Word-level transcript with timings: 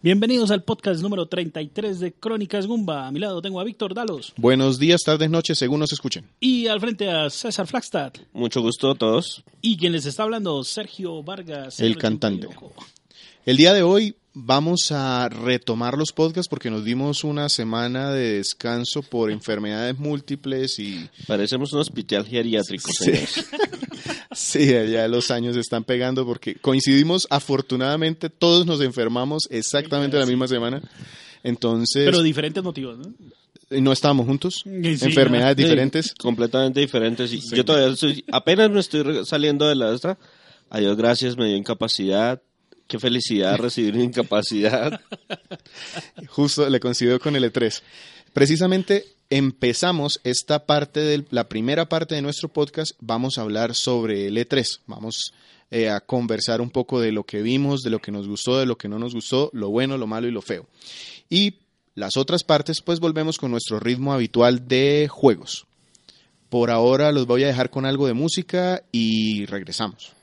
Bienvenidos 0.00 0.52
al 0.52 0.62
podcast 0.62 1.02
número 1.02 1.26
33 1.26 1.98
de 1.98 2.12
Crónicas 2.12 2.68
Gumba. 2.68 3.08
A 3.08 3.10
mi 3.10 3.18
lado 3.18 3.42
tengo 3.42 3.58
a 3.58 3.64
Víctor 3.64 3.94
Dalos. 3.94 4.32
Buenos 4.36 4.78
días, 4.78 5.00
tardes, 5.02 5.28
noches, 5.28 5.58
según 5.58 5.80
nos 5.80 5.92
escuchen. 5.92 6.24
Y 6.38 6.68
al 6.68 6.78
frente 6.78 7.10
a 7.10 7.28
César 7.30 7.66
Flagstad. 7.66 8.12
Mucho 8.32 8.62
gusto 8.62 8.92
a 8.92 8.94
todos. 8.94 9.42
Y 9.60 9.76
quien 9.76 9.90
les 9.90 10.06
está 10.06 10.22
hablando, 10.22 10.62
Sergio 10.62 11.24
Vargas. 11.24 11.80
El 11.80 11.98
cantante. 11.98 12.46
El 13.44 13.56
día 13.56 13.74
de 13.74 13.82
hoy 13.82 14.14
vamos 14.44 14.92
a 14.92 15.28
retomar 15.28 15.98
los 15.98 16.12
podcasts 16.12 16.48
porque 16.48 16.70
nos 16.70 16.84
dimos 16.84 17.24
una 17.24 17.48
semana 17.48 18.12
de 18.12 18.34
descanso 18.34 19.02
por 19.02 19.30
enfermedades 19.30 19.98
múltiples 19.98 20.78
y... 20.78 21.08
Parecemos 21.26 21.72
un 21.72 21.80
hospital 21.80 22.24
geriátrico. 22.24 22.90
Sí, 22.92 23.12
sí 24.32 24.66
ya 24.66 25.08
los 25.08 25.30
años 25.30 25.56
están 25.56 25.84
pegando 25.84 26.24
porque 26.24 26.54
coincidimos, 26.54 27.26
afortunadamente 27.30 28.30
todos 28.30 28.64
nos 28.66 28.80
enfermamos 28.80 29.48
exactamente 29.50 30.18
la 30.18 30.26
misma 30.26 30.46
semana. 30.46 30.82
Entonces... 31.42 32.04
Pero 32.04 32.22
diferentes 32.22 32.62
motivos, 32.62 32.98
¿no? 32.98 33.12
no 33.70 33.92
estábamos 33.92 34.26
juntos, 34.26 34.62
enfermedades 34.64 35.56
diferentes. 35.56 36.14
completamente 36.14 36.80
diferentes. 36.80 37.32
Y 37.32 37.40
Yo 37.54 37.64
todavía 37.64 37.92
estoy, 37.92 38.24
apenas 38.32 38.70
me 38.70 38.80
estoy 38.80 39.26
saliendo 39.26 39.68
de 39.68 39.74
la 39.74 39.92
extra. 39.92 40.18
Adiós, 40.70 40.96
gracias, 40.96 41.36
me 41.36 41.46
dio 41.46 41.56
incapacidad. 41.56 42.40
Qué 42.88 42.98
felicidad 42.98 43.58
recibir 43.58 43.94
una 43.94 44.04
incapacidad. 44.04 44.98
Justo 46.28 46.68
le 46.70 46.80
coincidió 46.80 47.20
con 47.20 47.36
el 47.36 47.44
E3. 47.44 47.82
Precisamente 48.32 49.04
empezamos 49.28 50.20
esta 50.24 50.64
parte 50.64 51.00
de 51.00 51.26
la 51.28 51.50
primera 51.50 51.90
parte 51.90 52.14
de 52.14 52.22
nuestro 52.22 52.48
podcast. 52.48 52.92
Vamos 53.00 53.36
a 53.36 53.42
hablar 53.42 53.74
sobre 53.74 54.26
el 54.26 54.38
E3. 54.38 54.80
Vamos 54.86 55.34
eh, 55.70 55.90
a 55.90 56.00
conversar 56.00 56.62
un 56.62 56.70
poco 56.70 56.98
de 56.98 57.12
lo 57.12 57.24
que 57.24 57.42
vimos, 57.42 57.82
de 57.82 57.90
lo 57.90 57.98
que 57.98 58.10
nos 58.10 58.26
gustó, 58.26 58.58
de 58.58 58.64
lo 58.64 58.78
que 58.78 58.88
no 58.88 58.98
nos 58.98 59.12
gustó, 59.12 59.50
lo 59.52 59.68
bueno, 59.68 59.98
lo 59.98 60.06
malo 60.06 60.26
y 60.26 60.30
lo 60.30 60.40
feo. 60.40 60.66
Y 61.28 61.56
las 61.94 62.16
otras 62.16 62.42
partes, 62.42 62.80
pues 62.80 63.00
volvemos 63.00 63.36
con 63.36 63.50
nuestro 63.50 63.80
ritmo 63.80 64.14
habitual 64.14 64.66
de 64.66 65.08
juegos. 65.10 65.66
Por 66.48 66.70
ahora 66.70 67.12
los 67.12 67.26
voy 67.26 67.44
a 67.44 67.48
dejar 67.48 67.68
con 67.68 67.84
algo 67.84 68.06
de 68.06 68.14
música 68.14 68.82
y 68.92 69.44
regresamos. 69.44 70.16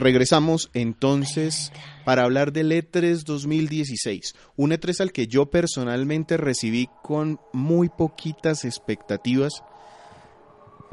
Regresamos 0.00 0.70
entonces 0.72 1.72
para 2.06 2.22
hablar 2.22 2.52
del 2.52 2.72
E3 2.72 3.22
2016, 3.22 4.34
un 4.56 4.70
E3 4.70 4.98
al 5.02 5.12
que 5.12 5.26
yo 5.26 5.50
personalmente 5.50 6.38
recibí 6.38 6.88
con 7.02 7.38
muy 7.52 7.90
poquitas 7.90 8.64
expectativas. 8.64 9.62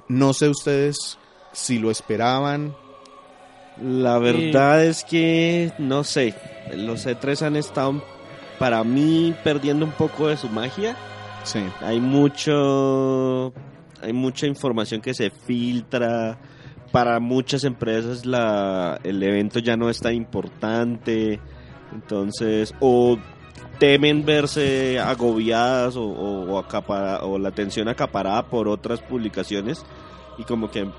No 0.09 0.33
sé 0.33 0.49
ustedes 0.49 1.17
si 1.53 1.79
lo 1.79 1.89
esperaban. 1.89 2.75
La 3.81 4.19
verdad 4.19 4.83
es 4.83 5.05
que 5.05 5.71
no 5.77 6.03
sé, 6.03 6.33
los 6.75 7.07
E3 7.07 7.43
han 7.43 7.55
estado 7.55 8.03
para 8.59 8.83
mí 8.83 9.33
perdiendo 9.41 9.85
un 9.85 9.93
poco 9.93 10.27
de 10.27 10.35
su 10.35 10.49
magia. 10.49 10.97
Sí. 11.45 11.61
Hay 11.79 12.01
mucho 12.01 13.53
hay 14.01 14.11
mucha 14.11 14.47
información 14.47 14.99
que 14.99 15.13
se 15.13 15.29
filtra 15.29 16.37
para 16.91 17.19
muchas 17.19 17.63
empresas 17.63 18.25
la, 18.25 18.99
el 19.03 19.21
evento 19.21 19.59
ya 19.59 19.75
no 19.75 19.89
es 19.89 19.99
tan 19.99 20.13
importante, 20.13 21.39
entonces, 21.93 22.73
o 22.79 23.17
temen 23.79 24.25
verse 24.25 24.99
agobiadas 24.99 25.95
o, 25.95 26.03
o, 26.03 26.63
o 27.21 27.39
la 27.39 27.49
atención 27.49 27.87
acaparada 27.87 28.47
por 28.47 28.67
otras 28.67 29.01
publicaciones 29.01 29.85
y 30.37 30.43
como 30.43 30.69
que, 30.69 30.89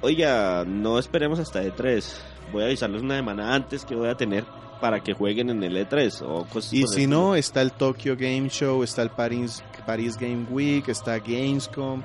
oiga, 0.00 0.64
no 0.66 0.98
esperemos 0.98 1.38
hasta 1.38 1.62
E3, 1.62 2.04
voy 2.52 2.62
a 2.62 2.66
avisarles 2.66 3.02
una 3.02 3.16
semana 3.16 3.54
antes 3.54 3.84
que 3.84 3.94
voy 3.94 4.08
a 4.08 4.16
tener 4.16 4.44
para 4.80 5.00
que 5.00 5.14
jueguen 5.14 5.50
en 5.50 5.62
el 5.62 5.76
E3 5.76 6.22
o 6.22 6.46
Y 6.72 6.86
si 6.88 7.06
no, 7.06 7.34
está 7.34 7.62
el 7.62 7.72
Tokyo 7.72 8.16
Game 8.16 8.48
Show, 8.48 8.82
está 8.82 9.02
el 9.02 9.10
Paris, 9.10 9.62
Paris 9.84 10.16
Game 10.16 10.46
Week, 10.50 10.88
está 10.88 11.18
Gamescom. 11.18 12.02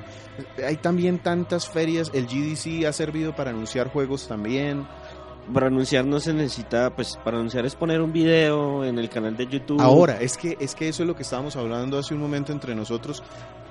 Hay 0.65 0.77
también 0.77 1.19
tantas 1.19 1.67
ferias, 1.67 2.11
el 2.13 2.27
GDC 2.27 2.85
ha 2.85 2.93
servido 2.93 3.35
para 3.35 3.51
anunciar 3.51 3.89
juegos 3.89 4.27
también. 4.27 4.87
Para 5.53 5.67
anunciar 5.67 6.05
no 6.05 6.19
se 6.19 6.31
necesita, 6.33 6.95
pues 6.95 7.17
para 7.23 7.37
anunciar 7.37 7.65
es 7.65 7.75
poner 7.75 8.01
un 8.01 8.13
video 8.13 8.83
en 8.85 8.99
el 8.99 9.09
canal 9.09 9.35
de 9.35 9.47
YouTube. 9.47 9.81
Ahora, 9.81 10.21
es 10.21 10.37
que 10.37 10.55
es 10.59 10.75
que 10.75 10.87
eso 10.87 11.03
es 11.03 11.07
lo 11.07 11.15
que 11.15 11.23
estábamos 11.23 11.55
hablando 11.55 11.97
hace 11.97 12.13
un 12.13 12.19
momento 12.19 12.51
entre 12.51 12.75
nosotros. 12.75 13.23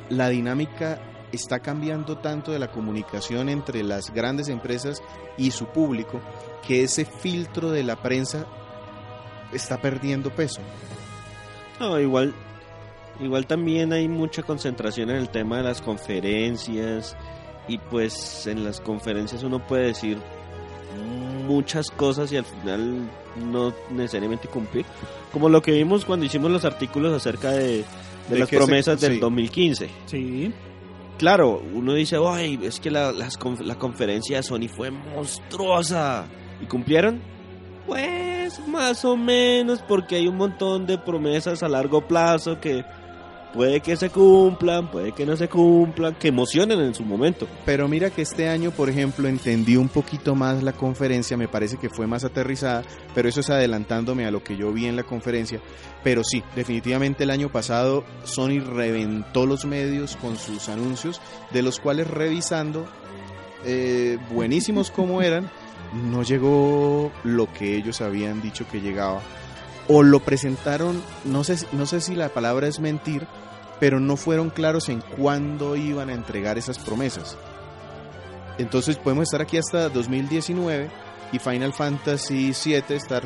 La 0.09 0.29
dinámica 0.29 0.99
está 1.31 1.61
cambiando 1.61 2.19
tanto 2.19 2.53
de 2.53 2.59
la 2.59 2.71
comunicación 2.71 3.49
entre 3.49 3.83
las 3.83 4.13
grandes 4.13 4.49
empresas 4.49 5.03
y 5.37 5.51
su 5.51 5.67
público 5.67 6.21
que 6.67 6.83
ese 6.83 7.05
filtro 7.05 7.71
de 7.71 7.85
la 7.85 7.97
prensa 8.03 8.47
está 9.53 9.81
perdiendo 9.81 10.31
peso. 10.31 10.61
No, 11.81 11.99
igual, 12.01 12.35
igual 13.21 13.47
también 13.47 13.93
hay 13.93 14.09
mucha 14.09 14.43
concentración 14.43 15.11
en 15.11 15.17
el 15.17 15.29
tema 15.29 15.59
de 15.59 15.65
las 15.65 15.83
conferencias 15.83 17.17
y 17.67 17.79
pues 17.79 18.47
en 18.47 18.65
las 18.65 18.81
conferencias 18.81 19.43
uno 19.43 19.65
puede 19.67 19.89
decir 19.89 20.19
muchas 21.47 21.91
cosas 21.91 22.31
y 22.33 22.37
al 22.37 22.45
final 22.45 23.11
no 23.37 23.73
necesariamente 23.91 24.49
cumplir. 24.49 24.85
Como 25.33 25.49
lo 25.49 25.63
que 25.63 25.73
vimos 25.73 26.05
cuando 26.05 26.27
hicimos 26.27 26.51
los 26.51 26.65
artículos 26.65 27.15
acerca 27.15 27.53
de, 27.53 27.85
las 28.31 28.49
promesas 28.49 29.01
del 29.01 29.19
2015. 29.21 29.89
Sí. 30.07 30.53
Claro, 31.19 31.63
uno 31.75 31.95
dice, 31.95 32.17
ay, 32.25 32.59
es 32.63 32.79
que 32.79 32.91
la, 32.91 33.13
la 33.13 33.75
conferencia 33.77 34.37
de 34.37 34.43
Sony 34.43 34.69
fue 34.69 34.91
monstruosa. 34.91 36.27
¿Y 36.63 36.67
cumplieron? 36.67 37.21
Pues 37.87 38.67
más 38.69 39.05
o 39.05 39.17
menos, 39.17 39.83
porque 39.83 40.17
hay 40.17 40.29
un 40.29 40.37
montón 40.37 40.87
de 40.87 40.99
promesas 40.99 41.63
a 41.63 41.69
largo 41.69 42.07
plazo 42.07 42.61
que 42.61 42.85
puede 43.53 43.81
que 43.81 43.97
se 43.97 44.11
cumplan, 44.11 44.91
puede 44.91 45.13
que 45.13 45.27
no 45.27 45.37
se 45.37 45.49
cumplan, 45.49 46.15
que 46.15 46.29
emocionen 46.29 46.81
en 46.81 46.95
su 46.95 47.05
momento. 47.05 47.47
Pero 47.65 47.89
mira 47.89 48.11
que 48.11 48.23
este 48.23 48.49
año, 48.49 48.71
por 48.71 48.89
ejemplo, 48.89 49.29
entendí 49.29 49.77
un 49.77 49.89
poquito 49.89 50.35
más 50.35 50.63
la 50.63 50.73
conferencia, 50.73 51.37
me 51.37 51.49
parece 51.49 51.77
que 51.77 51.89
fue 51.89 52.07
más 52.07 52.25
aterrizada, 52.25 52.83
pero 53.15 53.29
eso 53.29 53.41
es 53.41 53.51
adelantándome 53.51 54.27
a 54.27 54.31
lo 54.31 54.43
que 54.43 54.57
yo 54.57 54.73
vi 54.73 54.87
en 54.87 54.97
la 54.97 55.03
conferencia. 55.03 55.61
Pero 56.05 56.23
sí, 56.25 56.43
definitivamente 56.55 57.25
el 57.25 57.31
año 57.31 57.51
pasado 57.51 58.05
Sony 58.25 58.61
reventó 58.61 59.47
los 59.47 59.65
medios 59.65 60.17
con 60.17 60.37
sus 60.37 60.69
anuncios, 60.69 61.21
de 61.51 61.63
los 61.63 61.81
cuales 61.81 62.09
revisando, 62.09 62.87
eh, 63.65 64.19
buenísimos 64.31 64.91
como 64.91 65.23
eran, 65.23 65.51
no 65.93 66.23
llegó 66.23 67.11
lo 67.25 67.53
que 67.53 67.77
ellos 67.77 68.01
habían 68.01 68.43
dicho 68.43 68.67
que 68.71 68.81
llegaba. 68.81 69.23
O 69.89 70.03
lo 70.03 70.21
presentaron, 70.21 71.03
no 71.25 71.45
sé, 71.45 71.67
no 71.73 71.87
sé 71.87 72.01
si 72.01 72.15
la 72.15 72.29
palabra 72.29 72.69
es 72.69 72.79
mentir, 72.79 73.27
pero 73.81 74.01
no 74.01 74.17
fueron 74.17 74.51
claros 74.51 74.89
en 74.89 75.01
cuándo 75.01 75.77
iban 75.77 76.11
a 76.11 76.15
entregar 76.15 76.59
esas 76.59 76.79
promesas. 76.79 77.37
Entonces 78.59 78.97
podemos 78.97 79.25
estar 79.25 79.41
aquí 79.41 79.57
hasta 79.57 79.89
2019 79.89 80.91
y 81.33 81.39
Final 81.39 81.73
Fantasy 81.73 82.53
VII 82.53 82.97
estar 82.97 83.23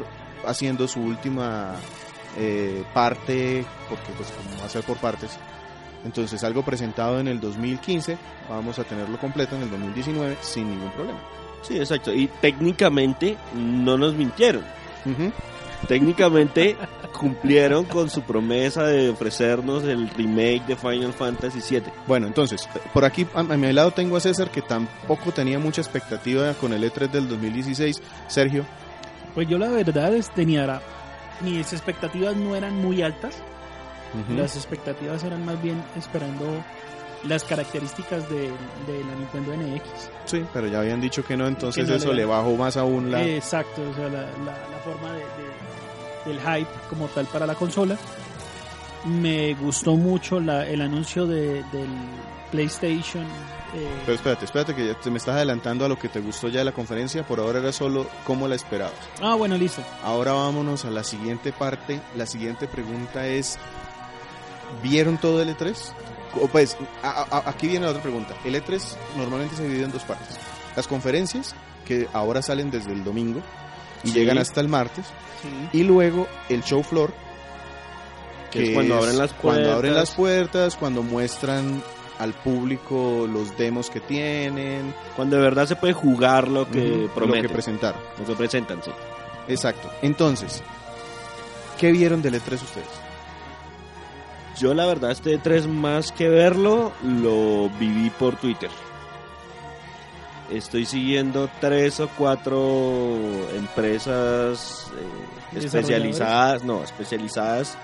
haciendo 0.47 0.87
su 0.87 1.01
última 1.01 1.75
eh, 2.37 2.85
parte, 2.93 3.65
porque 3.89 4.13
pues 4.17 4.31
como 4.31 4.61
va 4.61 4.67
a 4.67 4.69
ser 4.69 4.85
por 4.85 4.99
partes. 4.99 5.39
Entonces 6.05 6.43
algo 6.45 6.63
presentado 6.63 7.21
en 7.21 7.29
el 7.29 7.41
2015, 7.41 8.19
vamos 8.49 8.79
a 8.79 8.85
tenerlo 8.85 9.19
completo 9.19 9.57
en 9.57 9.63
el 9.63 9.71
2019 9.71 10.37
sin 10.41 10.69
ningún 10.69 10.91
problema. 10.93 11.21
Sí, 11.63 11.79
exacto. 11.79 12.13
Y 12.13 12.27
técnicamente 12.41 13.37
no 13.55 13.97
nos 13.97 14.15
mintieron. 14.15 14.65
Técnicamente 15.89 16.77
cumplieron 17.19 17.85
con 17.85 18.09
su 18.09 18.23
promesa 18.23 18.85
de 18.85 19.11
ofrecernos 19.11 19.85
el 19.85 20.09
remake 20.11 20.65
de 20.67 20.77
Final 20.77 21.13
Fantasy 21.13 21.61
VII. 21.69 21.83
Bueno, 22.07 22.27
entonces, 22.27 22.69
por 22.93 23.05
aquí 23.05 23.27
a, 23.35 23.43
mi 23.43 23.73
lado 23.73 23.91
tengo 23.91 24.17
a 24.17 24.21
César 24.21 24.51
que 24.51 24.63
tampoco 24.63 25.33
tenía 25.33 25.59
mucha 25.59 25.81
expectativa 25.81 26.55
con 26.55 26.73
el 26.73 26.85
E3 26.85 27.11
del 27.11 27.29
2016. 27.29 28.01
Sergio. 28.29 28.65
Pues 29.35 29.49
yo 29.49 29.59
la 29.59 29.69
verdad 29.71 30.15
es, 30.15 30.31
tenía, 30.31 30.81
mis 31.41 31.73
expectativas 31.73 32.37
no 32.37 32.55
eran 32.57 32.77
muy 32.77 33.03
altas. 33.03 33.37
Las 34.37 34.57
expectativas 34.57 35.25
eran 35.25 35.45
más 35.47 35.61
bien 35.63 35.83
esperando 35.97 36.45
las 37.25 37.45
características 37.45 38.29
de, 38.29 38.49
de 38.87 39.05
la 39.09 39.15
Nintendo 39.15 39.55
NX. 39.57 39.83
Sí, 40.27 40.45
pero 40.53 40.67
ya 40.67 40.81
habían 40.81 41.01
dicho 41.01 41.25
que 41.25 41.35
no, 41.37 41.47
entonces 41.47 41.85
Que 41.85 41.91
no 41.91 41.97
eso 41.97 42.09
le 42.11 42.17
le 42.17 42.25
bajó 42.27 42.55
más 42.57 42.77
aún 42.77 43.11
la... 43.11 43.25
Exacto, 43.25 43.81
o 43.91 43.95
sea, 43.95 44.09
la, 44.09 44.21
la- 44.23 44.69
la 44.69 44.79
forma 44.85 45.13
de, 45.13 45.21
de- 45.21 45.72
del 46.27 46.39
hype 46.41 46.71
como 46.89 47.09
tal 47.09 47.27
para 47.27 47.47
la 47.47 47.55
consola. 47.55 47.97
Me 49.05 49.55
gustó 49.55 49.97
mucho 49.97 50.39
la- 50.41 50.67
el 50.67 50.81
anuncio 50.81 51.27
de, 51.27 51.65
del 51.73 51.89
PlayStation. 52.51 53.25
eh, 53.75 53.89
Pero 54.05 54.15
espérate, 54.17 54.45
espérate 54.45 54.75
que 54.75 54.87
ya 54.87 54.95
te 54.95 55.11
me 55.11 55.19
estás 55.19 55.35
adelantando 55.35 55.85
a 55.85 55.89
lo 55.89 55.99
que 55.99 56.09
te 56.09 56.21
gustó 56.21 56.49
ya 56.49 56.61
de 56.61 56.67
la 56.67 56.73
conferencia, 56.73 57.27
por 57.27 57.41
ahora 57.41 57.59
era 57.59 57.73
solo 57.73 58.07
cómo 58.25 58.47
la 58.47 58.55
esperabas. 58.55 58.93
ah, 59.21 59.35
bueno, 59.35 59.57
listo. 59.57 59.83
Ahora 60.05 60.33
vámonos 60.33 60.85
a 60.85 60.91
la 60.91 61.03
siguiente 61.03 61.53
parte. 61.53 62.01
La 62.15 62.27
siguiente 62.27 62.69
pregunta 62.69 63.27
es, 63.27 63.59
¿vieron 64.83 65.19
todo 65.19 65.43
el 65.43 65.49
E3? 65.57 65.75
O 66.41 66.49
pues, 66.49 66.77
a- 67.03 67.27
a- 67.31 67.49
aquí 67.51 67.67
viene 67.67 67.85
la 67.87 67.91
otra 67.91 68.03
pregunta. 68.03 68.35
El 68.45 68.55
E3 68.55 68.81
normalmente 69.17 69.57
se 69.57 69.65
divide 69.67 69.85
en 69.85 69.93
dos 69.93 70.03
partes. 70.05 70.39
Las 70.77 70.87
conferencias, 70.87 71.55
que 71.85 72.09
ahora 72.13 72.41
salen 72.41 72.71
desde 72.71 72.93
el 72.93 73.03
domingo 73.05 73.41
y 74.05 74.09
Sí. 74.09 74.15
llegan 74.15 74.39
hasta 74.39 74.61
el 74.61 74.69
martes, 74.69 75.07
Sí. 75.43 75.79
y 75.79 75.83
luego 75.85 76.27
el 76.49 76.63
show 76.63 76.83
floor, 76.83 77.13
Que 78.51 78.65
es 78.65 78.75
cuando 78.75 78.97
abren 78.99 79.19
las 79.19 79.33
cuando 79.33 79.73
abren 79.73 79.95
las 79.95 80.11
puertas. 80.13 80.77
cuando 80.77 81.03
muestran 81.03 81.83
al 82.19 82.33
público 82.35 83.27
los 83.33 83.57
demos 83.57 83.89
que 83.91 84.01
tienen, 84.01 84.95
Cuando 85.17 85.37
de 85.37 85.43
verdad 85.43 85.67
se 85.67 85.77
puede 85.77 85.93
jugar 85.95 86.47
lo 86.49 86.69
que 86.71 86.81
ujú, 86.81 87.01
lo 87.03 87.09
prometen, 87.15 87.43
que 87.43 87.49
presentaron. 87.49 88.01
lo 88.19 88.25
que 88.27 88.35
presentan, 88.35 88.83
sí. 88.85 88.91
Exacto. 89.49 89.91
Entonces, 90.03 90.63
¿qué 91.81 91.91
vieron 91.91 92.21
del 92.23 92.35
E3 92.35 92.63
ustedes? 92.63 92.87
Yo 94.59 94.75
la 94.75 94.87
verdad 94.87 95.11
este 95.11 95.39
3 95.39 95.67
más 95.67 96.13
que 96.13 96.29
verlo, 96.29 96.93
lo 97.03 97.71
viví 97.81 98.11
por 98.11 98.37
Twitter. 98.37 98.71
Estoy 100.53 100.85
siguiendo 100.85 101.49
tres 101.61 101.99
o 102.01 102.09
cuatro 102.09 103.19
empresas 103.57 104.87
eh, 105.55 105.59
especializadas, 105.59 106.63
no, 106.63 106.85
especializadas 106.85 107.77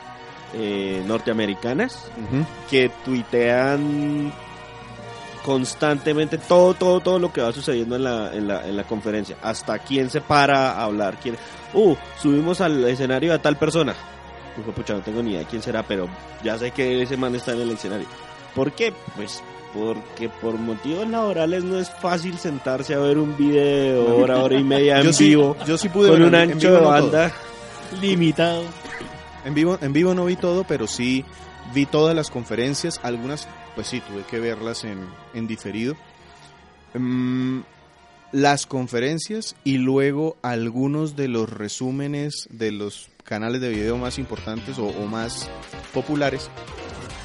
eh, 0.55 1.03
norteamericanas 1.07 2.11
que 2.71 2.91
tuitean 3.05 4.33
constantemente 5.45 6.37
todo, 6.37 6.75
todo, 6.75 7.01
todo 7.01 7.19
lo 7.19 7.33
que 7.33 7.41
va 7.41 7.53
sucediendo 7.53 7.97
en 7.97 8.05
la, 8.05 8.35
en 8.35 8.47
la, 8.47 8.67
en 8.67 8.77
la 8.77 8.85
conferencia. 8.85 9.39
Hasta 9.43 9.79
quién 9.79 10.11
se 10.11 10.21
para 10.21 10.73
a 10.73 10.85
hablar, 10.85 11.19
quién... 11.23 11.37
Uh, 11.73 11.97
subimos 12.21 12.61
al 12.61 12.85
escenario 12.85 13.33
a 13.33 13.39
tal 13.39 13.57
persona. 13.57 13.95
Pues, 14.55 14.77
pucha, 14.77 14.95
no 14.95 15.01
tengo 15.01 15.23
ni 15.23 15.33
idea 15.33 15.45
quién 15.45 15.63
será, 15.63 15.83
pero 15.83 16.07
ya 16.45 16.59
sé 16.59 16.71
que 16.73 17.03
ese 17.03 17.17
man 17.17 17.35
está 17.35 17.53
en 17.53 17.63
el 17.63 17.71
escenario. 17.71 18.07
¿Por 18.55 18.73
qué? 18.73 18.93
Pues 19.17 19.43
porque 19.75 20.29
por 20.29 20.55
motivos 20.59 21.07
laborales 21.09 21.65
no 21.65 21.79
es 21.79 21.91
fácil 21.91 22.39
sentarse 22.39 22.95
a 22.95 22.99
ver 22.99 23.19
un 23.19 23.37
video 23.37 24.17
hora, 24.17 24.39
hora 24.43 24.57
y 24.59 24.65
media 24.65 25.01
en 25.01 25.13
sí, 25.15 25.29
vivo 25.29 25.57
yo 25.67 25.77
sí 25.79 25.89
pude 25.89 26.09
con 26.11 26.19
ver 26.21 26.29
un 26.29 26.35
en- 26.35 26.53
ancho 26.53 26.73
de 26.73 26.81
no 26.81 26.89
banda. 26.89 27.33
Limitado. 28.01 28.63
En 29.45 29.55
vivo, 29.55 29.79
en 29.81 29.93
vivo 29.93 30.15
no 30.15 30.25
vi 30.27 30.37
todo, 30.37 30.65
pero 30.65 30.87
sí 30.87 31.25
vi 31.75 31.87
todas 31.87 32.15
las 32.15 32.29
conferencias. 32.31 33.01
Algunas, 33.03 33.49
pues 33.75 33.87
sí, 33.87 34.01
tuve 34.01 34.23
que 34.25 34.41
verlas 34.41 34.85
en, 34.85 35.07
en 35.35 35.47
diferido. 35.47 35.97
Mm, 36.95 37.61
las 38.33 38.67
conferencias 38.67 39.57
y 39.65 39.79
luego 39.79 40.37
algunos 40.43 41.17
de 41.17 41.29
los 41.29 41.49
resúmenes 41.49 42.47
de 42.51 42.73
los 42.73 43.09
canales 43.25 43.61
de 43.63 43.71
video 43.71 43.97
más 43.97 44.19
importantes 44.19 44.79
o, 44.79 44.87
o 44.87 45.07
más 45.07 45.49
populares 45.95 46.51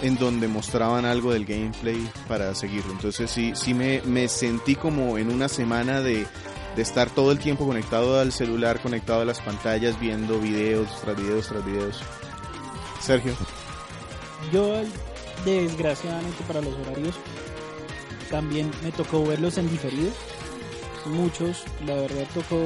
en 0.04 0.18
donde 0.18 0.50
mostraban 0.50 1.06
algo 1.06 1.32
del 1.32 1.46
gameplay 1.46 2.12
para 2.28 2.54
seguirlo. 2.54 2.92
Entonces 2.92 3.32
sí, 3.32 3.54
sí 3.56 3.74
me, 3.74 4.02
me 4.04 4.28
sentí 4.28 4.76
como 4.76 5.18
en 5.18 5.32
una 5.32 5.48
semana 5.48 6.02
de, 6.02 6.28
de 6.76 6.82
estar 6.82 7.10
todo 7.10 7.32
el 7.32 7.40
tiempo 7.40 7.66
conectado 7.66 8.20
al 8.20 8.34
celular, 8.34 8.82
conectado 8.82 9.22
a 9.22 9.26
las 9.26 9.40
pantallas, 9.40 10.00
viendo 10.00 10.40
videos 10.40 10.90
tras 11.02 11.16
videos 11.16 11.48
tras 11.48 11.66
videos. 11.66 12.02
Sergio. 13.00 13.34
Yo, 14.52 14.76
desgraciadamente 15.46 16.44
para 16.46 16.62
los 16.62 16.74
horarios, 16.80 17.16
también 18.30 18.70
me 18.84 18.92
tocó 18.92 19.26
verlos 19.26 19.58
en 19.58 19.70
diferido. 19.70 20.12
Muchos, 21.06 21.64
la 21.86 21.96
verdad, 21.96 22.28
tocó. 22.34 22.60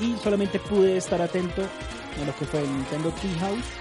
Y 0.00 0.16
solamente 0.22 0.58
pude 0.58 0.96
estar 0.96 1.22
atento 1.22 1.62
a 1.62 2.24
lo 2.24 2.34
que 2.36 2.44
fue 2.44 2.60
el 2.60 2.72
Nintendo 2.72 3.12
Treehouse 3.12 3.79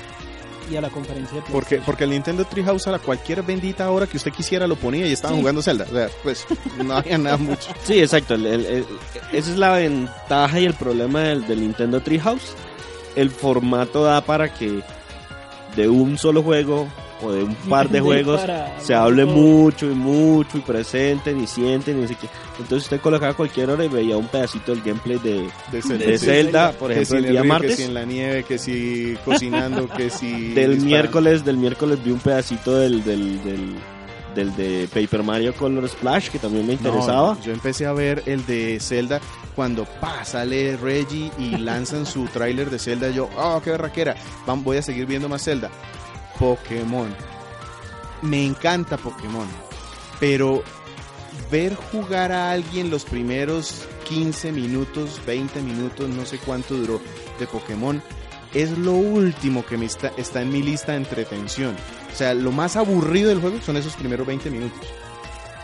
y 0.69 0.75
a 0.77 0.81
la 0.81 0.89
conferencia 0.89 1.37
de 1.37 1.43
Porque, 1.51 1.77
porque 1.85 2.03
el 2.03 2.11
Nintendo 2.11 2.45
Treehouse 2.45 2.87
a 2.87 2.91
la 2.91 2.99
cualquier 2.99 3.41
bendita 3.43 3.89
hora 3.89 4.05
que 4.07 4.17
usted 4.17 4.31
quisiera 4.31 4.67
lo 4.67 4.75
ponía 4.75 5.07
y 5.07 5.13
estaban 5.13 5.35
Sí. 5.37 5.41
jugando 5.41 5.61
Zelda. 5.61 5.85
O 5.89 5.93
sea, 5.93 6.09
pues 6.23 6.45
no 6.83 6.95
había 6.95 7.17
nada 7.17 7.37
mucho. 7.37 7.69
Sí, 7.83 7.99
exacto. 7.99 8.35
el- 8.35 8.45
el- 8.45 8.65
el- 8.65 8.85
esa 9.31 9.51
es 9.51 9.57
la 9.57 9.71
ventaja 9.73 10.59
y 10.59 10.65
el 10.65 10.73
problema 10.73 11.21
del, 11.21 11.47
del 11.47 11.61
Nintendo 11.61 12.01
Treehouse. 12.01 12.53
El 13.15 13.29
formato 13.31 14.03
da 14.03 14.21
para 14.21 14.53
que 14.53 14.81
de 15.75 15.89
un 15.89 16.17
solo 16.17 16.41
juego 16.43 16.87
o 17.21 17.31
de 17.31 17.43
un 17.43 17.55
par 17.55 17.89
de 17.89 17.99
juegos 18.01 18.39
para- 18.41 18.79
se 18.79 18.93
hable 18.95 19.25
mucho 19.25 19.85
y 19.91 19.93
mucho 19.95 20.57
y 20.57 20.61
presenten 20.61 21.41
y 21.41 21.47
sienten 21.47 21.97
y 21.97 22.01
no 22.03 22.07
sé 22.07 22.15
qué. 22.15 22.27
Entonces 22.59 22.83
usted 22.85 23.01
colocaba 23.01 23.33
cualquier 23.33 23.69
hora 23.69 23.83
y 23.85 23.87
veía 23.89 24.17
un 24.17 24.27
pedacito 24.27 24.73
del 24.73 24.81
gameplay 24.83 25.17
de, 25.19 25.49
De 25.71 25.81
Zelda. 25.81 26.05
de 26.05 26.17
sí. 26.17 26.25
Zelda, 26.25 26.71
por 26.73 26.89
Que 26.91 27.01
ejemplo, 27.01 27.17
en 27.19 27.25
el 27.25 27.31
día 27.31 27.41
río, 27.41 27.49
martes. 27.53 27.71
Que 27.71 27.75
si 27.77 27.83
en 27.83 27.93
la 27.93 28.05
nieve, 28.05 28.43
que 28.43 28.57
si 28.57 29.17
cocinando, 29.25 29.87
que 29.89 30.09
si... 30.09 30.29
Del 30.31 30.53
disparando. 30.55 30.85
miércoles, 30.85 31.45
del 31.45 31.57
miércoles 31.57 31.99
vi 32.03 32.11
un 32.11 32.19
pedacito 32.19 32.75
del, 32.77 33.03
del, 33.03 33.43
del, 33.43 33.75
del 34.35 34.55
de 34.55 34.87
Paper 34.93 35.23
Mario 35.23 35.53
Color 35.55 35.87
Splash 35.89 36.29
que 36.29 36.39
también 36.39 36.65
me 36.67 36.73
interesaba. 36.73 37.33
No, 37.35 37.41
yo 37.43 37.51
empecé 37.51 37.85
a 37.85 37.93
ver 37.93 38.23
el 38.25 38.45
de 38.45 38.79
Zelda 38.79 39.19
cuando 39.55 39.83
pa, 39.85 40.23
sale 40.23 40.77
Reggie 40.77 41.31
y 41.37 41.57
lanzan 41.57 42.05
su 42.05 42.25
tráiler 42.27 42.69
de 42.69 42.79
Zelda. 42.79 43.09
Yo, 43.09 43.29
oh, 43.37 43.59
qué 43.63 43.71
berraquera. 43.71 44.15
Vam- 44.47 44.63
voy 44.63 44.77
a 44.77 44.81
seguir 44.81 45.05
viendo 45.05 45.27
más 45.27 45.43
Zelda. 45.43 45.69
Pokémon. 46.39 47.13
Me 48.21 48.45
encanta 48.45 48.97
Pokémon. 48.97 49.47
Pero 50.19 50.63
ver 51.51 51.75
jugar 51.75 52.31
a 52.31 52.51
alguien 52.51 52.89
los 52.89 53.03
primeros 53.05 53.85
15 54.07 54.51
minutos, 54.51 55.21
20 55.25 55.61
minutos, 55.61 56.09
no 56.09 56.25
sé 56.25 56.37
cuánto 56.39 56.75
duró 56.75 57.01
de 57.39 57.47
Pokémon, 57.47 58.01
es 58.53 58.77
lo 58.77 58.93
último 58.93 59.65
que 59.65 59.77
me 59.77 59.85
está, 59.85 60.11
está 60.17 60.41
en 60.41 60.51
mi 60.51 60.63
lista 60.63 60.93
de 60.93 60.99
entretención. 60.99 61.75
O 62.11 62.15
sea, 62.15 62.33
lo 62.33 62.51
más 62.51 62.75
aburrido 62.75 63.29
del 63.29 63.39
juego 63.39 63.61
son 63.61 63.77
esos 63.77 63.93
primeros 63.93 64.25
20 64.25 64.49
minutos. 64.49 64.87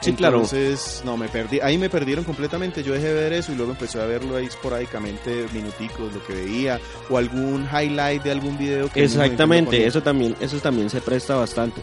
Sí, 0.02 0.14
claro. 0.14 0.38
Entonces, 0.38 1.02
no, 1.04 1.18
me 1.18 1.28
perdí. 1.28 1.60
Ahí 1.62 1.78
me 1.78 1.90
perdieron 1.90 2.24
completamente. 2.24 2.84
Yo 2.84 2.94
dejé 2.94 3.08
de 3.08 3.14
ver 3.14 3.34
eso 3.34 3.52
y 3.52 3.56
luego 3.56 3.72
empecé 3.72 4.02
a 4.02 4.06
verlo 4.06 4.36
ahí 4.36 4.46
esporádicamente, 4.46 5.48
minuticos, 5.54 6.14
lo 6.14 6.24
que 6.26 6.34
veía, 6.34 6.80
o 7.10 7.18
algún 7.18 7.68
highlight 7.72 8.24
de 8.24 8.32
algún 8.32 8.58
video 8.58 8.90
que 8.90 9.04
Exactamente, 9.04 9.86
eso 9.86 10.02
también, 10.02 10.36
eso 10.40 10.58
también 10.60 10.90
se 10.90 11.02
presta 11.02 11.36
bastante. 11.36 11.82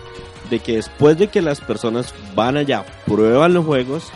De 0.50 0.60
que 0.60 0.76
después 0.76 1.18
de 1.18 1.28
que 1.28 1.40
las 1.40 1.60
personas 1.60 2.14
van 2.34 2.56
allá, 2.56 2.84
prueban 3.06 3.54
los 3.54 3.64
juegos 3.64 4.12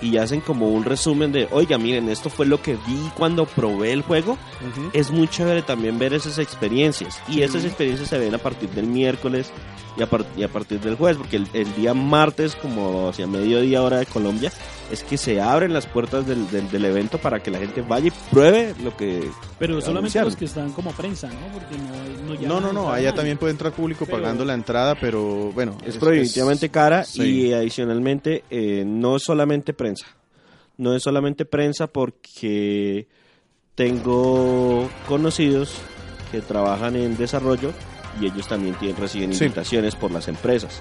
y 0.00 0.16
hacen 0.18 0.40
como 0.40 0.68
un 0.70 0.84
resumen 0.84 1.32
de, 1.32 1.48
oiga, 1.50 1.78
miren, 1.78 2.08
esto 2.08 2.30
fue 2.30 2.46
lo 2.46 2.62
que 2.62 2.74
vi 2.74 3.10
cuando 3.16 3.46
probé 3.46 3.92
el 3.92 4.02
juego. 4.02 4.32
Ujú. 4.32 4.90
Es 4.92 5.10
muy 5.10 5.28
chévere 5.28 5.62
también 5.62 5.98
ver 5.98 6.12
esas 6.14 6.38
experiencias. 6.38 7.20
Y 7.28 7.42
esas 7.42 7.64
experiencias 7.64 8.08
se 8.08 8.18
ven 8.18 8.34
a 8.34 8.38
partir 8.38 8.68
del 8.70 8.86
miércoles 8.86 9.50
y 9.96 10.02
a, 10.02 10.06
par- 10.08 10.26
y 10.36 10.42
a 10.44 10.48
partir 10.48 10.78
del 10.80 10.94
jueves, 10.94 11.16
porque 11.16 11.36
el, 11.36 11.48
el 11.54 11.74
día 11.74 11.92
martes, 11.94 12.54
como 12.54 13.08
hacia 13.08 13.26
mediodía 13.26 13.82
hora 13.82 13.98
de 13.98 14.06
Colombia, 14.06 14.52
es 14.92 15.02
que 15.02 15.18
se 15.18 15.40
abren 15.40 15.72
las 15.74 15.86
puertas 15.86 16.24
del, 16.26 16.48
del- 16.50 16.70
del 16.70 16.84
evento 16.84 17.18
para 17.18 17.40
que 17.42 17.50
la 17.50 17.58
gente 17.58 17.82
vaya 17.82 18.06
y 18.08 18.12
pruebe 18.30 18.74
lo 18.82 18.96
que... 18.96 19.28
Pero 19.58 19.74
solamente 19.80 19.98
anunciaron. 20.18 20.28
los 20.28 20.36
que 20.36 20.44
están 20.44 20.70
como 20.72 20.92
prensa, 20.92 21.28
¿no? 21.28 21.52
Porque 21.52 21.76
no, 21.76 22.34
no, 22.38 22.48
No, 22.48 22.60
no, 22.60 22.72
no, 22.72 22.88
allá 22.92 23.06
nadie. 23.08 23.12
también 23.16 23.38
puede 23.38 23.50
entrar 23.50 23.72
público 23.72 24.06
Pero- 24.06 24.18
pagando 24.18 24.44
la 24.44 24.54
entrada, 24.54 24.94
pero 25.00 25.50
bueno. 25.52 25.76
Es, 25.84 25.96
prohibitivamente 25.96 26.68
cara 26.70 27.02
sí. 27.04 27.22
y 27.48 27.52
adicionalmente 27.52 28.44
eh, 28.50 28.84
no 28.86 29.16
es 29.16 29.24
solamente 29.24 29.72
prensa. 29.72 29.87
No 30.76 30.94
es 30.94 31.02
solamente 31.02 31.44
prensa 31.44 31.86
porque 31.88 33.08
tengo 33.74 34.88
conocidos 35.06 35.74
que 36.30 36.40
trabajan 36.40 36.96
en 36.96 37.16
desarrollo 37.16 37.72
y 38.20 38.26
ellos 38.26 38.48
también 38.48 38.74
tienen, 38.74 38.96
reciben 38.96 39.32
Sí. 39.34 39.44
invitaciones 39.44 39.94
por 39.94 40.10
las 40.10 40.28
empresas. 40.28 40.78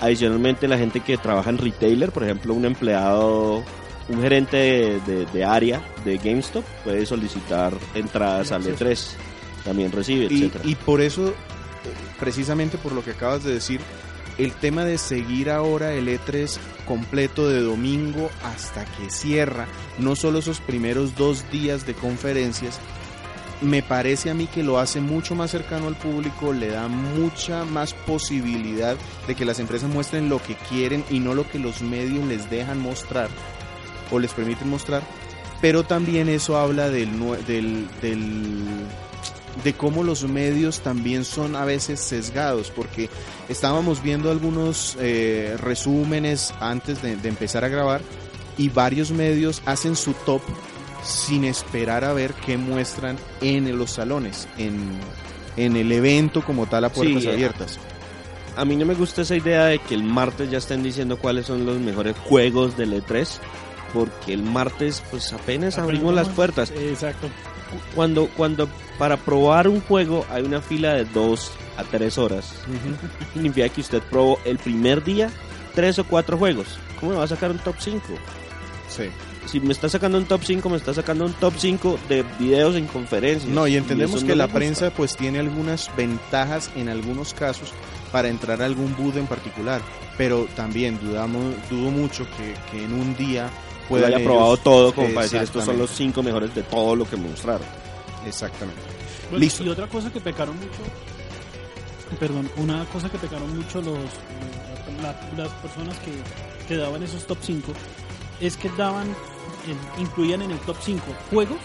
Adicionalmente 0.00 0.66
la 0.68 0.76
gente 0.78 1.00
que 1.00 1.16
trabaja 1.16 1.50
en 1.50 1.58
retailer, 1.58 2.10
por 2.12 2.24
ejemplo 2.24 2.54
un 2.54 2.64
empleado, 2.64 3.62
un 4.08 4.20
gerente 4.22 4.56
de, 4.56 5.00
de- 5.00 5.26
de 5.26 5.44
área 5.44 5.80
de 6.04 6.18
GameStop 6.18 6.64
puede 6.84 7.06
solicitar 7.06 7.72
entradas 7.94 8.50
al 8.52 8.62
E3, 8.64 8.98
también 9.64 9.92
recibe, 9.92 10.26
Y, 10.30 10.38
etcétera. 10.44 10.64
y 10.66 10.74
por 10.74 11.00
eso, 11.00 11.32
precisamente 12.18 12.76
por 12.78 12.92
lo 12.92 13.04
que 13.04 13.12
acabas 13.12 13.44
de 13.44 13.54
decir, 13.54 13.80
el 14.38 14.52
tema 14.52 14.84
de 14.84 14.98
seguir 14.98 15.50
ahora 15.50 15.92
el 15.92 16.08
E3 16.08 16.58
completo 16.86 17.48
de 17.48 17.60
domingo 17.60 18.30
hasta 18.44 18.84
que 18.84 19.10
cierra, 19.10 19.66
no 19.98 20.16
solo 20.16 20.38
esos 20.38 20.60
primeros 20.60 21.14
dos 21.16 21.50
días 21.50 21.86
de 21.86 21.94
conferencias, 21.94 22.78
me 23.60 23.82
parece 23.82 24.30
a 24.30 24.34
mí 24.34 24.46
que 24.46 24.62
lo 24.62 24.78
hace 24.78 25.00
mucho 25.02 25.34
más 25.34 25.50
cercano 25.50 25.86
al 25.88 25.94
público, 25.96 26.52
le 26.54 26.68
da 26.68 26.88
mucha 26.88 27.64
más 27.66 27.92
posibilidad 27.92 28.96
de 29.26 29.34
que 29.34 29.44
las 29.44 29.58
empresas 29.58 29.90
muestren 29.90 30.30
lo 30.30 30.42
que 30.42 30.54
quieren 30.54 31.04
y 31.10 31.20
no 31.20 31.34
lo 31.34 31.46
que 31.48 31.58
los 31.58 31.82
medios 31.82 32.24
les 32.26 32.48
dejan 32.48 32.80
mostrar 32.80 33.28
o 34.10 34.18
les 34.18 34.32
permiten 34.32 34.70
mostrar, 34.70 35.02
pero 35.60 35.82
también 35.84 36.30
eso 36.30 36.56
habla 36.56 36.88
del, 36.88 37.10
del, 37.46 37.86
del- 38.00 38.86
de 39.64 39.74
cómo 39.74 40.02
los 40.04 40.24
medios 40.24 40.80
también 40.80 41.24
son 41.24 41.56
a 41.56 41.64
veces 41.64 42.00
sesgados, 42.00 42.70
porque 42.70 43.10
estábamos 43.48 44.02
viendo 44.02 44.30
algunos 44.30 44.96
eh, 45.00 45.56
resúmenes 45.58 46.54
antes 46.60 47.02
de, 47.02 47.16
de 47.16 47.28
empezar 47.28 47.64
a 47.64 47.68
grabar 47.68 48.00
y 48.56 48.68
varios 48.68 49.10
medios 49.10 49.62
hacen 49.66 49.96
su 49.96 50.12
top 50.12 50.42
sin 51.02 51.44
esperar 51.44 52.04
a 52.04 52.12
ver 52.12 52.34
qué 52.34 52.56
muestran 52.56 53.16
en 53.40 53.78
los 53.78 53.92
salones, 53.92 54.48
en, 54.58 54.98
en 55.56 55.76
el 55.76 55.90
evento 55.92 56.44
como 56.44 56.66
tal 56.66 56.84
a 56.84 56.90
puertas 56.90 57.22
Sí, 57.22 57.28
eh, 57.28 57.32
abiertas. 57.32 57.78
A 58.56 58.64
mí 58.64 58.76
no 58.76 58.84
me 58.84 58.94
gusta 58.94 59.22
esa 59.22 59.36
idea 59.36 59.66
de 59.66 59.78
que 59.78 59.94
el 59.94 60.02
martes 60.02 60.50
ya 60.50 60.58
estén 60.58 60.82
diciendo 60.82 61.18
cuáles 61.18 61.46
son 61.46 61.64
los 61.64 61.78
mejores 61.78 62.16
juegos 62.18 62.76
del 62.76 62.92
E3, 62.92 63.26
porque 63.94 64.34
el 64.34 64.42
martes 64.42 65.02
pues 65.10 65.32
apenas 65.32 65.78
abrimos 65.78 66.14
las 66.14 66.28
puertas. 66.28 66.70
Exacto. 66.70 67.28
Cuando, 67.94 68.28
cuando 68.36 68.68
para 68.98 69.16
probar 69.16 69.68
un 69.68 69.80
juego 69.80 70.26
hay 70.30 70.42
una 70.42 70.60
fila 70.60 70.94
de 70.94 71.04
dos 71.04 71.52
a 71.76 71.84
tres 71.84 72.18
horas, 72.18 72.52
significa 73.32 73.68
que 73.68 73.80
usted 73.80 74.02
probó 74.02 74.38
el 74.44 74.58
primer 74.58 75.02
día 75.04 75.30
tres 75.74 75.98
o 75.98 76.04
cuatro 76.04 76.36
juegos. 76.36 76.78
¿Cómo 76.98 77.12
me 77.12 77.18
va 77.18 77.24
a 77.24 77.28
sacar 77.28 77.50
un 77.50 77.58
top 77.58 77.76
5? 77.78 78.02
Sí. 78.88 79.04
Si 79.46 79.58
me 79.58 79.72
está 79.72 79.88
sacando 79.88 80.18
un 80.18 80.26
top 80.26 80.42
5, 80.44 80.68
me 80.68 80.76
está 80.76 80.92
sacando 80.92 81.24
un 81.24 81.32
top 81.32 81.54
5 81.56 81.98
de 82.08 82.24
videos 82.38 82.76
en 82.76 82.86
conferencias. 82.86 83.50
No, 83.50 83.66
y 83.66 83.76
entendemos 83.76 84.16
eso 84.18 84.26
que 84.26 84.32
no 84.32 84.38
la 84.38 84.48
prensa 84.48 84.90
pues 84.90 85.16
tiene 85.16 85.38
algunas 85.38 85.90
ventajas 85.96 86.70
en 86.76 86.88
algunos 86.88 87.32
casos 87.32 87.72
para 88.12 88.28
entrar 88.28 88.60
a 88.60 88.66
algún 88.66 88.94
booth 88.96 89.16
en 89.16 89.26
particular, 89.26 89.80
pero 90.18 90.46
también 90.56 90.98
dudamos, 91.00 91.54
dudo 91.70 91.90
mucho 91.90 92.26
que, 92.36 92.54
que 92.70 92.84
en 92.84 92.92
un 92.92 93.16
día 93.16 93.48
Puedan 93.90 94.14
haya 94.14 94.24
probado 94.24 94.56
todo 94.56 94.94
como 94.94 95.08
para 95.08 95.22
decir 95.22 95.42
estos 95.42 95.64
son 95.64 95.76
los 95.78 95.90
cinco 95.90 96.22
mejores 96.22 96.54
de 96.54 96.62
todo 96.62 96.96
lo 96.96 97.04
que 97.08 97.16
mostraron. 97.16 97.66
Exactamente. 98.26 98.80
Bueno, 99.30 99.38
Listo. 99.44 99.62
Y 99.64 99.68
otra 99.68 99.86
cosa 99.86 100.10
que 100.12 100.20
pecaron 100.20 100.56
mucho, 100.56 100.80
perdón, 102.18 102.50
una 102.56 102.84
cosa 102.86 103.08
que 103.10 103.18
pecaron 103.18 103.54
mucho 103.56 103.80
los 103.82 103.98
la- 105.02 105.18
las 105.36 105.48
personas 105.54 105.96
que, 106.00 106.10
que 106.68 106.76
daban 106.76 107.02
esos 107.02 107.26
top 107.26 107.38
5 107.40 107.72
es 108.40 108.56
que 108.56 108.68
daban, 108.76 109.08
eh, 109.08 110.00
incluían 110.00 110.42
en 110.42 110.50
el 110.50 110.58
top 110.60 110.76
5 110.82 111.02
juegos 111.30 111.58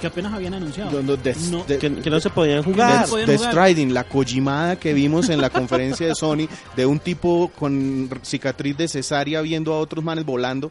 que 0.00 0.06
apenas 0.08 0.32
habían 0.34 0.54
anunciado. 0.54 0.90
Donde 0.90 1.16
Death- 1.18 1.50
No. 1.50 1.64
de- 1.64 1.78
Que, 1.78 1.94
que 1.94 2.10
no 2.10 2.20
se 2.20 2.28
podían 2.30 2.62
jugar. 2.62 3.04
Death- 3.06 3.10
podían 3.10 3.26
Death 3.28 3.38
jugar. 3.38 3.52
Striding, 3.52 3.94
la 3.94 4.04
Kojimada 4.04 4.76
que 4.76 4.92
vimos 4.92 5.28
en 5.28 5.40
la 5.40 5.48
conferencia 5.50 6.06
de 6.06 6.14
Sony 6.14 6.48
de 6.76 6.86
un 6.86 6.98
tipo 7.00 7.50
con 7.58 8.10
cicatriz 8.22 8.76
de 8.76 8.88
cesárea 8.88 9.40
viendo 9.40 9.72
a 9.72 9.78
otros 9.78 10.04
manes 10.04 10.24
volando, 10.24 10.70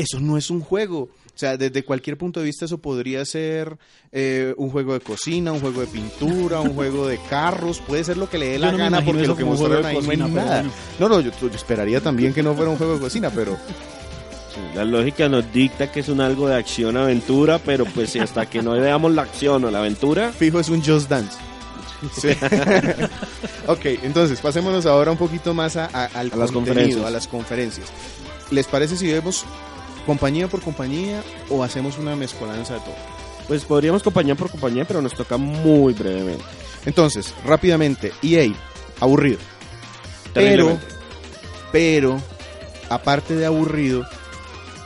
eso 0.00 0.20
no 0.20 0.36
es 0.36 0.50
un 0.50 0.60
juego. 0.60 1.02
O 1.02 1.38
sea, 1.40 1.56
desde 1.56 1.84
cualquier 1.84 2.18
punto 2.18 2.40
de 2.40 2.46
vista 2.46 2.64
eso 2.66 2.78
podría 2.78 3.24
ser 3.24 3.78
eh, 4.12 4.52
un 4.58 4.68
juego 4.70 4.92
de 4.94 5.00
cocina, 5.00 5.52
un 5.52 5.60
juego 5.60 5.80
de 5.80 5.86
pintura, 5.86 6.60
un 6.60 6.74
juego 6.74 7.06
de 7.06 7.18
carros, 7.30 7.80
puede 7.86 8.04
ser 8.04 8.16
lo 8.18 8.28
que 8.28 8.36
le 8.38 8.48
dé 8.50 8.58
la 8.58 8.72
no 8.72 8.78
gana 8.78 9.02
porque 9.04 9.22
eso 9.22 9.30
lo 9.32 9.36
que 9.36 9.44
mostraron 9.44 9.86
ahí 9.86 9.94
no 9.96 10.00
cocina, 10.02 10.26
es 10.26 10.32
pero 10.32 10.44
nada. 10.46 10.60
bueno. 10.62 10.72
No, 10.98 11.08
no, 11.08 11.20
yo, 11.20 11.30
yo 11.40 11.48
esperaría 11.48 12.00
también 12.00 12.34
que 12.34 12.42
no 12.42 12.54
fuera 12.54 12.70
un 12.70 12.76
juego 12.76 12.94
de 12.94 13.00
cocina, 13.00 13.30
pero 13.30 13.56
Sí, 14.54 14.60
La 14.74 14.84
lógica 14.84 15.28
nos 15.28 15.50
dicta 15.52 15.90
que 15.92 16.00
es 16.00 16.08
un 16.08 16.20
algo 16.20 16.48
de 16.48 16.56
acción-aventura, 16.56 17.58
pero 17.60 17.84
pues 17.86 18.10
si 18.10 18.18
hasta 18.18 18.46
que 18.46 18.60
no 18.62 18.72
veamos 18.72 19.12
la 19.14 19.22
acción 19.22 19.64
o 19.64 19.70
la 19.70 19.78
aventura, 19.78 20.32
fijo 20.32 20.58
es 20.60 20.68
un 20.68 20.82
Just 20.84 21.08
Dance. 21.08 21.38
Sí. 22.20 22.28
ok, 23.66 23.84
entonces 24.02 24.40
pasémonos 24.40 24.86
ahora 24.86 25.10
un 25.12 25.18
poquito 25.18 25.54
más 25.54 25.76
a, 25.76 25.86
a- 25.92 26.06
al 26.18 26.32
A 26.32 26.36
las 26.36 26.50
contenido, 26.50 26.52
conferencias. 26.52 27.04
a 27.06 27.10
las 27.10 27.28
conferencias. 27.28 27.86
¿Les 28.50 28.66
parece 28.66 28.96
si 28.96 29.06
vemos 29.12 29.44
compañía 30.06 30.48
por 30.48 30.60
compañía 30.60 31.22
o 31.48 31.62
hacemos 31.62 31.98
una 31.98 32.16
mezcolanza 32.16 32.74
de 32.74 32.80
todo? 32.80 33.20
pues 33.50 33.64
podríamos 33.64 34.04
compañía 34.04 34.36
por 34.36 34.48
compañía, 34.48 34.84
pero 34.84 35.02
nos 35.02 35.12
toca 35.12 35.36
muy 35.36 35.92
brevemente. 35.92 36.44
Entonces, 36.86 37.34
rápidamente, 37.44 38.12
EA, 38.22 38.54
aburrido. 39.00 39.38
Pero, 40.32 40.78
pero, 41.72 42.22
aparte 42.88 43.34
de 43.34 43.46
aburrido, 43.46 44.06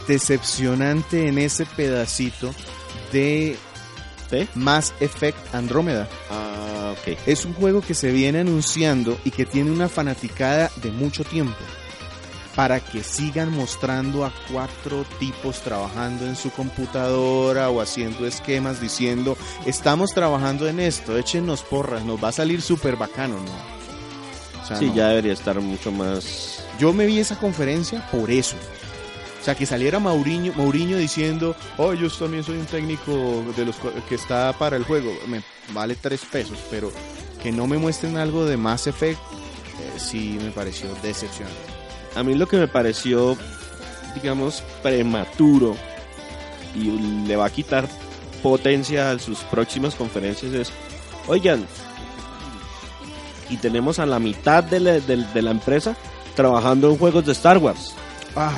decepcionante 0.09 1.29
en 1.29 1.37
ese 1.37 1.67
pedacito 1.67 2.55
de 3.13 3.59
¿Sí? 4.31 4.49
Mass 4.55 4.95
Effect 4.99 5.55
Andrómeda. 5.55 6.09
Ah, 6.31 6.95
ok. 6.99 7.19
Es 7.27 7.45
un 7.45 7.53
juego 7.53 7.83
que 7.83 7.93
se 7.93 8.13
viene 8.13 8.41
anunciando 8.41 9.19
y 9.27 9.31
que 9.31 9.45
tiene 9.45 9.73
una 9.73 9.91
fanaticada 9.91 10.71
de 10.77 10.91
mucho 10.91 11.23
tiempo 11.23 11.59
para 12.55 12.81
que 12.81 13.03
sigan 13.03 13.51
mostrando 13.51 14.25
a 14.25 14.33
cuatro 14.53 15.05
tipos 15.19 15.61
trabajando 15.63 16.27
en 16.27 16.37
su 16.37 16.51
computadora 16.51 17.71
o 17.71 17.81
haciendo 17.81 18.27
esquemas 18.27 18.81
diciendo 18.81 19.37
estamos 19.67 20.11
trabajando 20.15 20.69
en 20.69 20.79
esto, 20.81 21.19
échenos 21.19 21.63
porras, 21.63 22.05
nos 22.05 22.23
va 22.23 22.29
a 22.29 22.33
salir 22.33 22.63
súper 22.63 22.97
bacano, 22.97 23.37
¿no? 23.37 24.63
O 24.63 24.67
sea, 24.67 24.77
Sí, 24.79 24.87
no. 24.87 24.95
ya 24.95 25.09
debería 25.09 25.33
estar 25.33 25.61
mucho 25.61 25.91
más... 25.93 26.63
Yo 26.79 26.93
me 26.93 27.07
vi 27.07 27.19
esa 27.19 27.37
conferencia 27.39 28.07
por 28.11 28.31
eso. 28.31 28.57
O 29.41 29.45
sea, 29.45 29.55
que 29.55 29.67
saliera 29.67 29.99
Mauriño, 30.01 30.53
Mourinho 30.57 30.97
diciendo, 30.97 31.55
oh, 31.77 31.93
yo 31.93 32.09
también 32.11 32.43
soy 32.45 32.57
un 32.57 32.65
técnico 32.65 33.45
de 33.55 33.67
los 33.67 33.77
que 34.09 34.15
está 34.15 34.55
para 34.55 34.77
el 34.77 34.85
juego, 34.85 35.13
me 35.27 35.43
vale 35.75 35.97
tres 35.97 36.23
pesos, 36.25 36.57
pero 36.71 36.91
que 37.43 37.53
no 37.53 37.67
me 37.67 37.77
muestren 37.77 38.17
algo 38.17 38.47
de 38.47 38.57
Mass 38.57 38.87
Effect, 38.87 39.21
eh, 39.21 39.99
sí 39.99 40.39
me 40.43 40.51
pareció 40.51 40.89
decepcionante. 41.03 41.74
A 42.17 42.23
mí 42.23 42.35
lo 42.35 42.47
que 42.47 42.57
me 42.57 42.69
pareció, 42.69 43.37
digamos, 44.15 44.63
prematuro 44.83 45.77
y 46.75 46.85
le 47.27 47.37
va 47.37 47.47
a 47.47 47.51
quitar 47.51 47.89
potencia 48.43 49.11
a 49.11 49.19
sus 49.19 49.39
próximas 49.41 49.95
conferencias 49.95 50.53
es, 50.53 50.71
oigan, 51.29 51.65
y 53.51 53.57
tenemos 53.57 53.99
a 53.99 54.07
la 54.07 54.19
mitad 54.19 54.63
de 54.65 54.81
la, 54.81 54.93
de- 55.01 55.25
de 55.33 55.43
la 55.43 55.51
empresa 55.51 55.97
trabajando 56.35 56.91
en 56.91 56.99
juegos 56.99 57.25
de 57.27 57.33
Star 57.33 57.59
Wars. 57.59 57.95
Ah, 58.37 58.53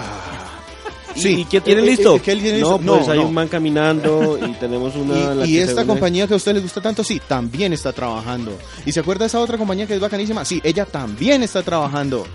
¿Y- 1.15 1.29
¿Y 1.29 1.45
qué 1.47 1.61
tiene 1.63 1.81
Eh, 1.81 1.85
eh, 1.85 1.89
listo? 1.89 2.17
eh, 2.17 2.21
¿qué 2.23 2.37
tiene 2.37 2.61
no, 2.61 2.79
listo? 2.79 2.93
pues 2.95 3.07
No, 3.07 3.13
hay 3.13 3.19
no. 3.21 3.27
un 3.27 3.35
man 3.35 3.49
caminando 3.49 4.39
y 4.39 4.53
tenemos 4.55 4.95
una... 4.97 5.47
Y, 5.47 5.55
y 5.55 5.59
esta 5.59 5.85
compañía 5.87 6.27
que 6.27 6.35
a 6.35 6.37
ustedes 6.37 6.57
les 6.57 6.63
gusta 6.65 6.81
tanto, 6.83 7.03
sí, 7.03 7.21
también 7.27 7.73
está 7.73 7.93
trabajando. 7.93 8.57
¿Y 8.85 8.93
se 8.93 9.01
acuerda 9.01 9.25
de 9.25 9.29
esa 9.29 9.41
otra 9.41 9.57
compañía 9.57 9.87
que 9.87 9.95
es 9.95 10.01
bacanísima? 10.01 10.45
Sí, 10.45 10.61
ella 10.63 10.85
también 10.85 11.43
está 11.43 11.63
trabajando. 11.63 12.27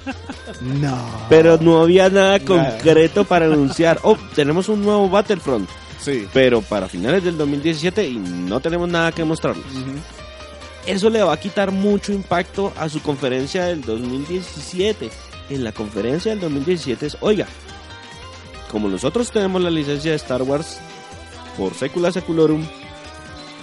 No. 0.61 0.97
Pero 1.29 1.57
no 1.59 1.81
había 1.81 2.09
nada 2.09 2.39
concreto 2.39 3.23
para 3.25 3.45
anunciar. 3.45 3.99
Oh, 4.03 4.17
tenemos 4.35 4.69
un 4.69 4.83
nuevo 4.83 5.09
Battlefront, 5.09 5.67
Sí. 5.99 6.27
pero 6.33 6.61
para 6.61 6.87
finales 6.87 7.23
del 7.23 7.37
2017 7.37 8.07
y 8.07 8.15
no 8.17 8.59
tenemos 8.59 8.87
nada 8.87 9.11
que 9.11 9.23
mostrarles. 9.23 9.65
Eso 10.85 11.09
le 11.09 11.21
va 11.23 11.33
a 11.33 11.39
quitar 11.39 11.71
mucho 11.71 12.11
impacto 12.11 12.73
a 12.77 12.89
su 12.89 13.01
conferencia 13.01 13.65
del 13.65 13.81
2017. 13.81 15.09
En 15.49 15.63
la 15.63 15.71
conferencia 15.71 16.31
del 16.31 16.41
2017 16.41 17.05
es, 17.07 17.17
oiga, 17.21 17.45
como 18.71 18.87
nosotros 18.87 19.31
tenemos 19.31 19.61
la 19.61 19.69
licencia 19.69 20.11
de 20.11 20.17
Star 20.17 20.41
Wars 20.43 20.77
por 21.57 21.73
Secula 21.75 22.11
Seculorum, 22.11 22.65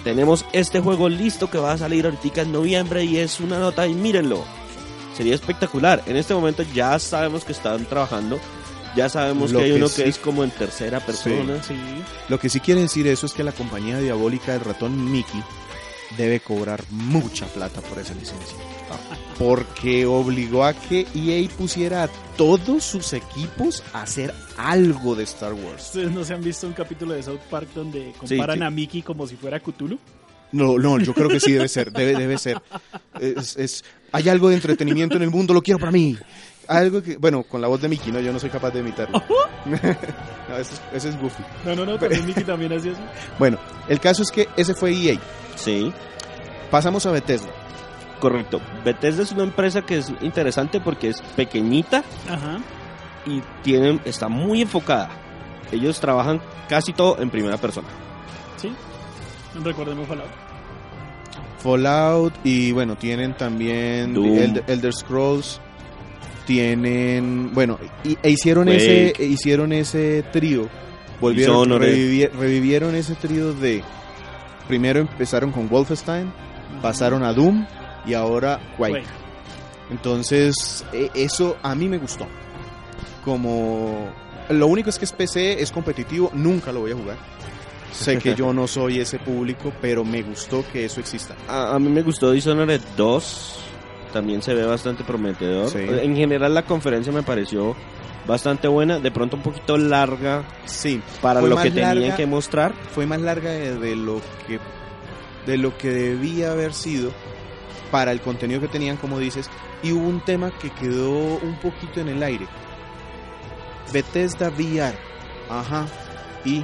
tenemos 0.03 0.45
este 0.53 0.79
juego 0.79 1.09
listo 1.09 1.49
que 1.49 1.57
va 1.57 1.73
a 1.73 1.77
salir 1.77 2.05
ahorita 2.05 2.41
en 2.43 2.51
noviembre 2.51 3.03
y 3.03 3.17
es 3.17 3.39
una 3.39 3.59
nota 3.59 3.85
y 3.87 3.93
mírenlo. 3.95 4.43
Sería 5.19 5.35
espectacular. 5.35 6.01
En 6.05 6.15
este 6.15 6.33
momento 6.33 6.63
ya 6.73 6.97
sabemos 6.97 7.43
que 7.43 7.51
están 7.51 7.83
trabajando. 7.85 8.39
Ya 8.95 9.09
sabemos 9.09 9.51
Lo 9.51 9.59
que 9.59 9.65
hay 9.65 9.71
que 9.71 9.77
uno 9.77 9.87
sí- 9.89 10.01
que 10.03 10.07
es 10.09 10.17
como 10.17 10.45
en 10.45 10.49
tercera 10.51 11.01
persona. 11.05 11.61
Sí. 11.61 11.75
Lo 12.29 12.39
que 12.39 12.47
sí 12.47 12.61
quiere 12.61 12.79
decir 12.79 13.05
eso 13.05 13.25
es 13.25 13.33
que 13.33 13.43
la 13.43 13.51
compañía 13.51 13.99
diabólica 13.99 14.53
del 14.53 14.61
ratón 14.61 15.11
Mickey 15.11 15.43
debe 16.17 16.39
cobrar 16.39 16.81
mucha 16.89 17.45
plata 17.47 17.81
por 17.81 17.99
esa 17.99 18.13
licencia. 18.13 18.57
Porque 19.37 20.05
obligó 20.05 20.63
a 20.63 20.73
que 20.73 21.05
EA 21.13 21.49
pusiera 21.49 22.03
a 22.03 22.07
todos 22.37 22.83
sus 22.85 23.11
equipos 23.11 23.83
a 23.93 24.03
hacer 24.03 24.33
algo 24.57 25.15
de 25.15 25.23
Star 25.25 25.51
Wars. 25.53 25.87
¿Ustedes 25.87 26.11
no 26.11 26.23
se 26.23 26.33
han 26.33 26.41
visto 26.41 26.65
un 26.65 26.73
capítulo 26.73 27.13
de 27.13 27.23
South 27.23 27.39
Park 27.49 27.67
donde 27.75 28.13
comparan 28.17 28.59
sí. 28.59 28.63
a 28.63 28.69
Mickey 28.69 29.01
como 29.01 29.27
si 29.27 29.35
fuera 29.35 29.59
Cthulhu? 29.59 29.99
No, 30.51 30.79
no, 30.79 30.97
yo 30.99 31.13
creo 31.13 31.29
que 31.29 31.39
sí 31.39 31.51
debe 31.51 31.67
ser, 31.67 31.91
debe, 31.91 32.15
debe 32.19 32.37
ser. 32.39 32.59
Es, 33.19 33.55
es- 33.55 33.83
hay 34.11 34.29
algo 34.29 34.49
de 34.49 34.55
entretenimiento 34.55 35.17
en 35.17 35.23
el 35.23 35.29
mundo, 35.29 35.53
lo 35.53 35.61
quiero 35.61 35.79
para 35.79 35.91
mí. 35.91 36.17
Algo 36.67 37.01
que, 37.01 37.17
bueno, 37.17 37.43
con 37.43 37.61
la 37.61 37.67
voz 37.67 37.81
de 37.81 37.89
Mickey, 37.89 38.11
no, 38.11 38.19
yo 38.19 38.31
no 38.31 38.39
soy 38.39 38.49
capaz 38.49 38.71
de 38.71 38.79
imitarlo. 38.79 39.23
no, 39.65 40.57
ese 40.57 40.75
es, 40.75 40.81
ese 40.93 41.09
es 41.09 41.19
Goofy. 41.19 41.43
No, 41.65 41.75
no, 41.75 41.85
no, 41.85 41.97
también 41.97 42.25
Mickey 42.25 42.43
también 42.43 42.73
hacía 42.73 42.91
eso. 42.91 43.01
Bueno, 43.39 43.57
el 43.87 43.99
caso 43.99 44.21
es 44.21 44.31
que 44.31 44.47
ese 44.55 44.73
fue 44.73 44.91
EA. 44.91 45.19
Sí. 45.55 45.91
Pasamos 46.69 47.05
a 47.05 47.11
Bethesda. 47.11 47.49
Correcto. 48.19 48.61
Bethesda 48.83 49.23
es 49.23 49.31
una 49.31 49.43
empresa 49.43 49.81
que 49.81 49.97
es 49.97 50.11
interesante 50.21 50.79
porque 50.79 51.09
es 51.09 51.21
pequeñita 51.35 52.03
Ajá. 52.27 52.59
y 53.25 53.41
tienen, 53.63 54.01
está 54.05 54.27
muy 54.27 54.61
enfocada. 54.61 55.09
Ellos 55.71 55.99
trabajan 55.99 56.41
casi 56.67 56.93
todo 56.93 57.19
en 57.19 57.29
primera 57.29 57.57
persona. 57.57 57.87
Sí. 58.57 58.71
Recordemos 59.63 60.07
Fallout. 60.07 60.48
Fallout 61.59 62.33
y 62.43 62.71
bueno, 62.71 62.95
tienen 62.97 63.35
también. 63.35 64.13
Elder, 64.43 64.63
Elder 64.67 64.93
Scrolls. 64.93 65.59
Tienen, 66.45 67.53
bueno, 67.53 67.77
y- 68.03 68.17
e 68.23 68.31
hicieron 68.31 68.69
ese 68.69 69.13
e 69.19 69.25
hicieron 69.25 69.71
ese 69.71 70.23
trío. 70.31 70.67
Volvieron 71.21 71.55
revivi- 71.93 72.31
revivieron 72.31 72.95
ese 72.95 73.13
trío 73.15 73.53
de 73.53 73.83
primero 74.67 74.99
empezaron 75.01 75.51
con 75.51 75.69
Wolfenstein, 75.69 76.31
pasaron 76.81 77.23
a 77.23 77.33
Doom 77.33 77.65
y 78.05 78.13
ahora 78.15 78.59
Quake. 78.77 78.93
Quake. 78.93 79.07
Entonces, 79.91 80.85
e- 80.91 81.11
eso 81.13 81.57
a 81.61 81.75
mí 81.75 81.87
me 81.87 81.97
gustó. 81.99 82.25
Como 83.23 84.09
lo 84.49 84.67
único 84.67 84.89
es 84.89 84.97
que 84.97 85.05
es 85.05 85.11
PC, 85.11 85.61
es 85.61 85.71
competitivo, 85.71 86.31
nunca 86.33 86.71
lo 86.71 86.79
voy 86.81 86.91
a 86.93 86.95
jugar. 86.95 87.17
Sé 87.91 88.17
que 88.19 88.35
yo 88.35 88.53
no 88.53 88.67
soy 88.67 88.99
ese 88.99 89.19
público, 89.19 89.73
pero 89.81 90.03
me 90.05 90.21
gustó 90.21 90.63
que 90.71 90.85
eso 90.85 90.99
exista. 90.99 91.35
A, 91.47 91.75
a 91.75 91.79
mí 91.79 91.89
me 91.89 92.01
gustó 92.01 92.31
Dishonored 92.31 92.81
2. 92.95 93.59
También 94.13 94.41
se 94.41 94.53
ve 94.53 94.65
bastante 94.65 95.03
prometedor. 95.03 95.69
Sí. 95.69 95.79
En 95.87 96.15
general 96.15 96.53
la 96.53 96.63
conferencia 96.63 97.11
me 97.11 97.23
pareció 97.23 97.75
bastante 98.27 98.67
buena. 98.67 98.99
De 98.99 99.11
pronto 99.11 99.37
un 99.37 99.43
poquito 99.43 99.77
larga 99.77 100.43
Sí, 100.65 101.01
para 101.21 101.41
lo 101.41 101.55
que 101.57 101.69
tenían 101.71 101.99
larga. 102.01 102.15
que 102.15 102.25
mostrar. 102.25 102.73
fue 102.93 103.05
más 103.05 103.21
larga 103.21 103.49
de, 103.51 103.77
de 103.77 103.95
lo 103.95 104.21
que 104.47 104.59
de 105.45 105.57
lo 105.57 105.77
que 105.77 105.89
debía 105.89 106.51
haber 106.51 106.73
sido 106.73 107.11
para 107.91 108.11
el 108.11 108.21
contenido 108.21 108.61
que 108.61 108.67
tenían, 108.67 108.97
como 108.97 109.17
dices, 109.17 109.49
y 109.81 109.91
hubo 109.93 110.07
un 110.07 110.21
tema 110.21 110.51
que 110.51 110.69
quedó 110.69 111.09
un 111.11 111.55
poquito 111.59 111.99
en 112.01 112.09
el 112.09 112.21
aire. 112.21 112.45
Bethesda 113.91 114.49
VR, 114.49 114.95
ajá, 115.49 115.87
y 116.45 116.63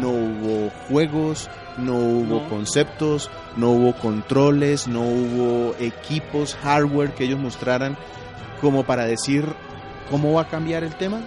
no 0.00 0.10
hubo 0.10 0.70
juegos, 0.88 1.48
no 1.78 1.96
hubo 1.96 2.40
No. 2.42 2.48
conceptos, 2.48 3.30
no 3.56 3.70
hubo 3.70 3.94
controles, 3.94 4.88
no 4.88 5.02
hubo 5.02 5.74
equipos, 5.78 6.54
hardware 6.56 7.14
que 7.14 7.24
ellos 7.24 7.38
mostraran 7.38 7.96
como 8.60 8.84
para 8.84 9.04
decir 9.04 9.44
cómo 10.10 10.32
va 10.32 10.42
a 10.42 10.48
cambiar 10.48 10.84
el 10.84 10.94
tema. 10.94 11.20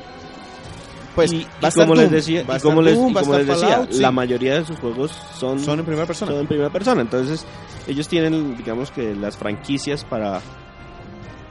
Pues 1.15 1.33
y, 1.33 1.47
va 1.63 1.71
como 1.71 1.95
les 1.95 2.12
decía, 2.12 2.43
va 2.47 2.57
y 2.57 2.59
como 2.59 2.81
les, 2.81 2.95
Doom, 2.95 3.09
y 3.09 3.13
va 3.13 3.21
a 3.21 3.24
como 3.24 3.36
estar 3.38 3.47
les 3.47 3.62
decía 3.62 3.75
Fallout, 3.77 3.91
sí. 3.91 4.01
la 4.01 4.12
mayoría 4.12 4.53
de 4.59 4.65
sus 4.65 4.77
juegos 4.79 5.12
son, 5.36 5.59
son 5.59 5.79
en 5.79 5.86
primera 5.86 6.05
persona. 6.05 6.31
son 6.31 6.41
en 6.41 6.47
primera 6.47 6.69
persona. 6.69 7.01
Entonces, 7.01 7.43
ellos 7.88 8.07
tienen, 8.07 8.55
digamos 8.55 8.91
que 8.91 9.15
las 9.15 9.36
franquicias 9.36 10.05
para 10.05 10.41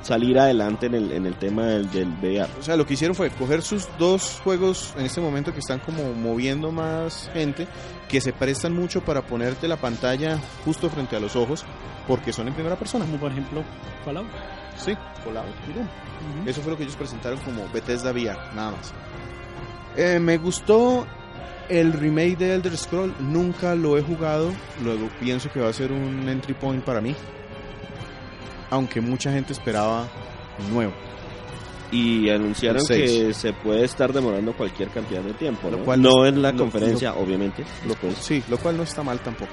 salir 0.03 0.39
adelante 0.39 0.87
en 0.87 0.95
el, 0.95 1.13
en 1.13 1.27
el 1.27 1.35
tema 1.35 1.67
del, 1.67 1.91
del 1.91 2.09
VR. 2.09 2.49
O 2.59 2.63
sea, 2.63 2.77
lo 2.77 2.87
que 2.87 2.95
hicieron 2.95 3.15
fue 3.15 3.31
coger 3.31 3.63
sus 3.63 3.89
dos 3.99 4.41
juegos 4.45 4.95
en 4.97 5.07
este 5.07 5.21
momento 5.21 5.53
que 5.53 5.61
están 5.61 5.81
como 5.81 6.13
moviendo 6.13 6.71
más 6.71 7.31
gente, 7.33 7.67
que 8.09 8.21
se 8.21 8.33
prestan 8.33 8.73
mucho 8.73 9.03
para 9.03 9.23
ponerte 9.27 9.69
la 9.69 9.77
pantalla 9.77 10.39
justo 10.65 10.89
frente 10.89 11.17
a 11.17 11.21
los 11.21 11.37
ojos, 11.37 11.65
porque 12.07 12.33
son 12.33 12.49
en 12.49 12.55
primera 12.55 12.77
persona. 12.77 13.05
Como 13.05 13.19
por 13.19 13.33
ejemplo 13.33 13.65
Fallout. 14.05 14.27
Sí, 14.77 14.95
Fallout 15.25 15.47
y 15.69 15.73
Doom. 15.73 15.87
Ujú. 15.87 16.51
Eso 16.51 16.61
fue 16.63 16.73
lo 16.73 16.77
que 16.77 16.85
ellos 16.85 16.97
presentaron 16.97 17.39
como 17.41 17.69
Bethesda 17.73 18.13
VR, 18.13 18.39
nada 18.55 18.73
más. 18.73 18.93
Eh, 19.97 20.19
me 20.19 20.37
gustó 20.37 21.07
el 21.69 21.93
remake 21.93 22.37
de 22.37 22.55
Elder 22.55 22.77
Scroll, 22.77 23.15
nunca 23.19 23.75
lo 23.75 23.99
he 23.99 24.03
jugado, 24.03 24.53
luego 24.85 25.09
pienso 25.21 25.51
que 25.51 25.61
va 25.61 25.69
a 25.69 25.73
ser 25.73 25.91
un 25.91 26.29
entry 26.29 26.55
point 26.55 26.85
para 26.85 27.01
mí, 27.01 27.15
aunque 28.71 29.01
mucha 29.01 29.33
gente 29.33 29.53
esperaba 29.53 30.07
nuevo. 30.71 30.93
Y 31.93 32.29
anunciaron 32.31 32.85
que 32.87 33.33
se 33.33 33.53
puede 33.53 33.85
estar 33.85 34.13
demorando 34.13 34.53
cualquier 34.57 34.89
cantidad 34.89 35.21
de 35.23 35.35
tiempo. 35.35 35.71
Lo 35.71 35.79
¿no? 35.79 35.85
cual 35.85 36.03
no 36.03 36.11
no- 36.11 36.27
en 36.27 36.43
la 36.43 36.51
lo- 36.53 36.59
conferencia, 36.59 37.15
obviamente. 37.15 37.65
Lo. 37.87 37.95
Sí, 38.21 38.43
lo 38.49 38.59
cual 38.59 38.77
no 38.77 38.83
está 38.83 39.03
mal 39.05 39.21
tampoco. 39.21 39.53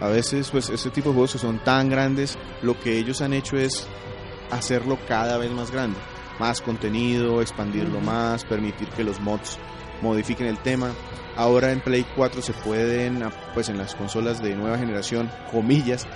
A 0.00 0.08
veces, 0.08 0.50
pues, 0.50 0.68
este 0.68 0.90
tipo 0.90 1.08
de 1.08 1.14
juegos 1.14 1.32
que 1.32 1.38
son 1.38 1.58
tan 1.60 1.88
grandes, 1.88 2.36
lo 2.62 2.78
que 2.78 2.98
ellos 2.98 3.22
han 3.22 3.32
hecho 3.32 3.56
es 3.56 3.86
hacerlo 4.50 4.98
cada 5.08 5.38
vez 5.38 5.50
más 5.52 5.70
grande. 5.70 5.98
Más 6.38 6.60
contenido, 6.60 7.40
expandirlo 7.40 8.00
más, 8.00 8.44
permitir 8.44 8.88
que 8.88 9.04
los 9.04 9.20
mods 9.20 9.56
modifiquen 10.02 10.46
el 10.48 10.58
tema. 10.58 10.90
Ahora 11.36 11.72
en 11.72 11.80
Play 11.80 12.04
4 12.14 12.42
se 12.42 12.52
pueden, 12.52 13.24
pues 13.54 13.68
en 13.70 13.78
las 13.78 13.94
consolas 13.94 14.42
de 14.42 14.54
nueva 14.54 14.76
generación, 14.78 15.30
comillas, 15.50 16.06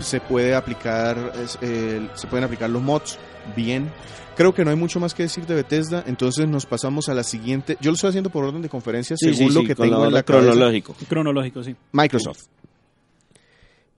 se 0.00 0.20
puede 0.20 0.54
aplicar, 0.54 1.32
el- 1.60 2.10
se 2.14 2.26
pueden 2.26 2.44
aplicar 2.44 2.70
los 2.70 2.82
mods 2.82 3.18
bien. 3.54 3.90
Creo 4.36 4.52
que 4.52 4.64
no 4.64 4.70
hay 4.70 4.76
mucho 4.76 5.00
más 5.00 5.14
que 5.14 5.22
decir 5.22 5.46
de 5.46 5.54
Bethesda, 5.54 6.04
entonces 6.06 6.46
nos 6.46 6.66
pasamos 6.66 7.08
a 7.08 7.14
la 7.14 7.22
siguiente. 7.22 7.78
Yo 7.80 7.90
lo 7.90 7.94
estoy 7.94 8.10
haciendo 8.10 8.28
por 8.28 8.44
orden 8.44 8.60
de 8.60 8.68
conferencia 8.68 9.16
Sí, 9.16 9.32
según 9.32 9.48
sí, 9.50 9.54
lo 9.54 9.60
sí, 9.62 9.66
que 9.68 9.74
tengo 9.74 9.98
la 10.00 10.06
en 10.08 10.12
la 10.12 10.22
cabeza. 10.22 10.46
cronológico. 10.50 10.94
Cronológico, 11.08 11.62
sí. 11.64 11.74
Microsoft. 11.92 12.44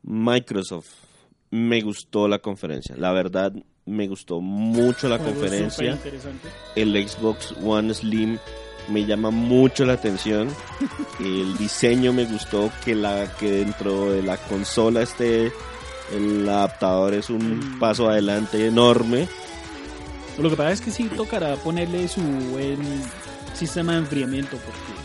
Microsoft. 0.03 0.89
Me 1.51 1.81
gustó 1.81 2.29
la 2.29 2.39
conferencia. 2.39 2.95
La 2.97 3.13
verdad, 3.13 3.53
me 3.87 4.07
gustó 4.07 4.41
mucho 4.41 5.09
la 5.09 5.19
conferencia. 5.19 5.99
El 6.77 7.09
Xbox 7.09 7.55
One 7.65 7.93
Slim 7.95 8.39
me 8.91 9.05
llama 9.07 9.31
mucho 9.31 9.85
la 9.87 9.95
atención. 9.95 10.49
El 11.21 11.57
diseño 11.57 12.13
me 12.13 12.27
gustó 12.27 12.71
que 12.85 12.95
la 12.95 13.33
que 13.39 13.51
dentro 13.51 14.13
de 14.13 14.23
la 14.23 14.37
consola 14.37 15.03
esté 15.03 15.51
el 16.15 16.49
adaptador 16.49 17.15
es 17.15 17.31
un 17.31 17.59
Mm. 17.59 17.79
paso 17.79 18.09
adelante 18.09 18.67
enorme. 18.67 19.29
Lo 20.39 20.49
que 20.51 20.57
pasa 20.57 20.73
es 20.73 20.81
que 20.81 20.91
sí 20.91 21.05
tocará 21.05 21.57
ponerle 21.57 22.07
su 22.09 22.21
buen 22.21 22.79
sistema 23.55 23.93
de 23.93 23.99
enfriamiento 23.99 24.57
porque 24.59 24.99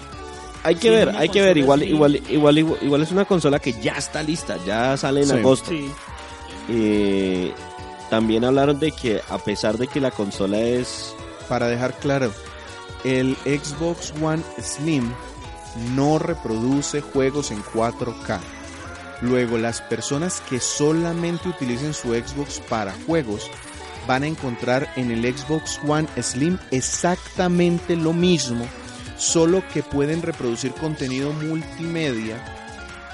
Hay 0.65 0.75
que 0.75 0.87
Sí, 0.87 0.89
ver, 0.95 1.09
hay 1.17 1.27
que 1.27 1.41
ver. 1.41 1.57
Igual, 1.57 1.83
igual, 1.83 2.15
igual, 2.29 2.57
igual, 2.57 2.77
igual 2.83 3.01
es 3.01 3.11
una 3.11 3.25
consola 3.25 3.59
que 3.59 3.73
ya 3.81 3.93
está 3.93 4.23
lista, 4.23 4.57
ya 4.65 4.95
sale 4.95 5.21
en 5.23 5.27
Sí. 5.27 5.33
agosto. 5.33 5.69
sí, 5.71 5.91
Eh, 6.69 7.51
también 8.09 8.45
hablaron 8.45 8.79
de 8.79 8.91
que 8.93 9.19
a 9.29 9.37
pesar 9.39 9.77
de 9.77 9.87
que 9.87 9.99
la 9.99 10.11
consola 10.11 10.59
es 10.59 11.13
Para 11.49 11.67
dejar 11.67 11.93
claro, 11.99 12.31
el 13.03 13.35
Xbox 13.43 14.13
One 14.21 14.41
Slim 14.61 15.11
no 15.93 16.17
reproduce 16.19 17.01
juegos 17.01 17.51
en 17.51 17.61
4K. 17.73 18.39
Luego, 19.23 19.57
las 19.57 19.81
personas 19.81 20.41
que 20.49 20.59
solamente 20.59 21.47
utilicen 21.49 21.93
su 21.93 22.09
Xbox 22.13 22.59
para 22.69 22.93
juegos 23.07 23.49
van 24.05 24.23
a 24.23 24.27
encontrar 24.27 24.91
en 24.97 25.11
el 25.11 25.23
Xbox 25.35 25.79
One 25.87 26.07
Slim 26.21 26.57
exactamente 26.71 27.95
lo 27.95 28.11
mismo, 28.11 28.65
solo 29.17 29.63
que 29.73 29.81
pueden 29.81 30.21
reproducir 30.21 30.73
contenido 30.73 31.31
multimedia, 31.31 32.43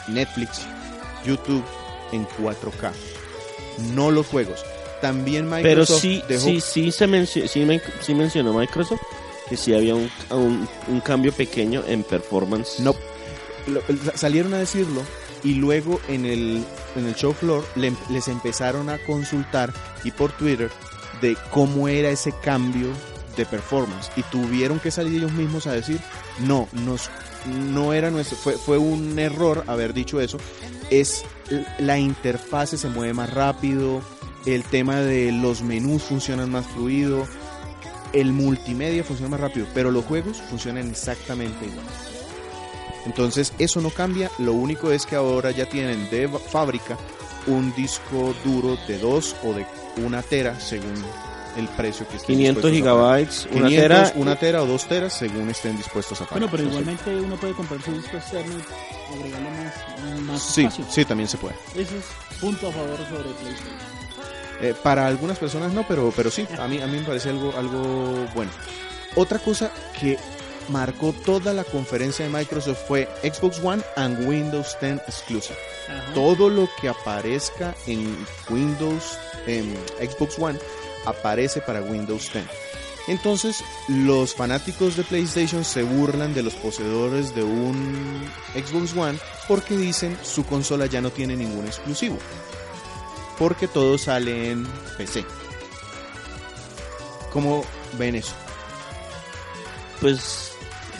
Netflix, 0.08 0.62
YouTube 1.26 1.64
en 2.12 2.26
4K. 2.28 2.92
No 3.94 4.10
los 4.10 4.26
juegos. 4.26 4.64
También 5.02 5.48
Pero 5.50 5.82
Microsoft 5.82 6.02
sí, 6.02 6.24
dejó 6.28 6.46
sí, 6.46 6.60
sí, 6.62 6.92
se 6.92 7.08
mencio- 7.08 7.48
sí, 7.48 7.60
men- 7.66 7.82
sí 8.02 8.14
mencionó 8.16 8.54
Microsoft 8.54 9.00
que 9.48 9.56
sí 9.58 9.74
había 9.74 9.96
un, 9.96 10.10
un, 10.32 10.68
un 10.88 11.00
cambio 11.02 11.32
pequeño 11.32 11.84
en 11.88 12.04
performance. 12.04 12.80
No, 12.80 12.96
lo- 13.68 13.82
salieron 14.16 14.54
a 14.54 14.58
decirlo 14.58 15.02
y 15.44 15.56
luego 15.56 16.00
en 16.08 16.26
el, 16.26 16.64
en 16.96 17.06
el 17.06 17.16
show 17.16 17.34
floor 17.34 17.66
le- 17.76 17.94
les 18.10 18.28
empezaron 18.28 18.90
a 18.90 18.98
consultar 19.06 19.74
y 20.04 20.12
por 20.12 20.32
Twitter 20.34 20.70
de 21.22 21.36
cómo 21.52 21.88
era 21.88 22.10
ese 22.10 22.34
cambio 22.44 22.88
de 23.38 23.46
performance 23.46 24.12
y 24.16 24.24
tuvieron 24.24 24.80
que 24.80 24.92
salir 24.92 25.18
ellos 25.18 25.32
mismos 25.32 25.68
a 25.68 25.72
decir 25.74 26.00
no, 26.40 26.68
nos, 26.74 27.10
no 27.48 27.94
era 27.94 28.10
nuestro, 28.12 28.38
fue, 28.38 28.54
fue 28.54 28.78
un 28.78 29.18
error 29.20 29.64
haber 29.68 29.94
dicho 29.94 30.20
eso, 30.20 30.38
es 30.90 31.24
la 31.78 31.98
interfase 32.00 32.78
se 32.78 32.90
mueve 32.90 33.14
más 33.14 33.34
rápido, 33.34 34.02
el 34.46 34.64
tema 34.64 34.98
de 34.98 35.32
los 35.32 35.62
menús 35.62 36.04
funcionan 36.04 36.50
más 36.52 36.66
fluido, 36.68 37.26
el 38.14 38.34
multimedia 38.34 39.04
funciona 39.04 39.30
más 39.32 39.40
rápido, 39.40 39.68
pero 39.74 39.92
los 39.92 40.04
juegos 40.06 40.42
funcionan 40.50 40.90
exactamente 40.90 41.66
igual. 41.66 41.86
Entonces 43.10 43.54
eso 43.58 43.82
no 43.82 43.90
cambia, 43.90 44.30
lo 44.38 44.54
único 44.54 44.92
es 44.92 45.08
que 45.08 45.16
ahora 45.16 45.50
ya 45.50 45.66
tienen 45.68 46.08
de 46.12 46.28
fábrica 46.30 46.96
un 47.48 47.74
disco 47.74 48.36
duro 48.46 48.78
de 48.88 49.00
2 49.00 49.36
o 49.46 49.54
de 49.54 49.66
1 49.98 50.22
tera 50.24 50.60
según 50.60 50.94
el 51.58 51.68
precio 51.70 52.08
que 52.08 52.18
estén 52.18 52.36
500 52.38 52.72
dispuestos 52.72 52.88
a 52.88 53.02
pagar. 53.02 53.18
gigabytes, 53.26 53.48
una 53.52 53.68
500, 53.68 53.82
tera. 53.82 54.14
una 54.16 54.36
tera 54.36 54.62
o 54.62 54.68
2 54.68 54.86
teras 54.86 55.14
según 55.18 55.50
estén 55.50 55.76
dispuestos 55.76 56.22
a 56.22 56.26
pagar. 56.26 56.40
Bueno, 56.42 56.52
pero 56.52 56.64
igualmente 56.70 57.16
uno 57.16 57.36
puede 57.38 57.54
comprar 57.54 57.82
su 57.82 57.92
disco 57.94 58.18
externo 58.18 58.54
y 58.56 59.18
agregarle 59.18 59.50
más, 59.50 60.22
más 60.22 60.44
Sí, 60.44 60.62
espacio. 60.66 60.86
sí, 60.92 61.06
también 61.06 61.28
se 61.28 61.38
puede. 61.38 61.56
Ese 61.74 61.98
es 61.98 62.06
punto 62.40 62.68
a 62.68 62.72
favor 62.72 62.98
sobre 63.10 63.24
PlayStation. 63.42 63.90
Eh, 64.62 64.76
para 64.84 65.08
algunas 65.08 65.40
personas 65.40 65.74
no, 65.74 65.88
pero, 65.88 66.14
pero 66.16 66.30
sí, 66.30 66.46
a 66.60 66.68
mí, 66.68 66.80
a 66.80 66.86
mí 66.86 67.00
me 67.00 67.06
parece 67.06 67.30
algo, 67.30 67.52
algo 67.58 68.28
bueno. 68.36 68.52
Otra 69.16 69.40
cosa 69.40 69.72
que 70.00 70.18
marcó 70.70 71.14
toda 71.14 71.54
la 71.54 71.64
conferencia 71.64 72.26
de 72.26 72.32
Microsoft 72.32 72.80
fue 72.88 73.10
Xbox 73.24 73.60
One 73.64 73.84
and 73.96 74.28
Windows 74.28 74.78
10 74.80 75.02
Exclusive. 75.08 75.58
Ajá. 75.88 76.14
Todo 76.14 76.50
lo 76.50 76.70
que 76.80 76.90
aparezca 76.90 77.76
en 77.88 78.16
Windows, 78.50 79.18
en 79.48 79.76
Xbox 80.00 80.38
One, 80.40 80.60
aparece 81.06 81.62
para 81.62 81.82
Windows 81.82 82.32
10. 82.32 82.46
Entonces, 83.08 83.64
los 83.88 84.36
fanáticos 84.36 84.96
de 84.96 85.04
PlayStation 85.04 85.66
se 85.66 85.82
burlan 85.82 86.34
de 86.36 86.44
los 86.44 86.54
poseedores 86.54 87.34
de 87.34 87.44
un 87.44 88.24
Xbox 88.54 88.96
One 88.96 89.18
porque 89.48 89.76
dicen 89.76 90.18
su 90.22 90.46
consola 90.46 90.86
ya 90.86 91.02
no 91.02 91.10
tiene 91.10 91.36
ningún 91.36 91.66
exclusivo. 91.66 92.20
Porque 93.40 93.68
todo 93.68 93.98
sale 93.98 94.52
en 94.52 94.68
PC. 94.98 95.26
¿Cómo 97.32 97.64
ven 97.98 98.16
eso? 98.16 98.34
Pues 100.02 100.18
Es 100.18 100.59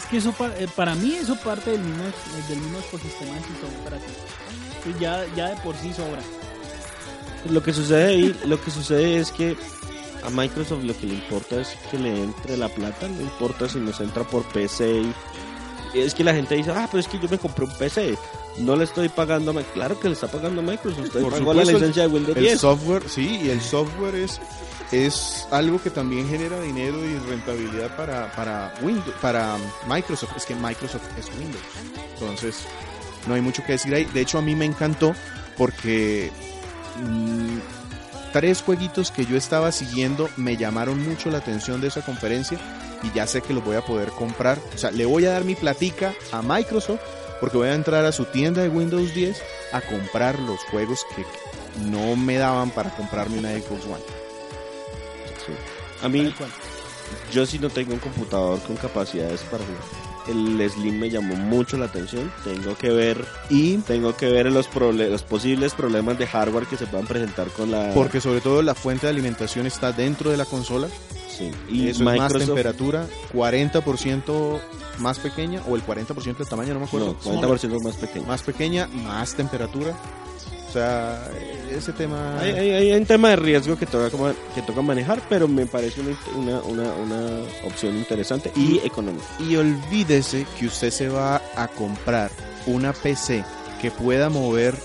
que 0.10 0.18
eso 0.18 0.32
pa- 0.32 0.54
eh, 0.58 0.68
para 0.76 0.96
mí 0.96 1.16
eso 1.16 1.36
parte 1.38 1.72
del 1.72 1.82
mismo, 1.82 2.04
del 2.48 2.60
mismo 2.60 2.80
ecosistema 2.80 3.34
del 3.36 3.44
sistema 3.44 3.72
operativo. 3.82 4.18
Y 4.86 5.00
ya, 5.02 5.26
ya 5.36 5.50
de 5.50 5.56
por 5.62 5.76
sí 5.76 5.94
sobra. 5.94 6.22
lo 7.50 7.64
que 7.64 7.72
sucede 7.74 8.06
ahí, 8.06 8.40
lo 8.46 8.62
que 8.62 8.70
sucede 8.72 9.18
es 9.20 9.32
que 9.32 9.56
a 10.24 10.30
Microsoft 10.30 10.84
lo 10.84 10.98
que 10.98 11.08
le 11.08 11.14
importa 11.14 11.62
es 11.62 11.70
que 11.90 11.98
le 11.98 12.24
entre 12.24 12.58
la 12.58 12.68
plata, 12.70 13.08
no 13.08 13.22
importa 13.22 13.70
si 13.70 13.80
nos 13.80 14.00
entra 14.02 14.24
por 14.26 14.44
PC. 14.46 15.02
y- 15.02 15.14
es 15.94 16.14
que 16.14 16.24
la 16.24 16.34
gente 16.34 16.54
dice, 16.56 16.70
ah, 16.72 16.88
pero 16.92 17.00
es 17.02 17.08
que 17.08 17.18
yo 17.18 17.28
me 17.30 17.38
compré 17.40 17.66
un 17.66 17.72
PC, 17.72 18.16
no 18.60 18.76
le 18.76 18.84
estoy 18.84 19.10
pagando 19.10 19.50
a 19.52 19.54
Microsoft. 19.56 19.74
Claro 19.74 20.00
que 20.00 20.08
le 20.10 20.14
está 20.14 20.28
pagando 20.28 20.62
a 20.62 20.64
Microsoft, 20.64 21.06
usted 21.06 21.22
Por 21.22 21.32
pagó 21.32 21.54
la 21.54 21.64
licencia 21.64 22.04
de 22.04 22.08
Windows 22.10 22.38
El 22.38 22.44
10. 22.44 22.60
software, 22.62 23.04
sí, 23.10 23.40
y 23.44 23.50
el 23.50 23.60
software 23.62 24.14
es, 24.16 24.40
es 24.92 25.48
algo 25.52 25.82
que 25.82 25.90
también 25.90 26.28
genera 26.28 26.60
dinero 26.62 27.06
y 27.06 27.18
rentabilidad 27.30 27.96
para, 27.96 28.32
para 28.32 28.74
Windows, 28.82 29.16
para 29.22 29.58
Microsoft. 29.88 30.36
Es 30.38 30.46
que 30.46 30.56
Microsoft 30.56 31.08
es 31.18 31.28
Windows. 31.38 31.64
Entonces, 32.14 32.66
no 33.28 33.36
hay 33.36 33.42
mucho 33.42 33.64
que 33.64 33.74
decir 33.74 33.94
ahí. 33.94 34.06
De 34.06 34.22
hecho, 34.22 34.40
a 34.40 34.42
mí 34.42 34.56
me 34.56 34.66
encantó 34.66 35.14
porque 35.58 36.32
mm, 36.98 37.58
tres 38.34 38.62
jueguitos 38.62 39.12
que 39.12 39.26
yo 39.26 39.38
estaba 39.38 39.72
siguiendo 39.72 40.30
me 40.38 40.58
llamaron 40.58 41.02
mucho 41.08 41.30
la 41.30 41.38
atención 41.38 41.82
de 41.82 41.88
esa 41.88 42.02
conferencia 42.02 42.60
y 43.04 43.12
ya 43.12 43.28
sé 43.28 43.42
que 43.42 43.54
los 43.54 43.64
voy 43.64 43.76
a 43.76 43.86
poder 43.86 44.10
comprar. 44.10 44.58
O 44.74 44.78
sea, 44.78 44.92
le 44.92 45.06
voy 45.06 45.26
a 45.26 45.32
dar 45.32 45.44
mi 45.44 45.56
platica 45.56 46.14
a 46.32 46.42
Microsoft 46.42 47.02
porque 47.40 47.58
voy 47.58 47.70
a 47.70 47.76
entrar 47.76 48.06
a 48.06 48.12
su 48.12 48.26
tienda 48.26 48.64
de 48.64 48.70
Windows 48.70 49.14
10 49.14 49.42
a 49.72 49.82
comprar 49.82 50.40
los 50.40 50.60
juegos 50.66 51.06
que 51.16 51.26
no 51.90 52.16
me 52.16 52.38
daban 52.38 52.72
para 52.72 52.90
comprarme 52.90 53.38
una 53.38 53.52
Xbox 53.52 53.86
One. 53.86 54.19
Sí. 55.50 56.06
A 56.06 56.10
mí, 56.10 56.34
yo 57.34 57.46
sí 57.46 57.60
no 57.60 57.70
tengo 57.70 57.94
un 57.94 58.00
computador 58.00 58.60
con 58.62 58.76
capacidades 58.78 59.42
para 59.42 59.64
jugar. 59.64 60.10
El 60.28 60.70
Slim 60.70 61.00
me 61.00 61.10
llamó 61.10 61.36
mucho 61.36 61.78
la 61.78 61.86
atención. 61.86 62.32
Tengo 62.44 62.78
que 62.78 62.90
ver, 62.92 63.26
Y 63.50 63.78
tengo 63.78 64.16
que 64.16 64.30
ver 64.30 64.52
los, 64.52 64.70
los 64.76 65.24
posibles 65.24 65.74
problemas 65.74 66.20
de 66.20 66.28
hardware 66.28 66.68
que 66.68 66.78
se 66.78 66.86
puedan 66.86 67.08
presentar 67.08 67.48
con 67.48 67.72
la. 67.72 67.92
porque 67.94 68.22
sobre 68.22 68.42
todo 68.42 68.62
la 68.62 68.76
fuente 68.76 69.08
de 69.08 69.12
alimentación 69.12 69.66
está 69.66 69.92
dentro 69.92 70.30
de 70.30 70.38
la 70.38 70.46
consola 70.46 70.88
sí. 71.36 71.52
y 71.68 71.88
es 71.88 72.00
más 72.00 72.32
temperatura, 72.32 73.08
40% 73.34 74.60
más 75.00 75.18
pequeña 75.20 75.64
o 75.68 75.76
el 75.76 75.84
40% 75.84 76.38
de 76.38 76.46
tamaño, 76.46 76.74
no 76.74 76.82
me 76.82 76.86
acuerdo. 76.86 77.18
no, 77.26 77.42
40% 77.42 77.82
más 77.82 77.96
pequeño. 77.96 78.26
Más 78.28 78.44
pequeña, 78.44 78.88
más 78.88 79.34
temperatura. 79.34 79.96
O 80.70 80.72
sea, 80.72 81.28
ese 81.72 81.92
tema... 81.94 82.40
Hay, 82.40 82.52
hay- 82.52 82.72
hay 82.72 82.92
un 82.94 83.06
tema 83.06 83.30
de 83.30 83.38
riesgo 83.38 83.76
que 83.76 83.88
toca, 83.88 84.10
que 84.54 84.62
toca 84.62 84.82
manejar, 84.84 85.20
pero 85.28 85.48
me 85.48 85.66
parece 85.66 86.02
una, 86.02 86.16
una, 86.36 86.60
una, 86.62 86.94
una 86.94 87.42
opción 87.66 87.98
interesante 87.98 88.52
y 88.56 88.78
económica. 88.86 89.26
Y 89.40 89.56
olvídese 89.56 90.46
que 90.60 90.68
usted 90.68 90.92
se 90.92 91.10
va 91.10 91.42
a 91.56 91.68
comprar 91.70 92.30
una 92.68 92.94
PC 92.94 93.44
que 93.82 93.90
pueda 93.90 94.30
mover 94.30 94.76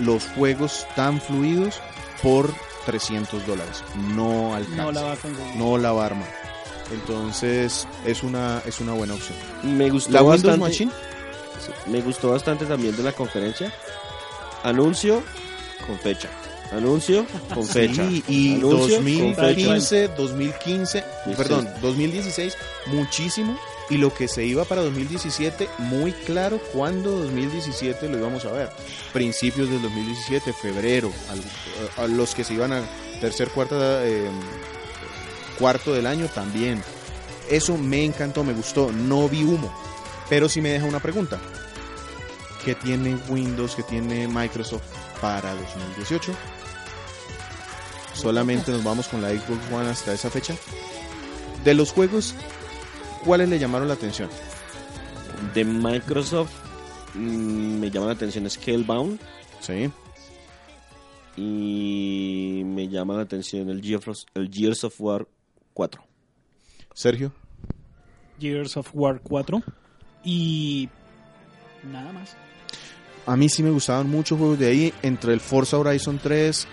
los 0.00 0.24
juegos 0.36 0.86
tan 0.96 1.20
fluidos 1.20 1.80
por 2.22 2.52
300 2.86 3.46
dólares. 3.46 3.84
No 4.14 4.54
alcanza. 4.56 4.82
No 4.82 4.92
la 4.92 5.02
va 5.02 5.12
a 5.12 5.16
conseguir. 5.16 5.56
no 5.56 5.78
la 5.78 5.92
va 5.92 6.02
a 6.02 6.06
armar. 6.06 6.34
Entonces 6.92 7.86
es 8.06 8.22
una, 8.22 8.60
es 8.66 8.80
una 8.80 8.92
buena 8.94 9.14
opción. 9.14 9.36
Me 9.62 9.88
gustó 9.90 10.10
La 10.12 10.22
Windows 10.22 10.42
bastante. 10.42 10.64
Machine, 10.68 10.90
sí, 11.64 11.90
me 11.90 12.00
gustó 12.00 12.30
bastante 12.30 12.64
también 12.66 12.96
de 12.96 13.02
la 13.02 13.12
conferencia. 13.12 13.72
Anuncio 14.62 15.22
con 15.86 15.98
fecha. 15.98 16.28
Anuncio 16.72 17.24
con 17.54 17.66
fecha. 17.66 18.06
Sí, 18.08 18.22
y 18.28 18.54
Anuncio 18.56 18.96
con 18.96 19.04
fecha. 19.06 19.36
2015, 19.36 20.08
2015, 20.08 21.04
Sí, 21.24 21.30
perdón, 21.36 21.68
2016, 21.80 22.54
muchísimo. 22.86 23.58
Y 23.90 23.96
lo 23.96 24.12
que 24.12 24.28
se 24.28 24.44
iba 24.44 24.66
para 24.66 24.82
2017, 24.82 25.66
muy 25.78 26.12
claro 26.12 26.60
cuándo 26.74 27.10
2017 27.22 28.06
lo 28.10 28.18
íbamos 28.18 28.44
a 28.44 28.52
ver. 28.52 28.68
Principios 29.14 29.70
del 29.70 29.80
2017, 29.80 30.52
febrero, 30.52 31.10
al- 31.30 32.04
a, 32.04 32.06
los 32.06 32.34
que 32.34 32.44
se 32.44 32.52
iban 32.52 32.72
a 32.74 32.82
tercer, 33.22 33.48
cuarta, 33.48 34.04
eh, 34.06 34.28
cuarto 35.58 35.94
del 35.94 36.06
año 36.06 36.26
también. 36.34 36.82
Eso 37.48 37.78
me 37.78 38.04
encantó, 38.04 38.44
me 38.44 38.52
gustó, 38.52 38.92
no 38.92 39.26
vi 39.26 39.42
humo. 39.42 39.72
Pero 40.28 40.50
sí 40.50 40.60
me 40.60 40.68
deja 40.68 40.84
una 40.84 41.00
pregunta. 41.00 41.40
¿Qué 42.68 42.74
tiene 42.74 43.16
Windows, 43.30 43.74
qué 43.74 43.82
tiene 43.82 44.28
Microsoft 44.28 44.82
para 45.22 45.54
2018? 45.54 46.34
Solamente 48.12 48.70
nos 48.72 48.84
vamos 48.84 49.08
con 49.08 49.22
la 49.22 49.30
Xbox 49.30 49.72
One 49.72 49.88
hasta 49.88 50.12
esa 50.12 50.28
fecha. 50.28 50.54
De 51.64 51.72
los 51.72 51.92
juegos, 51.92 52.34
¿cuáles 53.24 53.48
le 53.48 53.58
llamaron 53.58 53.88
la 53.88 53.94
atención? 53.94 54.28
De 55.54 55.64
Microsoft 55.64 56.50
mm, 57.14 57.78
me 57.80 57.90
llama 57.90 58.08
la 58.08 58.12
atención 58.12 58.50
Scalebound 58.50 59.18
Sí. 59.60 59.90
y 61.38 62.64
me 62.66 62.86
llama 62.86 63.14
la 63.14 63.22
atención 63.22 63.70
el 63.70 63.80
Gears 63.80 64.08
of, 64.08 64.18
el 64.34 64.50
Gears 64.52 64.84
of 64.84 64.94
War 65.00 65.26
4. 65.72 66.04
Sergio. 66.92 67.32
Gears 68.38 68.76
of 68.76 68.90
War 68.92 69.22
4. 69.22 69.62
Y 70.22 70.90
nada 71.90 72.12
más. 72.12 72.36
A 73.28 73.36
mí 73.36 73.48
sí 73.48 73.62
me 73.62 73.70
gustaban 73.70 74.08
muchos 74.10 74.38
juegos 74.38 74.58
de 74.58 74.66
ahí, 74.68 74.92
entre 75.02 75.32
el 75.32 75.40
Forza 75.40 75.78
Horizon 75.78 76.18
3, 76.22 76.66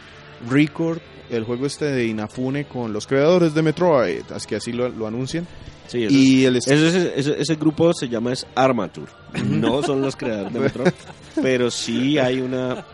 Record, 0.50 1.00
el 1.30 1.44
juego 1.44 1.66
este 1.66 1.86
de 1.86 2.06
Inafune 2.08 2.66
con 2.66 2.94
los 2.94 3.08
creadores 3.08 3.54
de 3.54 3.62
Metroid, 3.62 4.24
es 4.36 4.46
que 4.48 4.56
así 4.56 4.72
lo, 4.72 4.90
lo 4.90 5.08
anuncian. 5.08 5.48
Sí, 5.88 6.04
eso 6.06 6.16
Y 6.16 6.46
el 6.46 6.56
es- 6.56 6.68
ese, 6.68 7.14
ese- 7.20 7.40
ese 7.42 7.56
grupo 7.56 7.94
se 7.94 8.08
llama 8.10 8.34
es 8.34 8.46
Armature. 8.56 9.12
No 9.46 9.84
son 9.84 10.02
los 10.02 10.16
creadores 10.16 10.54
de 10.54 10.60
Metroid, 10.60 10.94
pero 11.42 11.70
sí 11.70 12.18
hay 12.18 12.40
una 12.42 12.86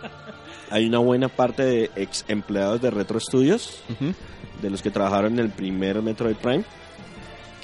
hay 0.69 0.85
una 0.87 0.99
buena 0.99 1.27
parte 1.27 1.63
de 1.63 1.91
ex 1.97 2.23
empleados 2.29 2.81
de 2.81 2.89
Retro 2.91 3.19
Studios, 3.19 3.81
de 4.61 4.69
los 4.69 4.81
que 4.81 4.89
trabajaron 4.91 5.33
en 5.33 5.39
el 5.39 5.49
primer 5.49 6.01
Metroid 6.01 6.35
Prime, 6.37 6.63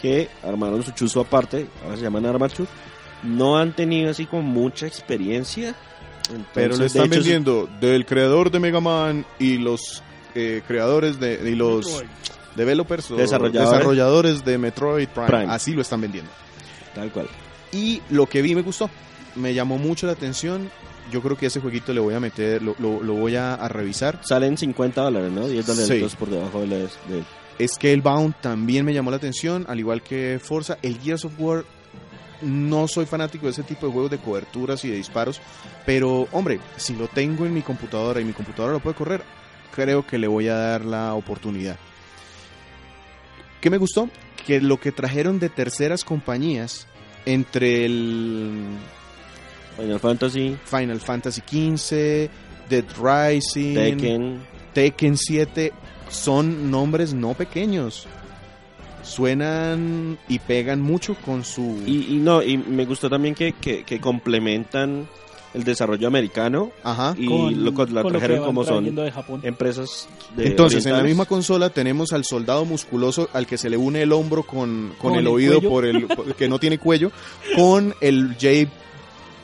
que 0.02 0.28
armaron 0.44 0.84
su 0.84 0.92
chuzo 0.92 1.22
aparte, 1.22 1.68
ahora 1.84 1.96
se 1.98 2.04
llaman 2.04 2.26
Armature. 2.26 2.68
No 3.24 3.58
han 3.58 3.74
tenido 3.76 4.12
así 4.12 4.26
como 4.26 4.44
mucha 4.44 4.86
experiencia. 4.88 5.76
entonces, 6.30 6.46
Pero 6.54 6.70
lo 6.76 6.78
de 6.80 6.86
están 6.88 7.06
hecho, 7.06 7.16
vendiendo 7.16 7.70
del 7.80 8.06
creador 8.06 8.52
de 8.52 8.60
Mega 8.60 8.80
Man 8.80 9.26
y 9.40 9.58
los 9.58 10.04
eh, 10.36 10.62
creadores 10.68 11.20
de 11.20 11.50
y 11.50 11.56
los 11.56 11.86
Metroid. 11.88 12.08
developers 12.56 13.12
o 13.12 13.16
Desarrolladores. 13.16 13.72
desarrolladores 13.72 14.46
de 14.46 14.58
Metroid 14.58 15.08
Prime. 15.10 15.28
Prime. 15.28 15.46
Así 15.50 15.74
lo 15.74 15.82
están 15.82 16.02
vendiendo. 16.02 16.30
Tal 16.94 17.12
cual. 17.12 17.28
Y 17.72 18.02
lo 18.10 18.26
que 18.28 18.42
vi 18.42 18.54
me 18.56 18.62
gustó. 18.62 18.90
Me 19.36 19.54
llamó 19.54 19.78
mucho 19.78 20.06
la 20.08 20.14
atención. 20.14 20.70
Yo 21.12 21.22
creo 21.22 21.38
que 21.38 21.46
ese 21.46 21.60
jueguito 21.62 21.94
le 21.94 22.02
voy 22.02 22.14
a 22.14 22.20
meter, 22.20 22.62
lo, 22.62 22.76
lo- 22.80 23.02
lo 23.02 23.14
voy 23.14 23.36
a, 23.36 23.54
a 23.54 23.68
revisar. 23.70 24.20
Salen 24.24 24.58
50 24.58 25.02
dólares, 25.02 25.32
¿no? 25.32 25.48
10 25.48 25.66
dólares 25.66 25.88
Sí. 26.12 26.16
por 26.20 26.30
debajo 26.30 26.62
de, 26.62 26.88
de- 27.58 27.68
Scalebound 27.68 28.36
también 28.42 28.86
me 28.86 28.94
llamó 28.94 29.10
la 29.12 29.18
atención, 29.18 29.66
al 29.70 29.80
igual 29.80 30.02
que 30.04 30.40
Forza. 30.44 30.78
El 30.82 31.00
Gears 31.00 31.26
of 31.26 31.32
War, 31.40 31.64
no 32.42 32.88
soy 32.88 33.06
fanático 33.06 33.46
de 33.46 33.52
ese 33.52 33.64
tipo 33.64 33.88
de 33.88 33.94
juegos 33.94 34.12
de 34.12 34.18
coberturas 34.18 34.84
y 34.86 34.90
de 34.90 34.98
disparos, 34.98 35.42
pero 35.86 36.28
hombre, 36.32 36.60
si 36.78 36.96
lo 36.96 37.08
tengo 37.08 37.46
en 37.46 37.54
mi 37.54 37.62
computadora 37.62 38.22
y 38.22 38.26
mi 38.26 38.34
computadora 38.34 38.74
lo 38.74 38.80
puede 38.80 38.96
correr, 38.96 39.24
creo 39.74 40.06
que 40.06 40.18
le 40.18 40.28
voy 40.28 40.48
a 40.48 40.56
dar 40.56 40.86
la 40.86 41.14
oportunidad. 41.14 41.78
¿Qué 43.62 43.70
me 43.70 43.78
gustó? 43.78 44.10
Que 44.46 44.62
lo 44.62 44.80
que 44.80 44.92
trajeron 44.92 45.40
de 45.40 45.50
terceras 45.50 46.04
compañías 46.04 46.88
entre 47.26 47.86
el 47.86 48.78
Final 49.76 50.00
Fantasy, 50.00 50.58
Final 50.64 51.00
Fantasy 51.00 51.42
XV, 51.42 52.30
Dead 52.70 52.86
Rising, 52.98 53.76
Tekken. 53.76 54.48
Tekken 54.74 55.18
7 55.18 55.74
son 56.10 56.72
nombres 56.72 57.14
no 57.14 57.34
pequeños. 57.34 58.08
Suenan 59.08 60.18
y 60.30 60.40
pegan 60.40 60.82
mucho 60.82 61.16
con 61.16 61.44
su... 61.44 61.82
Y, 61.86 62.16
y 62.16 62.18
no, 62.18 62.42
y 62.44 62.58
me 62.58 62.86
gustó 62.86 63.10
también 63.10 63.34
que, 63.36 63.54
que, 63.54 63.84
que 63.84 64.00
complementan 64.00 65.08
el 65.54 65.64
desarrollo 65.64 66.08
americano 66.08 66.72
Ajá. 66.84 67.16
y 67.18 67.26
Con- 67.26 67.64
lo, 67.64 67.74
con- 67.74 67.94
la 67.94 68.04
con 68.04 68.12
trajeron 68.12 68.46
como 68.46 68.64
son 68.64 68.94
de 68.94 69.12
Japón. 69.12 69.40
empresas 69.44 70.08
de 70.36 70.48
Entonces, 70.48 70.86
en 70.86 70.94
la 70.94 71.02
misma 71.04 71.26
consola 71.26 71.70
tenemos 71.70 72.14
al 72.14 72.26
soldado 72.26 72.64
musculoso 72.66 73.30
al 73.34 73.48
que 73.48 73.58
se 73.58 73.70
le 73.70 73.78
une 73.78 74.02
el 74.04 74.12
hombro 74.12 74.44
con, 74.44 74.94
con 75.00 75.12
Con 75.12 75.14
el 75.14 75.20
el 75.22 75.28
oído 75.28 75.54
cuello. 75.62 75.70
por 75.70 75.86
el 75.86 76.36
que 76.36 76.48
no 76.48 76.60
tiene 76.60 76.78
cuello, 76.78 77.12
con 77.56 77.96
el 78.02 78.34
J 78.40 78.70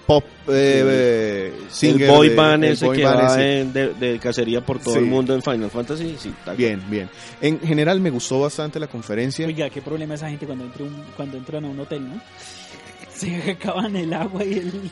pop 0.06 0.24
eh, 0.48 0.52
eh, 0.86 1.54
el 1.64 1.72
singer 1.72 2.10
boy 2.10 2.30
de- 2.30 2.36
band 2.36 2.64
ese 2.66 2.86
boy 2.86 2.98
que 2.98 3.04
band 3.06 3.20
va 3.22 3.34
ese. 3.36 3.62
en- 3.62 3.74
de, 3.74 3.94
de 3.94 4.20
cacería 4.20 4.66
por 4.66 4.80
todo 4.80 4.94
Sí. 4.96 5.00
el 5.00 5.06
mundo 5.06 5.34
en 5.34 5.42
Final 5.42 5.70
Fantasy. 5.70 6.16
Sí, 6.20 6.30
tal 6.44 6.44
cual. 6.44 6.58
Bien, 6.58 6.84
bien. 6.90 7.10
En 7.42 7.60
general 7.62 8.00
me 8.02 8.10
gustó 8.10 8.40
bastante 8.42 8.80
la 8.80 8.88
conferencia. 8.88 9.46
Oiga, 9.48 9.70
qué 9.70 9.82
problema 9.82 10.16
esa 10.16 10.30
gente 10.30 10.46
cuando, 10.46 10.66
entra 10.66 10.84
un- 10.84 11.04
cuando 11.16 11.38
entran 11.38 11.66
a 11.66 11.68
un 11.70 11.80
hotel, 11.80 12.08
¿no? 12.08 12.22
Se 13.16 13.52
acaban 13.52 13.96
el 13.96 14.14
agua 14.14 14.44
y, 14.44 14.54
el- 14.54 14.92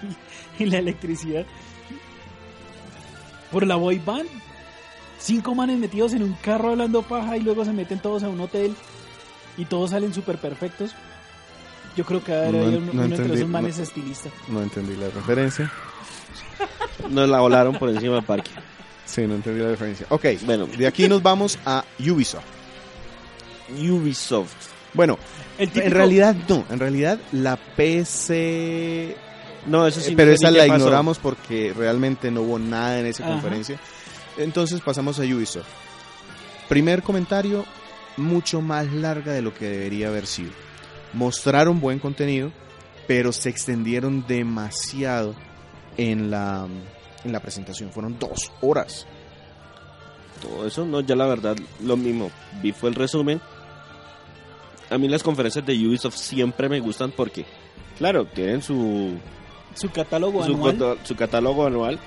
y 0.59 0.65
la 0.65 0.77
electricidad. 0.79 1.45
Por 3.51 3.65
la 3.67 3.75
boy 3.75 3.99
band. 3.99 4.29
Cinco 5.19 5.53
manes 5.53 5.77
metidos 5.77 6.13
en 6.13 6.23
un 6.23 6.33
carro 6.33 6.69
hablando 6.71 7.03
paja 7.03 7.37
y 7.37 7.41
luego 7.41 7.63
se 7.63 7.73
meten 7.73 7.99
todos 7.99 8.23
a 8.23 8.29
un 8.29 8.39
hotel 8.39 8.73
y 9.57 9.65
todos 9.65 9.91
salen 9.91 10.13
súper 10.15 10.37
perfectos. 10.39 10.95
Yo 11.95 12.05
creo 12.05 12.23
que 12.23 12.33
ahora 12.33 12.51
No 12.51 12.57
uno, 12.59 12.79
no 12.79 12.91
uno 12.91 13.03
entre 13.03 13.23
entendí, 13.25 13.45
manes 13.45 13.77
no. 13.77 13.83
estilista. 13.83 14.29
No 14.47 14.61
entendí 14.61 14.95
la 14.95 15.09
referencia. 15.09 15.71
Nos 17.09 17.27
la 17.29 17.39
volaron 17.39 17.75
por 17.77 17.89
encima 17.89 18.15
del 18.15 18.23
parque. 18.23 18.51
Sí, 19.05 19.21
no 19.27 19.35
entendí 19.35 19.61
la 19.61 19.69
referencia. 19.71 20.05
Ok, 20.09 20.25
Bueno, 20.45 20.67
de 20.67 20.87
aquí 20.87 21.09
nos 21.09 21.21
vamos 21.21 21.59
a 21.65 21.83
Ubisoft. 21.99 22.45
Ubisoft. 23.77 24.53
Bueno, 24.93 25.17
El 25.57 25.69
típico- 25.69 25.85
en 25.87 25.91
realidad 25.91 26.35
no. 26.47 26.65
En 26.69 26.79
realidad 26.79 27.19
la 27.31 27.57
PC... 27.57 29.15
No, 29.67 29.85
eso 29.85 29.99
sí. 29.99 30.11
Eh, 30.11 30.15
pero 30.15 30.31
esa 30.31 30.49
la 30.51 30.65
pasó. 30.65 30.75
ignoramos 30.77 31.19
porque 31.19 31.73
realmente 31.75 32.31
no 32.31 32.41
hubo 32.41 32.57
nada 32.59 32.99
en 32.99 33.05
esa 33.05 33.23
Ajá. 33.23 33.33
conferencia. 33.33 33.79
Entonces 34.37 34.81
pasamos 34.81 35.19
a 35.19 35.23
Ubisoft. 35.23 35.67
Primer 36.69 37.03
comentario, 37.03 37.65
mucho 38.17 38.61
más 38.61 38.91
larga 38.91 39.33
de 39.33 39.41
lo 39.41 39.53
que 39.53 39.65
debería 39.65 40.07
haber 40.07 40.25
sido. 40.25 40.51
Mostraron 41.13 41.79
buen 41.81 41.99
contenido, 41.99 42.51
pero 43.07 43.31
se 43.31 43.49
extendieron 43.49 44.25
demasiado 44.27 45.35
en 45.97 46.31
la, 46.31 46.67
en 47.23 47.31
la 47.31 47.39
presentación. 47.41 47.91
Fueron 47.91 48.17
dos 48.17 48.51
horas. 48.61 49.05
Todo 50.41 50.65
eso, 50.65 50.85
no, 50.85 51.01
ya 51.01 51.15
la 51.15 51.25
verdad, 51.27 51.55
lo 51.83 51.97
mismo. 51.97 52.31
Vi 52.63 52.71
fue 52.71 52.89
el 52.89 52.95
resumen. 52.95 53.39
A 54.89 54.97
mí 54.97 55.07
las 55.07 55.23
conferencias 55.23 55.65
de 55.65 55.73
Ubisoft 55.87 56.15
siempre 56.15 56.67
me 56.67 56.79
gustan 56.79 57.11
porque, 57.11 57.45
claro, 57.97 58.25
tienen 58.25 58.61
su, 58.61 59.13
su 59.73 59.89
catálogo 59.89 60.43
su, 60.45 60.53
anual. 60.53 60.97
su 61.03 61.15
catálogo 61.15 61.65
anual, 61.65 61.99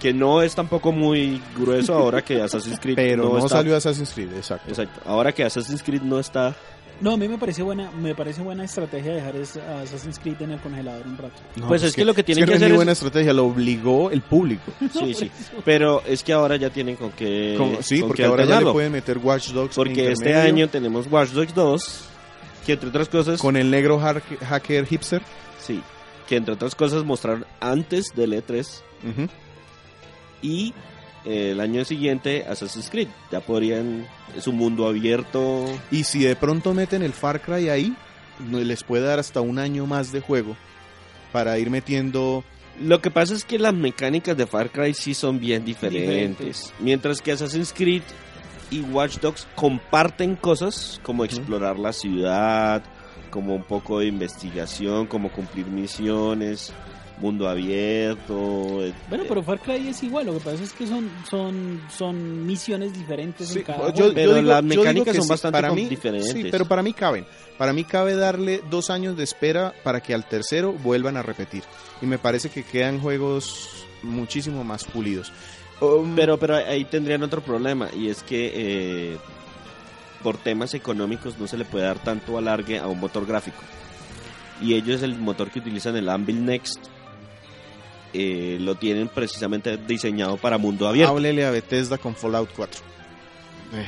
que 0.00 0.12
no 0.12 0.42
es 0.42 0.54
tampoco 0.54 0.90
muy 0.92 1.40
grueso 1.56 1.94
ahora 1.94 2.22
que 2.22 2.40
Assassin's 2.42 2.80
Creed 2.80 2.96
Pero 2.96 3.24
no, 3.28 3.38
está- 3.38 3.58
salió 3.58 3.76
Assassin's 3.76 4.12
Creed, 4.12 4.32
exacto. 4.34 4.68
Exacto. 4.68 5.00
Ahora 5.04 5.32
que 5.32 5.44
Assassin's 5.44 5.82
Creed 5.82 6.02
no 6.02 6.18
está. 6.18 6.56
No, 7.00 7.12
a 7.12 7.16
mí 7.16 7.26
me 7.28 7.38
parece 7.38 7.62
buena, 7.62 7.90
me 7.90 8.14
parece 8.14 8.40
buena 8.40 8.64
estrategia 8.64 9.12
dejar 9.14 9.36
es- 9.36 9.56
a 9.56 9.80
Assassin's 9.82 10.18
Creed 10.18 10.40
en 10.42 10.52
el 10.52 10.60
congelador 10.60 11.06
un 11.06 11.16
rato. 11.18 11.34
No, 11.56 11.66
Pues 11.68 11.82
es 11.82 11.94
que 11.94 12.04
lo 12.04 12.14
que 12.14 12.22
tienen 12.22 12.44
es 12.44 12.48
que 12.50 12.54
es 12.54 12.56
hacer 12.62 12.70
es- 12.70 12.76
buena 12.76 12.92
estrategia, 12.92 13.32
lo 13.32 13.46
obligó 13.46 14.10
el 14.10 14.22
público. 14.22 14.72
Sí, 14.92 15.12
sí. 15.14 15.30
Pero 15.64 16.02
es 16.06 16.22
que 16.22 16.32
ahora 16.32 16.56
ya 16.56 16.70
tienen 16.70 16.96
con 16.96 17.10
qué. 17.12 17.56
Sí, 17.82 17.98
con 18.00 18.08
porque 18.08 18.22
qué 18.22 18.28
ahora 18.28 18.44
ya 18.44 18.60
le 18.60 18.70
pueden 18.72 18.92
meter 18.92 19.18
Watch 19.18 19.48
Dogs. 19.50 19.74
Porque 19.74 20.12
este 20.12 20.34
año 20.34 20.68
tenemos 20.68 21.06
Watch 21.10 21.30
Dogs 21.30 21.54
2, 21.54 22.04
que 22.64 22.72
entre 22.74 22.88
otras 22.90 23.08
cosas. 23.08 23.40
Con 23.40 23.56
el 23.56 23.70
negro 23.70 23.98
hacker 24.00 24.86
hipster. 24.86 25.20
Sí. 25.60 25.82
Que 26.28 26.36
entre 26.36 26.54
otras 26.54 26.74
cosas 26.74 27.04
mostraron 27.04 27.44
antes 27.60 28.06
del 28.14 28.32
E3 28.32 28.82
Ujú. 29.02 29.28
y 30.42 30.72
el 31.24 31.60
año 31.60 31.84
siguiente 31.84 32.44
Assassin's 32.48 32.90
Creed. 32.90 33.08
Ya 33.30 33.40
podrían. 33.40 34.06
Es 34.36 34.46
un 34.46 34.56
mundo 34.56 34.86
abierto. 34.86 35.66
Y 35.90 36.04
si 36.04 36.22
de 36.24 36.36
pronto 36.36 36.74
meten 36.74 37.02
el 37.02 37.12
Far 37.12 37.40
Cry 37.40 37.68
ahí, 37.68 37.94
no- 38.38 38.58
les 38.60 38.82
puede 38.84 39.04
dar 39.04 39.18
hasta 39.18 39.40
un 39.40 39.58
año 39.58 39.86
más 39.86 40.12
de 40.12 40.20
juego 40.20 40.56
para 41.32 41.58
ir 41.58 41.70
metiendo. 41.70 42.44
Lo 42.80 43.00
que 43.00 43.10
pasa 43.10 43.34
es 43.34 43.44
que 43.44 43.58
las 43.58 43.72
mecánicas 43.74 44.36
de 44.36 44.46
Far 44.46 44.70
Cry 44.70 44.94
sí 44.94 45.14
son 45.14 45.38
bien 45.38 45.64
diferentes. 45.64 46.08
Diferentes. 46.08 46.74
Mientras 46.80 47.20
que 47.22 47.32
Assassin's 47.32 47.72
Creed 47.72 48.02
y 48.70 48.80
Watch 48.80 49.18
Dogs 49.20 49.46
comparten 49.54 50.34
cosas 50.36 51.00
como 51.04 51.24
explorar 51.24 51.78
la 51.78 51.92
ciudad, 51.92 52.82
como 53.30 53.54
un 53.54 53.62
poco 53.62 54.00
de 54.00 54.06
investigación, 54.06 55.06
como 55.06 55.30
cumplir 55.30 55.66
misiones, 55.66 56.72
mundo 57.18 57.48
abierto. 57.48 58.84
eh, 58.84 58.92
Bueno, 59.08 59.24
pero 59.28 59.42
Far 59.42 59.60
Cry 59.60 59.88
es 59.88 60.02
igual, 60.02 60.26
lo 60.26 60.34
que 60.34 60.40
pasa 60.40 60.62
es 60.62 60.72
que 60.72 60.86
son 60.86 61.08
son 61.28 61.80
son 61.96 62.44
misiones 62.46 62.92
diferentes 62.92 63.48
Sí, 63.48 63.58
en 63.60 63.64
cada 63.64 63.88
yo- 63.88 63.92
juego. 63.94 64.12
Pero 64.14 64.34
digo- 64.34 64.48
las 64.48 64.62
mecánicas 64.64 65.14
son 65.16 65.24
sí, 65.24 65.30
bastante 65.30 65.52
para 65.56 65.68
com- 65.68 65.76
mí, 65.76 65.86
diferentes. 65.86 66.32
Sí, 66.32 66.48
pero 66.50 66.66
para 66.66 66.82
mí 66.82 66.92
caben. 66.92 67.24
Para 67.56 67.72
mí 67.72 67.84
cabe 67.84 68.14
darle 68.16 68.62
dos 68.68 68.90
años 68.90 69.16
de 69.16 69.22
espera 69.24 69.72
para 69.84 70.00
que 70.00 70.12
al 70.14 70.24
tercero 70.28 70.72
vuelvan 70.72 71.16
a 71.16 71.22
repetir. 71.22 71.62
Y 72.02 72.06
me 72.06 72.18
parece 72.18 72.48
que 72.50 72.64
quedan 72.64 73.00
juegos 73.00 73.86
muchísimo 74.02 74.64
más 74.64 74.84
pulidos. 74.84 75.32
Um, 75.80 76.14
Pero, 76.16 76.38
pero 76.38 76.56
ahí 76.56 76.84
tendrían 76.84 77.22
otro 77.22 77.40
problema 77.42 77.88
y 77.96 78.08
es 78.08 78.22
que 78.22 78.52
eh, 78.54 79.16
por 80.22 80.36
temas 80.38 80.72
económicos 80.74 81.38
no 81.38 81.46
se 81.46 81.56
le 81.58 81.64
puede 81.64 81.84
dar 81.84 81.98
tanto 81.98 82.38
alargue 82.38 82.78
a 82.78 82.86
un 82.88 82.98
motor 83.00 83.24
gráfico. 83.26 83.58
Y 84.60 84.74
ellos 84.74 85.02
el 85.02 85.18
motor 85.18 85.50
que 85.50 85.58
utilizan 85.58 85.96
el 85.96 86.08
Anvil 86.08 86.44
Next 86.44 86.78
eh, 88.14 88.56
lo 88.60 88.76
tienen 88.76 89.08
precisamente 89.08 89.76
diseñado 89.76 90.36
para 90.38 90.56
mundo 90.56 90.88
abierto. 90.88 91.10
háblele 91.12 91.44
a 91.44 91.50
Bethesda 91.50 91.98
con 91.98 92.14
Fallout 92.14 92.48
4. 92.56 92.80
Eh, 93.74 93.86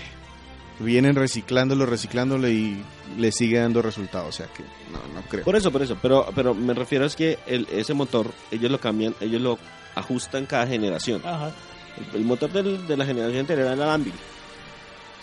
vienen 0.80 1.14
reciclándolo, 1.16 1.86
reciclándolo 1.86 2.48
y 2.48 2.76
le 3.16 3.32
sigue 3.32 3.58
dando 3.58 3.80
resultados. 3.82 4.28
O 4.28 4.32
sea 4.32 4.46
que 4.46 4.62
no, 4.92 4.98
no 5.14 5.22
creo. 5.28 5.44
Por 5.44 5.56
eso, 5.56 5.70
por 5.72 5.82
eso. 5.82 5.96
Pero, 6.02 6.28
pero 6.34 6.54
me 6.54 6.74
refiero 6.74 7.04
es 7.06 7.16
que 7.16 7.38
el- 7.46 7.66
ese 7.72 7.94
motor 7.94 8.30
ellos 8.50 8.70
lo 8.70 8.78
cambian, 8.80 9.14
ellos 9.20 9.40
lo 9.40 9.58
ajustan 9.94 10.44
cada 10.46 10.66
generación. 10.66 11.22
Ajá. 11.24 11.52
El, 12.12 12.20
el 12.20 12.24
motor 12.26 12.50
del- 12.52 12.86
de 12.86 12.96
la 12.96 13.06
generación 13.06 13.40
anterior 13.40 13.66
era 13.66 13.74
el 13.74 13.82
Anvil. 13.82 14.12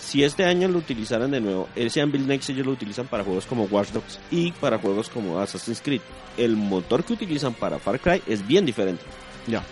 Si 0.04 0.24
este 0.24 0.44
año 0.44 0.68
lo 0.68 0.80
utilizaran 0.80 1.32
de 1.32 1.39
nuevo, 1.39 1.70
ese 1.76 2.02
Anvil 2.02 2.28
Next 2.28 2.50
ellos 2.50 2.66
lo 2.66 2.74
utilizan 2.74 3.08
para 3.08 3.24
juegos 3.24 3.46
como 3.46 3.63
Watch 3.63 3.92
Dogs 3.92 4.20
y 4.30 4.52
para 4.52 4.78
juegos 4.78 5.10
como 5.10 5.39
Assassin's 5.39 5.82
Creed. 5.82 6.02
El 6.38 6.58
motor 6.58 7.04
que 7.04 7.13
utilizan 7.13 7.54
para 7.54 7.80
Far 7.80 8.00
Cry 8.00 8.22
es 8.28 8.46
bien 8.46 8.66
diferente. 8.66 9.04
Ya. 9.48 9.63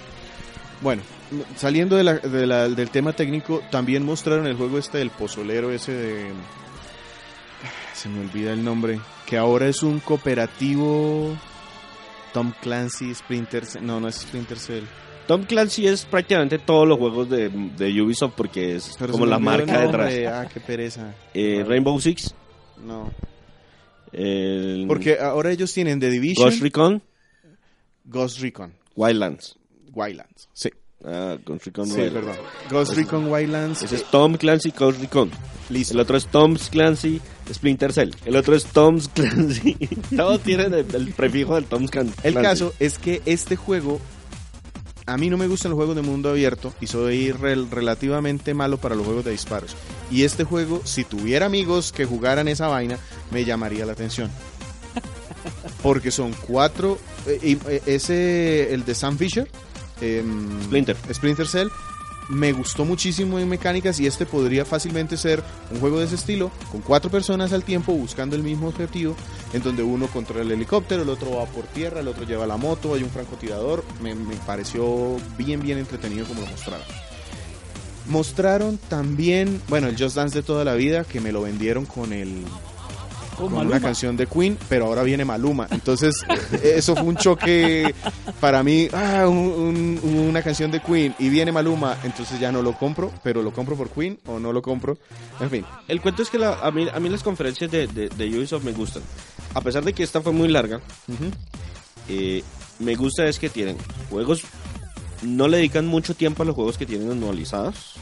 Bueno, 0.80 1.04
saliendo 1.58 1.98
del 1.98 2.89
tema 2.91 3.13
técnico, 3.13 3.62
también 3.70 4.06
mostraron 4.06 4.48
el 4.48 4.56
juego 4.56 4.78
este 4.78 5.00
del 5.00 5.10
pozolero 5.10 5.72
ese 5.72 5.91
de... 5.91 6.32
Se 7.94 8.10
me 8.10 8.22
olvida 8.22 8.54
el 8.54 8.63
nombre. 8.63 9.00
Que 9.26 9.38
ahora 9.38 9.67
es 9.67 9.84
un 9.84 10.00
cooperativo... 10.00 11.36
Tom 12.34 12.54
Clancy, 12.62 13.13
Splinter 13.13 13.65
Cell. 13.65 13.86
No, 13.86 14.00
no 14.00 14.08
es 14.08 14.15
Splinter 14.15 14.58
Cell. 14.58 14.86
Tom 15.32 15.44
Clancy 15.44 15.88
es 15.88 16.04
prácticamente 16.04 16.60
todos 16.60 16.86
los 16.88 16.98
juegos 16.98 17.30
de, 17.30 17.48
de 17.50 18.02
Ubisoft 18.02 18.34
porque 18.36 18.76
es 18.76 18.96
Pero 19.00 19.13
como 19.13 19.26
la 19.26 19.39
marca 19.39 19.80
detrás. 19.80 20.13
Ah, 20.28 20.50
qué 20.54 20.60
pereza. 20.60 21.13
Eh, 21.34 21.63
Rainbow 21.65 22.00
Six, 22.02 22.34
No. 22.86 23.12
el 24.12 24.86
Porque 24.88 25.20
ahora 25.20 25.52
ellos 25.52 25.72
tienen 25.74 26.00
The 26.02 26.10
Division, 26.10 26.50
Ghost 26.50 26.62
Recon, 26.62 27.02
Ghost 28.06 28.39
Recon, 28.39 28.74
Wildlands. 28.96 29.56
Wildlands. 29.94 30.50
Sí, 30.54 30.70
Ah, 31.04 31.38
Ghost 31.46 31.65
Recon 31.65 31.88
sí, 31.88 31.94
Wildlands. 31.94 32.13
perdón. 32.28 32.46
Ghost 32.70 32.94
Recon 32.96 33.32
Wildlands. 33.32 33.82
Ese 33.84 33.96
es 33.96 34.04
Tom 34.12 34.36
Clancy 34.36 34.72
Ghost 34.78 35.00
Recon. 35.02 35.32
listo. 35.70 35.94
El 35.94 36.00
otro 36.02 36.17
es 36.17 36.28
Tom 36.28 36.56
Clancy 36.70 37.22
Splinter 37.52 37.91
Cell. 37.94 38.12
El 38.26 38.36
otro 38.36 38.54
es 38.56 38.65
Tom 38.65 39.00
Clancy. 39.13 39.76
Todos 40.15 40.41
tienen 40.41 40.74
el, 40.74 40.86
el 40.94 41.13
prefijo 41.13 41.56
del 41.56 41.65
Tom 41.65 41.88
Clancy. 41.88 42.13
El 42.24 42.34
caso 42.36 42.74
es 42.80 43.00
que 43.00 43.22
este 43.26 43.56
juego, 43.56 44.00
a 45.06 45.18
mí 45.18 45.30
no 45.30 45.38
me 45.38 45.48
gustan 45.48 45.72
los 45.72 45.78
juegos 45.78 45.96
de 45.96 46.02
mundo 46.02 46.30
abierto 46.30 46.74
y 46.80 46.88
soy 46.88 47.32
rel- 47.32 47.70
relativamente 47.70 48.54
malo 48.54 48.78
para 48.78 48.96
los 48.96 49.06
juegos 49.06 49.26
de 49.26 49.32
disparos. 49.32 49.76
Y 50.10 50.24
este 50.24 50.44
juego, 50.44 50.82
si 50.86 51.04
tuviera 51.04 51.46
amigos 51.48 51.92
que 51.92 52.06
jugaran 52.06 52.48
esa 52.48 52.68
vaina, 52.68 52.98
me 53.32 53.44
llamaría 53.46 53.86
la 53.86 53.94
atención. 53.94 54.30
Porque 55.84 56.12
son 56.12 56.34
cuatro, 56.48 57.00
eh, 57.26 57.40
y, 57.42 57.54
eh, 57.70 57.82
ese, 57.86 58.74
el 58.74 58.86
de 58.86 58.94
Sam 58.96 59.18
Fisher, 59.18 59.50
em, 60.02 60.62
Splinter. 60.64 60.96
Splinter 61.14 61.48
Cell, 61.48 61.68
me 62.32 62.54
gustó 62.54 62.86
muchísimo 62.86 63.39
en 63.39 63.50
mecánicas 63.50 64.00
y 64.00 64.08
este 64.08 64.26
podría 64.26 64.63
fácilmente 64.63 65.17
ser 65.17 65.44
un 65.70 65.80
juego 65.80 66.00
de 66.00 66.06
ese 66.06 66.15
estilo, 66.15 66.50
con 66.72 66.82
cuatro 66.82 67.12
personas 67.12 67.52
al 67.52 67.63
tiempo 67.63 67.91
buscando 67.94 68.36
el 68.36 68.44
mismo 68.44 68.70
objetivo, 68.70 69.15
en 69.54 69.62
donde 69.62 69.84
uno 69.84 70.08
controla 70.08 70.44
el 70.44 70.52
helicóptero, 70.52 71.04
el 71.04 71.10
otro 71.10 71.36
va 71.36 71.46
por 71.46 71.65
tierra, 71.65 72.00
el 72.00 72.08
otro 72.08 72.24
lleva 72.24 72.48
la 72.48 72.58
moto, 72.58 72.94
hay 72.94 73.04
un 73.04 73.10
francotirador, 73.10 73.84
me, 74.02 74.15
pareció 74.46 75.17
bien, 75.38 75.62
bien 75.62 75.78
entretenido 75.78 76.26
como 76.26 76.41
lo 76.41 76.48
mostraron. 76.48 76.86
Mostraron 78.08 78.78
también, 78.78 79.62
bueno, 79.67 79.88
el 79.88 79.98
Just 79.98 80.15
Dance 80.15 80.36
de 80.36 80.44
toda 80.44 80.63
la 80.63 80.74
vida, 80.76 81.04
que 81.04 81.20
me 81.20 81.32
lo 81.32 81.41
vendieron 81.41 81.86
con 81.86 82.13
el 82.13 82.44
Con 83.38 83.54
una 83.54 83.80
canción 83.80 84.15
de 84.17 84.28
Queen, 84.28 84.58
pero 84.70 84.86
ahora 84.86 85.02
viene 85.04 85.26
Maluma. 85.26 85.67
Entonces, 85.72 86.13
eso 86.63 86.96
fue 86.96 87.06
un 87.06 87.15
choque 87.15 87.94
para 88.39 88.62
mí. 88.62 88.88
Ah, 88.94 89.28
un- 89.28 90.00
un- 90.04 90.20
una 90.30 90.41
canción 90.44 90.70
de 90.70 90.80
Queen 90.82 91.15
y 91.17 91.30
viene 91.30 91.52
Maluma, 91.52 91.98
entonces 92.04 92.39
ya 92.39 92.52
no 92.52 92.62
lo 92.62 92.74
compro, 92.78 93.12
pero 93.24 93.41
lo 93.41 93.52
compro 93.52 93.76
por 93.76 93.89
Queen 93.89 94.20
o 94.28 94.39
no 94.39 94.54
lo 94.54 94.62
compro. 94.62 94.98
En 95.39 95.50
fin, 95.50 95.65
El 95.88 96.02
cuento 96.02 96.22
es 96.22 96.30
que 96.30 96.38
la- 96.38 96.60
a, 96.62 96.70
mí, 96.72 96.88
a 96.94 97.00
mí 97.00 97.10
las 97.10 97.24
conferencias 97.24 97.72
de, 97.72 97.88
de, 97.88 98.10
de 98.10 98.38
Ubisoft 98.38 98.63
me 98.63 98.74
gustan. 98.74 99.02
A 99.54 99.62
pesar 99.62 99.84
de 99.84 99.94
que 99.94 100.04
esta 100.04 100.22
fue 100.22 100.32
muy 100.34 100.48
larga, 100.48 100.80
eh, 102.08 102.44
me 102.80 102.96
gusta 102.96 103.26
es 103.26 103.39
que 103.39 103.50
tienen 103.50 103.78
juegos, 104.10 104.44
no 105.24 105.48
le 105.48 105.58
dedican 105.58 105.88
mucho 105.88 106.15
tiempo 106.15 106.44
a 106.44 106.46
los 106.46 106.56
juegos 106.56 106.78
que 106.78 106.86
tienen 106.86 107.12
anualizados, 107.12 107.96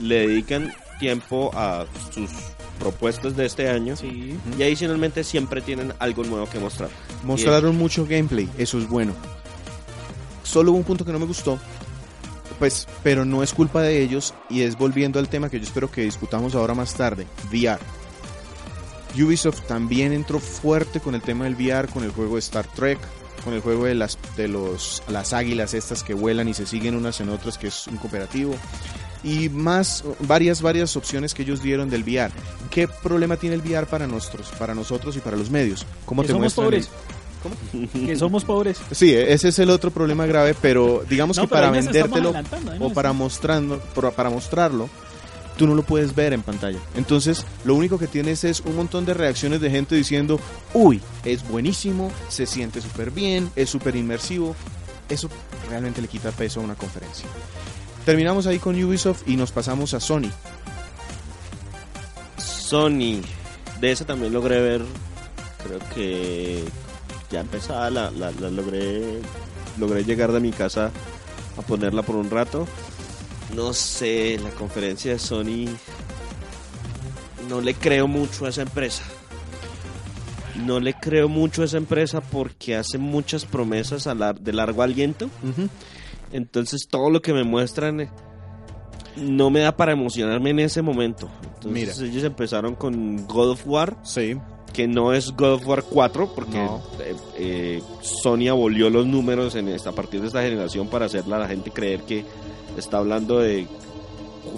le 0.00 0.26
dedican 0.28 0.72
tiempo 1.00 1.50
a 1.54 1.86
sus 2.12 2.30
propuestas 2.78 3.36
de 3.36 3.46
este 3.46 3.68
año 3.68 3.96
Sí. 3.96 4.38
y 4.58 4.62
adicionalmente 4.62 5.24
siempre 5.24 5.60
tienen 5.60 5.92
algo 5.98 6.24
nuevo 6.24 6.48
que 6.48 6.58
mostrar. 6.58 6.90
Mostraron 7.24 7.76
mucho 7.76 8.04
gameplay, 8.06 8.48
eso 8.58 8.78
es 8.78 8.88
bueno. 8.88 9.12
Solo 10.42 10.70
hubo 10.70 10.78
un 10.78 10.84
punto 10.84 11.04
que 11.04 11.12
no 11.12 11.18
me 11.18 11.26
gustó, 11.26 11.58
pues, 12.58 12.86
pero 13.02 13.24
no 13.24 13.42
es 13.42 13.52
culpa 13.52 13.82
de 13.82 14.02
ellos 14.02 14.34
y 14.48 14.62
es 14.62 14.78
volviendo 14.78 15.18
al 15.18 15.28
tema 15.28 15.50
que 15.50 15.58
yo 15.58 15.64
espero 15.66 15.90
que 15.90 16.02
discutamos 16.02 16.54
ahora 16.54 16.74
más 16.74 16.94
tarde, 16.94 17.26
VR. 17.52 17.78
Ubisoft 19.20 19.62
también 19.66 20.12
entró 20.12 20.38
fuerte 20.38 21.00
con 21.00 21.14
el 21.14 21.22
tema 21.22 21.44
del 21.44 21.54
VR, 21.54 21.88
con 21.88 22.04
el 22.04 22.10
juego 22.12 22.34
de 22.34 22.40
Star 22.40 22.66
Trek, 22.66 22.98
con 23.44 23.54
el 23.54 23.60
juego 23.60 23.84
de 23.86 23.94
las 23.94 24.18
de 24.36 24.48
los 24.48 25.02
las 25.08 25.32
águilas 25.32 25.74
estas 25.74 26.02
que 26.02 26.14
vuelan 26.14 26.48
y 26.48 26.54
se 26.54 26.66
siguen 26.66 26.94
unas 26.94 27.20
en 27.20 27.28
otras, 27.30 27.58
que 27.58 27.68
es 27.68 27.86
un 27.86 27.96
cooperativo 27.96 28.54
y 29.24 29.48
más 29.48 30.04
varias 30.20 30.62
varias 30.62 30.96
opciones 30.96 31.34
que 31.34 31.42
ellos 31.42 31.62
dieron 31.62 31.90
del 31.90 32.02
VR. 32.02 32.30
¿Qué 32.70 32.86
problema 32.88 33.36
tiene 33.36 33.56
el 33.56 33.62
VR 33.62 33.86
para 33.86 34.06
nosotros, 34.06 34.48
para 34.58 34.74
nosotros 34.74 35.16
y 35.16 35.20
para 35.20 35.36
los 35.36 35.50
medios? 35.50 35.86
¿Cómo 36.04 36.22
Que 36.22 36.28
te 36.28 36.32
somos 36.34 36.54
pobres. 36.54 36.88
el- 36.88 37.88
Que 38.06 38.16
somos 38.16 38.44
pobres. 38.44 38.78
Sí, 38.90 39.14
ese 39.14 39.48
es 39.48 39.58
el 39.60 39.70
otro 39.70 39.90
problema 39.92 40.26
grave, 40.26 40.54
pero 40.60 41.04
digamos 41.08 41.36
No, 41.36 41.44
que 41.44 41.48
pero 41.48 41.60
para 41.62 41.70
vendértelo 41.70 42.30
o 42.80 42.92
para 42.92 43.12
para, 43.94 44.10
para 44.10 44.30
mostrarlo, 44.30 44.88
tú 45.56 45.66
no 45.66 45.74
lo 45.74 45.82
puedes 45.84 46.14
ver 46.16 46.32
en 46.32 46.42
pantalla. 46.42 46.78
Entonces, 46.96 47.44
lo 47.64 47.74
único 47.76 47.96
que 47.98 48.06
tienes 48.08 48.42
es 48.44 48.60
un 48.60 48.74
montón 48.76 49.04
de 49.04 49.14
reacciones 49.14 49.60
de 49.60 49.70
gente 49.70 49.94
diciendo, 49.94 50.40
uy, 50.74 51.00
es 51.24 51.46
buenísimo, 51.48 52.10
se 52.28 52.44
siente 52.46 52.80
súper 52.80 53.10
bien, 53.12 53.50
es 53.56 53.70
súper 53.70 53.94
inmersivo. 53.96 54.56
Eso 55.08 55.28
realmente 55.70 56.02
le 56.02 56.08
quita 56.08 56.30
peso 56.32 56.60
a 56.60 56.64
una 56.64 56.74
conferencia. 56.74 57.26
Terminamos 58.08 58.46
ahí 58.46 58.58
con 58.58 58.82
Ubisoft 58.82 59.28
y 59.28 59.36
nos 59.36 59.52
pasamos 59.52 59.92
a 59.92 60.00
Sony. 60.00 60.30
Sony, 62.38 63.20
de 63.82 63.92
esa 63.92 64.06
también 64.06 64.32
logré 64.32 64.62
ver, 64.62 64.82
creo 65.62 65.78
que 65.94 66.64
ya 67.30 67.40
empezada, 67.40 67.90
la, 67.90 68.10
la- 68.10 68.30
la 68.30 68.48
logré, 68.48 69.20
logré 69.78 70.04
llegar 70.04 70.32
de 70.32 70.40
mi 70.40 70.52
casa 70.52 70.90
a 71.58 71.60
ponerla 71.60 72.00
por 72.00 72.16
un 72.16 72.30
rato. 72.30 72.66
No 73.54 73.74
sé, 73.74 74.40
la 74.42 74.48
conferencia 74.52 75.12
de 75.12 75.18
Sony, 75.18 75.66
no 77.46 77.60
le 77.60 77.74
creo 77.74 78.08
mucho 78.08 78.46
a 78.46 78.48
esa 78.48 78.62
empresa. 78.62 79.02
No 80.64 80.80
le 80.80 80.94
creo 80.94 81.28
mucho 81.28 81.60
a 81.60 81.66
esa 81.66 81.76
empresa 81.76 82.22
porque 82.22 82.74
hace 82.74 82.96
muchas 82.96 83.44
promesas 83.44 84.06
a 84.06 84.14
de 84.32 84.52
largo 84.54 84.82
aliento. 84.82 85.28
Entonces 86.32 86.88
todo 86.88 87.10
lo 87.10 87.22
que 87.22 87.32
me 87.32 87.44
muestran 87.44 88.00
eh, 88.02 88.10
no 89.16 89.50
me 89.50 89.60
da 89.60 89.76
para 89.76 89.92
emocionarme 89.92 90.50
en 90.50 90.60
ese 90.60 90.82
momento. 90.82 91.28
Entonces 91.54 92.00
ellos 92.00 92.24
empezaron 92.24 92.74
con 92.74 93.26
God 93.26 93.50
of 93.50 93.66
War, 93.66 93.96
Sí, 94.04 94.36
que 94.72 94.86
no 94.86 95.12
es 95.12 95.32
God 95.32 95.54
of 95.54 95.66
War 95.66 95.82
4, 95.82 96.34
porque 96.34 96.58
No. 96.58 96.80
eh, 97.00 97.16
eh, 97.36 97.82
Sony 98.00 98.48
abolió 98.48 98.90
los 98.90 99.06
números 99.06 99.54
en 99.56 99.68
esta, 99.68 99.90
a 99.90 99.94
partir 99.94 100.20
de 100.20 100.28
esta 100.28 100.42
generación 100.42 100.88
para 100.88 101.06
hacerle 101.06 101.34
a 101.34 101.38
la 101.38 101.48
gente 101.48 101.70
creer 101.70 102.02
que 102.02 102.24
está 102.76 102.98
hablando 102.98 103.38
de 103.40 103.66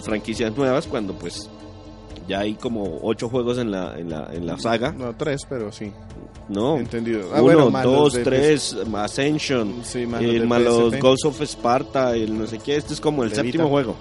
franquicias 0.02 0.54
nuevas, 0.56 0.86
cuando 0.86 1.14
pues 1.14 1.48
ya 2.30 2.40
hay 2.40 2.54
como 2.54 3.00
ocho 3.02 3.28
juegos 3.28 3.58
en 3.58 3.70
la, 3.72 3.98
en 3.98 4.08
la, 4.08 4.28
en 4.32 4.46
la 4.46 4.56
saga, 4.58 4.92
no 4.92 5.14
tres, 5.16 5.42
pero 5.48 5.72
sí, 5.72 5.92
¿no? 6.48 6.78
entendido. 6.78 7.28
Ah, 7.34 7.42
Uno, 7.42 7.70
bueno, 7.70 7.82
dos, 7.90 8.12
de- 8.12 8.22
tres, 8.24 8.76
Ascension, 8.94 9.80
Sí, 9.84 10.06
más 10.06 10.22
eh, 10.22 10.26
los 10.26 10.40
de 10.40 10.46
más 10.46 10.62
los 10.62 10.92
PSP. 10.94 11.02
Ghosts 11.02 11.24
of 11.26 11.40
Sparta, 11.42 12.14
el 12.14 12.38
no 12.38 12.46
sé 12.46 12.58
qué, 12.58 12.76
este 12.76 12.94
es 12.94 13.00
como 13.00 13.24
el 13.24 13.34
séptimo 13.34 13.68
juego. 13.68 13.96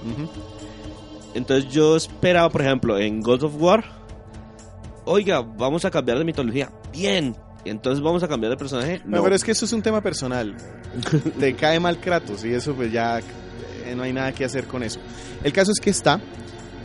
Entonces 1.34 1.72
yo 1.72 1.96
esperaba, 1.96 2.50
por 2.50 2.62
ejemplo, 2.62 2.98
en 3.00 3.22
God 3.22 3.44
of 3.44 3.54
War, 3.62 3.84
oiga, 5.06 5.42
vamos 5.42 5.86
a 5.86 5.92
cambiar 5.92 6.18
de 6.20 6.26
mitología. 6.26 6.72
Bien. 6.92 7.36
Entonces 7.66 8.02
vamos 8.04 8.24
a 8.24 8.28
cambiar 8.28 8.52
de 8.52 8.58
personaje. 8.58 9.02
No, 9.06 9.18
No, 9.18 9.24
pero 9.24 9.36
es 9.36 9.44
que 9.44 9.52
eso 9.52 9.66
es 9.66 9.74
un 9.74 9.82
tema 9.82 10.02
personal. 10.02 10.56
Te 11.40 11.56
cae 11.56 11.80
mal 11.80 12.00
Kratos 12.00 12.44
y 12.46 12.54
eso 12.54 12.74
pues 12.74 12.92
ya 12.92 13.20
eh, 13.20 13.94
no 13.96 14.04
hay 14.04 14.14
nada 14.14 14.32
que 14.32 14.46
hacer 14.46 14.66
con 14.66 14.82
eso. 14.82 15.00
El 15.44 15.52
caso 15.54 15.72
es 15.72 15.80
que 15.80 15.90
está. 15.90 16.20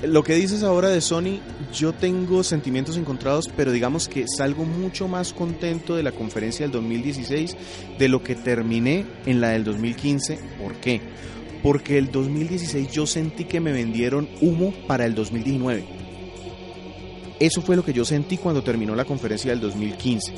Lo 0.06 0.22
que 0.22 0.34
dices 0.34 0.62
ahora 0.62 0.88
de 0.88 1.00
Sony, 1.00 1.40
yo 1.72 1.92
tengo 1.92 2.42
sentimientos 2.42 2.96
encontrados, 2.96 3.48
pero 3.56 3.72
digamos 3.72 4.08
que 4.08 4.26
salgo 4.28 4.64
mucho 4.64 5.08
más 5.08 5.32
contento 5.32 5.96
de 5.96 6.02
la 6.02 6.12
conferencia 6.12 6.64
del 6.64 6.72
2016 6.72 7.56
de 7.98 8.08
lo 8.08 8.22
que 8.22 8.34
terminé 8.34 9.06
en 9.24 9.40
la 9.40 9.50
del 9.50 9.64
2015. 9.64 10.38
¿Por 10.60 10.74
qué? 10.74 11.00
Porque 11.62 11.96
el 11.96 12.10
2016 12.10 12.92
yo 12.92 13.06
sentí 13.06 13.44
que 13.44 13.60
me 13.60 13.72
vendieron 13.72 14.28
humo 14.40 14.74
para 14.86 15.06
el 15.06 15.14
2019. 15.14 15.86
Eso 17.40 17.62
fue 17.62 17.76
lo 17.76 17.84
que 17.84 17.92
yo 17.92 18.04
sentí 18.04 18.36
cuando 18.36 18.62
terminó 18.62 18.94
la 18.94 19.04
conferencia 19.04 19.50
del 19.50 19.60
2015. 19.60 20.34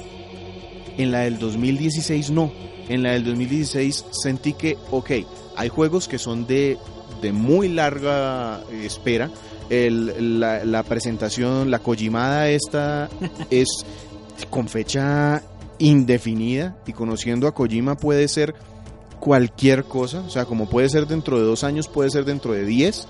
En 0.99 1.11
la 1.11 1.21
del 1.21 1.39
2016 1.39 2.31
no. 2.31 2.53
En 2.89 3.03
la 3.03 3.13
del 3.13 3.25
2016 3.25 4.05
sentí 4.13 4.53
que, 4.53 4.77
ok, 4.91 5.11
hay 5.57 5.69
juegos 5.69 6.07
que 6.09 6.19
son 6.19 6.47
de, 6.47 6.79
de 7.21 7.33
muy 7.33 7.69
larga 7.69 8.63
eh, 8.71 8.87
espera. 8.87 9.31
El- 9.71 10.41
la, 10.41 10.65
la 10.65 10.83
presentación, 10.83 11.71
la 11.71 11.79
Kojimada 11.81 12.49
esta 12.49 13.09
es 13.51 13.69
con 14.51 14.69
fecha 14.69 15.43
indefinida 15.79 16.77
y 16.87 16.93
conociendo 16.93 17.47
a 17.49 17.55
Kojima 17.55 17.97
puede 17.97 18.29
ser 18.29 18.55
cualquier 19.21 19.85
cosa, 19.85 20.21
o 20.21 20.31
sea, 20.31 20.45
como 20.45 20.69
puede 20.69 20.89
ser 20.89 21.07
dentro 21.07 21.39
de 21.39 21.45
dos 21.45 21.65
años, 21.65 21.89
puede 21.89 22.11
ser 22.11 22.25
dentro 22.25 22.53
de 22.53 22.65
diez, 22.65 23.07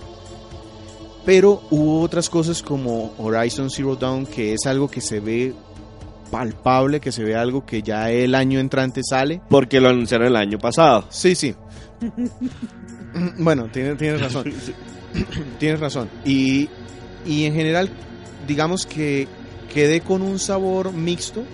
pero 1.24 1.60
hubo 1.70 2.00
otras 2.02 2.30
cosas 2.30 2.62
como 2.62 3.12
Horizon 3.18 3.70
Zero 3.70 3.96
Dawn, 3.96 4.24
que 4.26 4.54
es 4.54 4.66
algo 4.66 4.88
que 4.88 5.00
se 5.00 5.18
ve 5.20 5.52
palpable, 6.30 7.00
que 7.00 7.12
se 7.12 7.22
ve 7.24 7.34
algo 7.36 7.66
que 7.66 7.82
ya 7.82 8.10
el 8.10 8.34
año 8.34 8.60
entrante 8.60 9.02
sale. 9.08 9.40
porque 9.48 9.80
lo 9.80 9.88
anunciaron 9.88 10.28
el 10.28 10.36
año 10.36 10.58
pasado. 10.58 11.04
Sí, 11.10 11.34
sí. 11.34 11.54
bueno, 13.38 13.68
tienes, 13.72 13.96
tienes 13.98 14.20
razón. 14.20 14.44
tienes 15.58 15.80
razón. 15.80 16.08
Y, 16.24 16.68
y 17.26 17.44
en 17.44 17.54
general, 17.54 17.90
digamos 18.46 18.86
que 18.86 19.28
quedé 19.72 20.00
con 20.00 20.22
un 20.22 20.38
sabor 20.38 20.92
mixto 20.92 21.44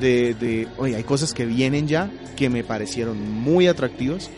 de, 0.00 0.34
de, 0.34 0.68
oye, 0.78 0.96
hay 0.96 1.04
cosas 1.04 1.32
que 1.32 1.46
vienen 1.46 1.88
ya 1.88 2.10
que 2.36 2.50
me 2.50 2.64
parecieron 2.64 3.30
muy 3.30 3.66
atractivas 3.66 4.30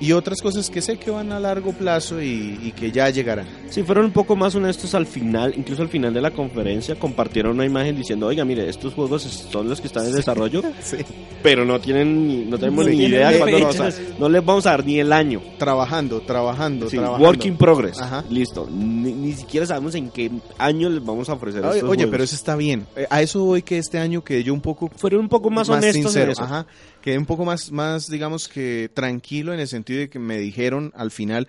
y 0.00 0.12
otras 0.12 0.40
cosas 0.42 0.68
que 0.70 0.80
sé 0.82 0.98
que 0.98 1.10
van 1.10 1.32
a 1.32 1.40
largo 1.40 1.72
plazo 1.72 2.20
y, 2.20 2.58
y 2.62 2.72
que 2.72 2.90
ya 2.92 3.08
llegarán. 3.10 3.46
Si 3.70 3.82
fueron 3.82 4.06
un 4.06 4.10
poco 4.12 4.36
más 4.36 4.54
honestos 4.54 4.94
al 4.94 5.06
final, 5.06 5.54
incluso 5.56 5.82
al 5.82 5.88
final 5.88 6.12
de 6.12 6.20
la 6.20 6.30
conferencia, 6.30 6.94
compartieron 6.96 7.52
una 7.52 7.64
imagen 7.66 7.96
diciendo, 7.96 8.26
oiga, 8.26 8.44
mire, 8.44 8.68
estos 8.68 8.94
juegos 8.94 9.22
son 9.22 9.68
los 9.68 9.80
que 9.80 9.86
están 9.86 10.06
en 10.06 10.12
desarrollo, 10.12 10.62
Sí. 10.82 10.98
pero 11.42 11.64
no 11.64 11.80
tienen, 11.80 12.48
no 12.50 12.58
tenemos 12.58 12.84
No 12.84 12.90
ni 12.90 13.04
idea 13.04 13.30
de 13.30 13.38
cuándo 13.38 13.58
vamos 13.60 13.80
a, 13.80 13.90
no 14.18 14.28
les 14.28 14.44
vamos 14.44 14.66
a 14.66 14.70
dar 14.70 14.84
ni 14.84 14.98
el 15.00 15.12
año. 15.12 15.40
Trabajando, 15.58 16.20
trabajando, 16.20 16.88
Sí, 16.90 16.96
trabajando. 16.96 17.26
work 17.26 17.44
in 17.46 17.56
progress. 17.56 18.00
Ajá. 18.00 18.24
Listo. 18.30 18.68
Ni, 18.70 19.12
ni 19.12 19.32
siquiera 19.32 19.66
sabemos 19.66 19.94
en 19.94 20.10
qué 20.10 20.30
año 20.58 20.88
les 20.90 21.04
vamos 21.04 21.28
a 21.28 21.34
ofrecer 21.34 21.60
Oye, 21.64 21.76
estos 21.76 21.88
oye, 21.90 21.96
juegos. 22.04 22.10
pero 22.12 22.24
eso 22.24 22.34
está 22.36 22.56
bien. 22.56 22.86
Eh, 22.96 23.06
A 23.10 23.22
eso 23.22 23.44
voy 23.44 23.62
que 23.62 23.78
este 23.78 23.98
año 23.98 24.22
quedé 24.22 24.42
yo 24.44 24.52
un 24.52 24.60
poco 24.60 24.90
fueron 24.96 25.20
un 25.20 25.28
poco 25.28 25.50
más, 25.50 25.68
honestos 25.68 25.96
en 25.96 26.02
sincero, 26.02 26.32
eso. 26.32 26.42
ajá, 26.42 26.66
quedé 27.00 27.16
un 27.18 27.26
poco 27.26 27.44
más, 27.44 27.70
más, 27.72 28.08
digamos 28.10 28.48
que 28.48 28.90
tranquilo 28.92 29.54
en 29.54 29.60
el 29.60 29.68
sentido 29.68 29.85
de 29.94 30.08
que 30.08 30.18
me 30.18 30.38
dijeron 30.38 30.92
al 30.96 31.10
final, 31.10 31.48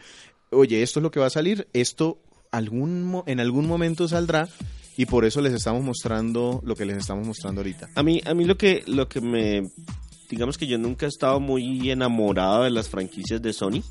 oye, 0.49 0.83
esto 0.83 0.99
es 0.99 1.03
lo 1.03 1.11
que 1.11 1.19
va 1.19 1.27
a 1.27 1.31
salir, 1.31 1.67
esto 1.73 2.19
algún 2.51 3.23
en 3.25 3.39
algún 3.39 3.67
momento 3.67 4.07
saldrá 4.07 4.47
y 4.95 5.05
por 5.05 5.25
eso 5.25 5.41
les 5.41 5.53
estamos 5.53 5.83
mostrando 5.83 6.61
lo 6.63 6.75
que 6.75 6.85
les 6.85 6.97
estamos 6.97 7.25
mostrando 7.25 7.61
ahorita. 7.61 7.89
A 7.95 8.03
mí, 8.03 8.21
a 8.25 8.33
mí 8.33 8.45
lo 8.45 8.57
que, 8.57 8.83
lo 8.87 9.07
que 9.07 9.21
me, 9.21 9.63
digamos 10.29 10.57
que 10.57 10.67
yo 10.67 10.77
nunca 10.77 11.05
he 11.05 11.09
estado 11.09 11.39
muy 11.39 11.91
enamorado 11.91 12.63
de 12.63 12.71
las 12.71 12.89
franquicias 12.89 13.41
de 13.41 13.53
Sony. 13.53 13.83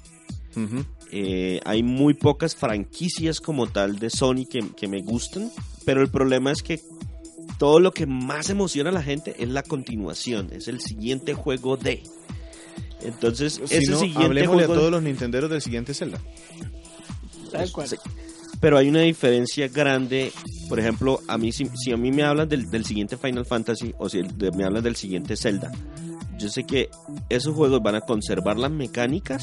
Ujú. 0.56 0.84
Eh, 1.12 1.60
hay 1.64 1.82
muy 1.82 2.14
pocas 2.14 2.56
franquicias 2.56 3.40
como 3.40 3.68
tal 3.68 3.98
de 3.98 4.10
Sony 4.10 4.46
que, 4.50 4.60
que 4.76 4.88
me 4.88 5.02
gustan, 5.02 5.50
pero 5.84 6.02
el 6.02 6.08
problema 6.08 6.50
es 6.50 6.62
que 6.62 6.80
todo 7.58 7.80
lo 7.80 7.92
que 7.92 8.06
más 8.06 8.50
emociona 8.50 8.90
a 8.90 8.92
la 8.92 9.02
gente 9.02 9.34
es 9.38 9.48
la 9.48 9.62
continuación, 9.62 10.48
es 10.52 10.68
el 10.68 10.80
siguiente 10.80 11.34
juego 11.34 11.76
de. 11.76 12.02
Entonces, 13.02 13.60
Si 13.66 13.74
ese 13.76 13.90
no, 13.92 13.98
siguiente 13.98 14.24
hablemosle 14.24 14.62
a 14.64 14.66
juego 14.66 14.74
todos 14.80 14.90
los 14.90 15.02
nintenderos 15.02 15.50
del 15.50 15.62
siguiente 15.62 15.94
Zelda. 15.94 16.18
Tal 17.52 17.70
cual. 17.72 17.88
Sí. 17.88 17.96
Pero 18.60 18.78
hay 18.78 18.88
una 18.88 19.00
diferencia 19.02 19.68
grande. 19.68 20.32
Por 20.68 20.80
ejemplo, 20.80 21.20
a 21.28 21.36
mí 21.38 21.52
si, 21.52 21.68
si 21.76 21.92
a 21.92 21.96
mí 21.96 22.10
me 22.10 22.22
hablan 22.24 22.48
del, 22.48 22.66
del 22.70 22.84
siguiente 22.84 23.16
Final 23.16 23.44
Fantasy 23.46 23.94
o 23.98 24.08
si 24.08 24.22
de- 24.22 24.50
me 24.52 24.64
hablan 24.64 24.82
del 24.82 24.96
siguiente 24.96 25.36
Zelda, 25.36 25.70
yo 26.38 26.48
sé 26.48 26.64
que 26.64 26.88
esos 27.28 27.54
juegos 27.54 27.82
van 27.82 27.94
a 27.96 28.00
conservar 28.00 28.58
las 28.58 28.70
mecánicas, 28.70 29.42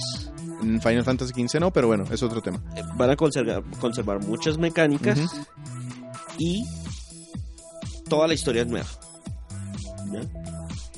En 0.62 0.82
Final 0.82 1.04
Fantasy 1.04 1.32
XV 1.48 1.60
no, 1.60 1.72
pero 1.72 1.88
bueno, 1.88 2.06
es 2.12 2.22
otro 2.24 2.42
tema. 2.42 2.62
eh, 2.76 2.82
van 2.96 3.10
a 3.12 3.16
conservar, 3.16 3.64
conservar 3.80 4.20
muchas 4.26 4.58
mecánicas 4.58 5.20
y 6.40 6.66
toda 8.10 8.28
la 8.28 8.34
historia 8.34 8.64
es 8.64 8.68
nueva. 8.68 8.88
¿ya? 10.12 10.22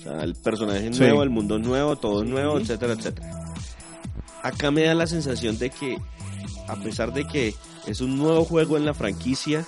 Sea, 0.06 0.24
el 0.24 0.36
personaje 0.36 0.88
es 0.88 0.96
Sí. 0.98 1.02
nuevo, 1.04 1.24
el 1.24 1.30
mundo 1.32 1.58
es 1.58 1.66
nuevo, 1.66 1.96
todo 1.96 2.22
es 2.24 2.30
nuevo, 2.30 2.60
etcétera, 2.60 2.94
etcétera. 2.94 3.28
Acá 4.44 4.70
me 4.72 4.84
da 4.84 4.94
la 4.94 5.08
sensación 5.08 5.58
de 5.58 5.72
que, 5.72 5.98
a 6.68 6.76
pesar 6.76 7.12
de 7.14 7.26
que 7.26 7.56
es 7.88 8.02
un 8.02 8.16
nuevo 8.18 8.46
juego 8.46 8.78
en 8.78 8.86
la 8.86 8.94
franquicia, 8.94 9.66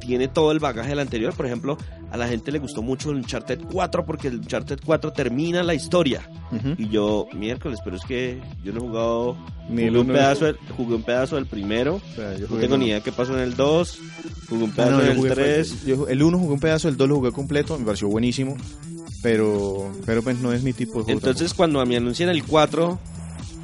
tiene 0.00 0.28
todo 0.28 0.52
el 0.52 0.58
bagaje 0.58 0.90
del 0.90 0.98
anterior. 1.00 1.34
Por 1.34 1.46
ejemplo, 1.46 1.78
a 2.10 2.16
la 2.16 2.28
gente 2.28 2.52
le 2.52 2.58
gustó 2.58 2.82
mucho 2.82 3.10
el 3.10 3.16
Uncharted 3.16 3.60
4 3.72 4.04
porque 4.04 4.28
el 4.28 4.36
Uncharted 4.40 4.78
4 4.84 5.12
termina 5.12 5.62
la 5.62 5.74
historia. 5.74 6.28
Y 6.78 6.88
yo, 6.88 7.26
miércoles, 7.34 7.80
pero 7.82 7.96
es 7.96 8.02
que 8.04 8.40
yo 8.62 8.72
no 8.72 8.78
he 8.78 8.82
jugado. 8.82 9.36
Ni 9.68 9.86
jugué, 9.88 9.98
un 10.00 10.06
pedazo 10.08 10.44
del, 10.44 10.56
jugué 10.76 10.94
un 10.94 11.02
pedazo 11.02 11.36
del 11.36 11.46
primero. 11.46 11.96
O 11.96 12.14
sea, 12.14 12.36
yo 12.36 12.46
No 12.48 12.56
tengo 12.58 12.76
ni 12.76 12.86
idea 12.86 13.00
qué 13.00 13.10
pasó 13.12 13.32
en 13.34 13.40
el 13.40 13.56
2. 13.56 13.98
Jugué 14.48 14.64
un 14.64 14.70
Ah, 14.70 14.74
pedazo 14.76 14.92
no, 14.92 15.00
en 15.00 15.06
yo 15.06 15.12
el 15.12 15.18
jugué- 15.18 15.34
3. 15.34 15.86
yo- 15.86 16.06
el 16.08 16.22
1 16.22 16.38
jugué 16.38 16.52
un 16.54 16.60
pedazo, 16.60 16.88
el 16.88 16.96
2 16.96 17.08
lo 17.08 17.16
jugué 17.16 17.32
completo, 17.32 17.76
me 17.78 17.84
pareció 17.84 18.06
buenísimo, 18.08 18.56
pero 19.26 19.90
pero 20.06 20.22
pues 20.22 20.38
no 20.38 20.52
es 20.52 20.62
mi 20.62 20.72
tipo 20.72 20.98
de 21.00 21.04
juego. 21.06 21.10
Entonces, 21.18 21.52
cuando 21.52 21.84
me 21.84 21.96
anuncian 21.96 22.28
el 22.28 22.44
4, 22.44 22.96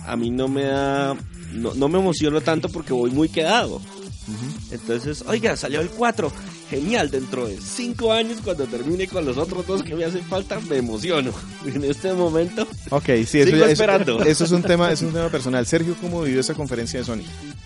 a 0.09 0.17
mí 0.17 0.29
no 0.31 0.49
me 0.49 0.65
da. 0.65 1.17
No, 1.53 1.73
no 1.75 1.89
me 1.89 2.01
emociono 2.01 2.41
tanto 2.41 2.69
porque 2.69 2.93
voy 2.93 3.13
muy 3.13 3.29
quedado. 3.29 3.79
tampoco. 3.79 4.73
Entonces, 4.73 5.23
oiga, 5.29 5.57
salió 5.57 5.81
el 5.81 5.89
4. 5.89 6.33
Genial, 6.69 7.11
dentro 7.13 7.47
de 7.47 7.61
5 7.61 8.13
años, 8.13 8.39
cuando 8.43 8.65
termine 8.67 9.07
con 9.07 9.25
los 9.25 9.37
otros 9.37 9.65
dos 9.67 9.83
que 9.85 9.95
me 9.95 10.05
hacen 10.05 10.25
falta, 10.25 10.59
me 10.69 10.79
emociono. 10.79 11.31
En 11.67 11.85
este 11.85 12.13
momento, 12.13 12.67
Ok, 12.91 13.05
sí, 13.27 13.39
eso, 13.41 13.45
Sigo 13.51 13.59
ya- 13.59 13.65
eso- 13.65 13.67
esperando. 13.67 14.23
eso 14.25 14.45
es 14.45 14.51
un 14.51 14.63
tema, 14.63 14.91
es 14.97 15.03
un 15.03 15.13
tema 15.13 15.29
personal. 15.29 15.65
Sergio, 15.67 15.95
¿cómo 16.01 16.23
vivió 16.23 16.41
esa 16.41 16.55
conferencia 16.55 16.99
de 16.99 17.05
Sony? 17.07 17.23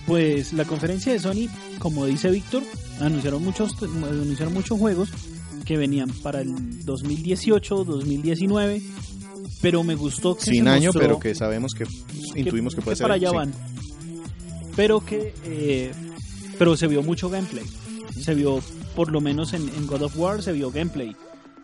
Pues 0.06 0.52
la 0.52 0.64
conferencia 0.66 1.12
de 1.12 1.18
Sony, 1.20 1.48
como 1.78 2.04
dice 2.04 2.30
Víctor, 2.30 2.62
anunciaron 3.00 3.42
muchos, 3.42 3.74
anunciaron 3.82 4.52
muchos 4.52 4.78
juegos 4.78 5.08
que 5.66 5.76
venían 5.76 6.08
para 6.22 6.40
el 6.40 6.84
2018, 6.84 7.84
2019, 7.84 8.80
pero 9.60 9.82
me 9.84 9.94
gustó 9.96 10.36
que 10.36 10.42
Sin 10.44 10.64
se 10.64 10.70
año, 10.70 10.86
mostró 10.88 11.00
pero 11.00 11.18
que 11.18 11.34
sabemos 11.34 11.74
que 11.74 11.84
intuimos 12.36 12.74
que, 12.74 12.82
puede 12.82 12.96
ser. 12.96 13.04
para 13.04 13.14
allá 13.14 13.30
sí. 13.30 13.36
van. 13.36 13.52
Pero 14.76 15.00
que 15.00 15.34
eh, 15.44 15.92
pero 16.58 16.76
se 16.76 16.86
vio 16.86 17.02
mucho 17.02 17.28
gameplay. 17.30 17.64
Se 18.20 18.34
vio 18.34 18.60
por 18.94 19.10
lo 19.10 19.20
menos 19.20 19.52
en, 19.52 19.68
en 19.68 19.86
God 19.86 20.02
of 20.02 20.18
War 20.18 20.42
se 20.42 20.52
vio 20.52 20.70
gameplay. 20.70 21.14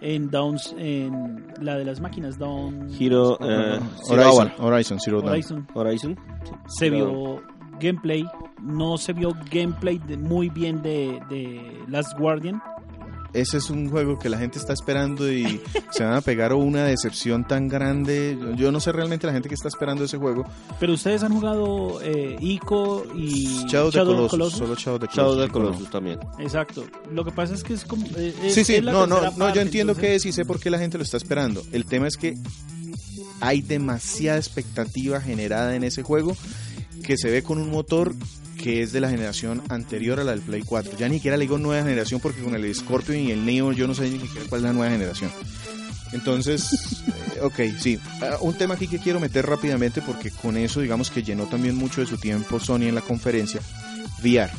En 0.00 0.30
Downs 0.30 0.74
en 0.78 1.46
la 1.60 1.76
de 1.76 1.84
las 1.84 2.00
máquinas 2.00 2.36
Down 2.38 2.88
Hero. 2.98 3.38
eh, 3.40 3.78
Horizon. 4.08 4.52
Horizon, 4.58 4.98
Zero 5.00 5.20
Dawn. 5.20 5.30
Horizon 5.32 5.68
Horizon. 5.74 6.18
se 6.66 6.90
vio 6.90 7.40
gameplay, 7.80 8.24
no 8.60 8.98
se 8.98 9.12
vio 9.12 9.32
gameplay 9.50 9.98
de- 9.98 10.16
muy 10.16 10.48
bien 10.48 10.82
de, 10.82 11.20
de 11.30 11.60
Last 11.88 12.18
Guardian. 12.18 12.60
Ese 13.34 13.56
es 13.58 13.70
un 13.70 13.88
juego 13.88 14.18
que 14.18 14.28
la 14.28 14.36
gente 14.38 14.58
está 14.58 14.72
esperando 14.74 15.32
y 15.32 15.60
se 15.90 16.04
van 16.04 16.14
a 16.14 16.20
pegar 16.20 16.52
una 16.52 16.84
decepción 16.84 17.46
tan 17.46 17.66
grande. 17.68 18.36
Yo- 18.40 18.54
Yo 18.54 18.72
no 18.72 18.78
sé 18.80 18.92
realmente 18.92 19.26
la 19.26 19.32
gente 19.32 19.48
que 19.48 19.54
está 19.54 19.68
esperando 19.68 20.04
ese 20.04 20.18
juego. 20.18 20.44
Pero 20.78 20.92
ustedes 20.92 21.22
han 21.22 21.32
jugado 21.32 22.00
eh, 22.02 22.36
Ico 22.40 23.04
y 23.16 23.64
Shadow 23.68 23.88
of 23.88 23.92
the 23.92 23.98
Shadow 23.98 24.12
of 24.24 24.30
Colossus, 24.30 24.30
Colossus? 24.30 24.58
solo 24.58 24.74
Shadow 24.76 24.94
of 24.96 25.00
the 25.00 25.06
Shadow 25.16 25.32
of 25.32 25.46
the 25.46 25.48
Colossus, 25.52 25.90
también. 25.90 26.18
Exacto. 26.38 26.84
Lo 27.10 27.24
que 27.24 27.32
pasa 27.32 27.54
es 27.54 27.62
que 27.64 27.74
es 27.74 27.84
como. 27.84 28.06
eh, 28.16 28.34
es- 28.44 28.54
Sí, 28.54 28.64
sí, 28.64 28.74
es 28.76 28.84
la 28.84 28.92
no, 28.92 29.06
no, 29.06 29.20
no, 29.36 29.54
yo 29.54 29.60
entiendo 29.62 29.92
entonces- 29.92 30.10
que 30.10 30.14
es 30.16 30.26
y 30.26 30.32
sé 30.32 30.44
por 30.44 30.60
qué 30.60 30.68
la 30.70 30.78
gente 30.78 30.98
lo 30.98 31.04
está 31.04 31.16
esperando. 31.16 31.62
El 31.72 31.86
tema 31.86 32.08
es 32.08 32.16
que 32.16 32.36
hay 33.40 33.60
demasiada 33.62 34.38
expectativa 34.38 35.20
generada 35.20 35.74
en 35.74 35.84
ese 35.84 36.02
juego 36.02 36.36
que 37.02 37.16
se 37.16 37.30
ve 37.30 37.42
con 37.42 37.58
un 37.58 37.70
motor 37.70 38.14
que 38.62 38.82
es 38.82 38.92
de 38.92 39.00
la 39.00 39.10
generación 39.10 39.62
anterior 39.68 40.20
a 40.20 40.24
la 40.24 40.32
del 40.32 40.40
Play 40.40 40.62
4. 40.62 40.96
Ya 40.98 41.08
ni 41.08 41.16
siquiera 41.16 41.36
le 41.36 41.44
digo 41.44 41.58
nueva 41.58 41.82
generación 41.82 42.20
porque 42.20 42.42
con 42.42 42.54
el 42.54 42.74
Scorpion 42.74 43.18
y 43.18 43.30
el 43.32 43.44
Neo 43.44 43.72
yo 43.72 43.86
no 43.86 43.94
sé 43.94 44.08
ni 44.08 44.20
siquiera 44.20 44.46
cuál 44.48 44.60
es 44.60 44.64
la 44.64 44.72
nueva 44.72 44.92
generación. 44.92 45.30
Entonces, 46.12 47.02
eh, 47.36 47.40
ok, 47.42 47.60
sí. 47.78 47.98
Ah, 48.20 48.36
un 48.40 48.54
tema 48.54 48.74
aquí 48.74 48.86
que 48.86 48.98
quiero 48.98 49.18
meter 49.18 49.46
rápidamente 49.46 50.00
porque 50.00 50.30
con 50.30 50.56
eso 50.56 50.80
digamos 50.80 51.10
que 51.10 51.22
llenó 51.22 51.46
también 51.46 51.74
mucho 51.74 52.00
de 52.00 52.06
su 52.06 52.18
tiempo 52.18 52.60
Sony 52.60 52.82
en 52.82 52.94
la 52.94 53.00
conferencia, 53.00 53.60
VR. 54.22 54.52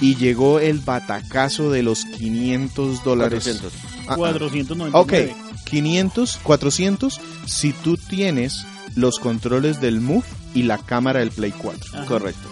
Y 0.00 0.14
llegó 0.14 0.60
el 0.60 0.78
batacazo 0.78 1.70
de 1.70 1.82
los 1.82 2.04
500 2.04 3.02
dólares. 3.02 3.44
400. 3.44 3.72
Ah, 4.06 4.12
ah. 4.12 4.16
499. 4.16 4.92
Ok, 4.94 5.64
500, 5.64 6.38
400 6.42 7.20
si 7.46 7.72
tú 7.72 7.96
tienes 7.96 8.64
los 8.94 9.18
controles 9.18 9.80
del 9.80 10.00
Move 10.00 10.24
y 10.54 10.62
la 10.62 10.78
cámara 10.78 11.20
del 11.20 11.32
Play 11.32 11.52
4. 11.52 11.90
Ajá. 11.94 12.06
Correcto. 12.06 12.47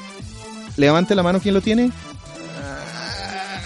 Levante 0.77 1.15
la 1.15 1.23
mano, 1.23 1.41
¿quién 1.41 1.55
lo 1.55 1.61
tiene? 1.61 1.91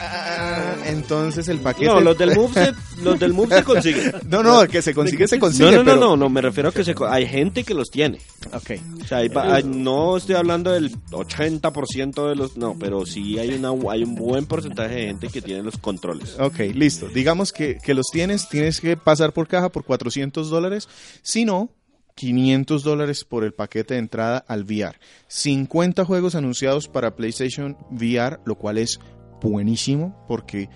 Ah, 0.02 0.74
Entonces 0.86 1.48
el 1.48 1.58
paquete... 1.58 1.86
No, 1.86 2.00
los 2.00 2.16
del 2.16 2.34
Move 2.34 2.52
se, 2.54 2.72
los 3.02 3.18
del 3.18 3.32
Move 3.32 3.54
se 3.56 3.64
consiguen. 3.64 4.12
No, 4.30 4.42
no, 4.42 4.66
que 4.68 4.80
se 4.80 4.94
consigue, 4.94 5.26
se 5.28 5.38
consigue. 5.38 5.64
No, 5.70 5.70
no, 5.72 5.78
no, 5.78 5.84
pero- 5.84 6.00
no, 6.00 6.16
no, 6.16 6.28
me 6.28 6.40
refiero 6.40 6.68
a 6.68 6.72
que 6.72 6.84
se, 6.84 6.94
hay 7.08 7.26
gente 7.26 7.64
que 7.64 7.74
los 7.74 7.90
tiene. 7.90 8.18
Ok, 8.52 8.70
O 9.02 9.06
sea, 9.06 9.18
hay 9.18 9.30
hay- 9.34 9.64
no 9.64 10.16
estoy 10.16 10.36
hablando 10.36 10.70
del 10.72 10.94
80% 11.10 12.28
de 12.28 12.36
los, 12.36 12.56
no, 12.56 12.76
pero 12.78 13.04
sí 13.06 13.38
hay 13.38 13.54
una 13.54 13.70
hay 13.90 14.04
un 14.04 14.14
buen 14.14 14.46
porcentaje 14.46 14.94
de 14.94 15.06
gente 15.08 15.28
que 15.28 15.42
tiene 15.42 15.62
los 15.62 15.76
controles. 15.78 16.36
ok, 16.38 16.58
listo. 16.74 17.08
Digamos 17.08 17.52
que, 17.52 17.78
que 17.82 17.92
los 17.94 18.06
tienes, 18.12 18.48
tienes 18.48 18.80
que 18.80 18.96
pasar 18.96 19.32
por 19.32 19.48
caja 19.48 19.68
por 19.70 19.84
400 19.84 20.48
dólares. 20.48 20.88
Si 21.22 21.44
no, 21.44 21.70
500 22.14 22.82
dólares 22.82 23.24
por 23.24 23.44
el 23.44 23.52
paquete 23.52 23.94
de 23.94 24.00
entrada 24.00 24.38
al 24.46 24.64
VR. 24.64 24.98
50 25.28 26.04
juegos 26.04 26.34
anunciados 26.34 26.88
para 26.88 27.16
PlayStation 27.16 27.76
VR, 27.90 28.40
lo 28.44 28.56
cual 28.56 28.78
es 28.78 29.00
buenísimo 29.40 30.24
porque 30.28 30.68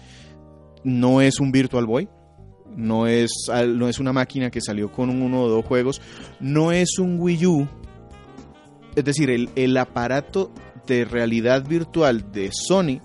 no 0.84 1.20
es 1.20 1.40
un 1.40 1.52
Virtual 1.52 1.86
Boy. 1.86 2.08
No 2.76 3.06
es, 3.06 3.30
no 3.68 3.88
es 3.88 4.00
una 4.00 4.12
máquina 4.12 4.50
que 4.50 4.60
salió 4.60 4.90
con 4.90 5.08
uno 5.10 5.42
o 5.42 5.48
dos 5.48 5.64
juegos. 5.64 6.00
No 6.40 6.72
es 6.72 6.98
un 6.98 7.20
Wii 7.20 7.46
U. 7.46 7.68
Es 8.96 9.04
decir, 9.04 9.30
el, 9.30 9.48
el 9.54 9.76
aparato 9.76 10.52
de 10.86 11.04
realidad 11.04 11.66
virtual 11.66 12.32
de 12.32 12.50
Sony 12.52 13.00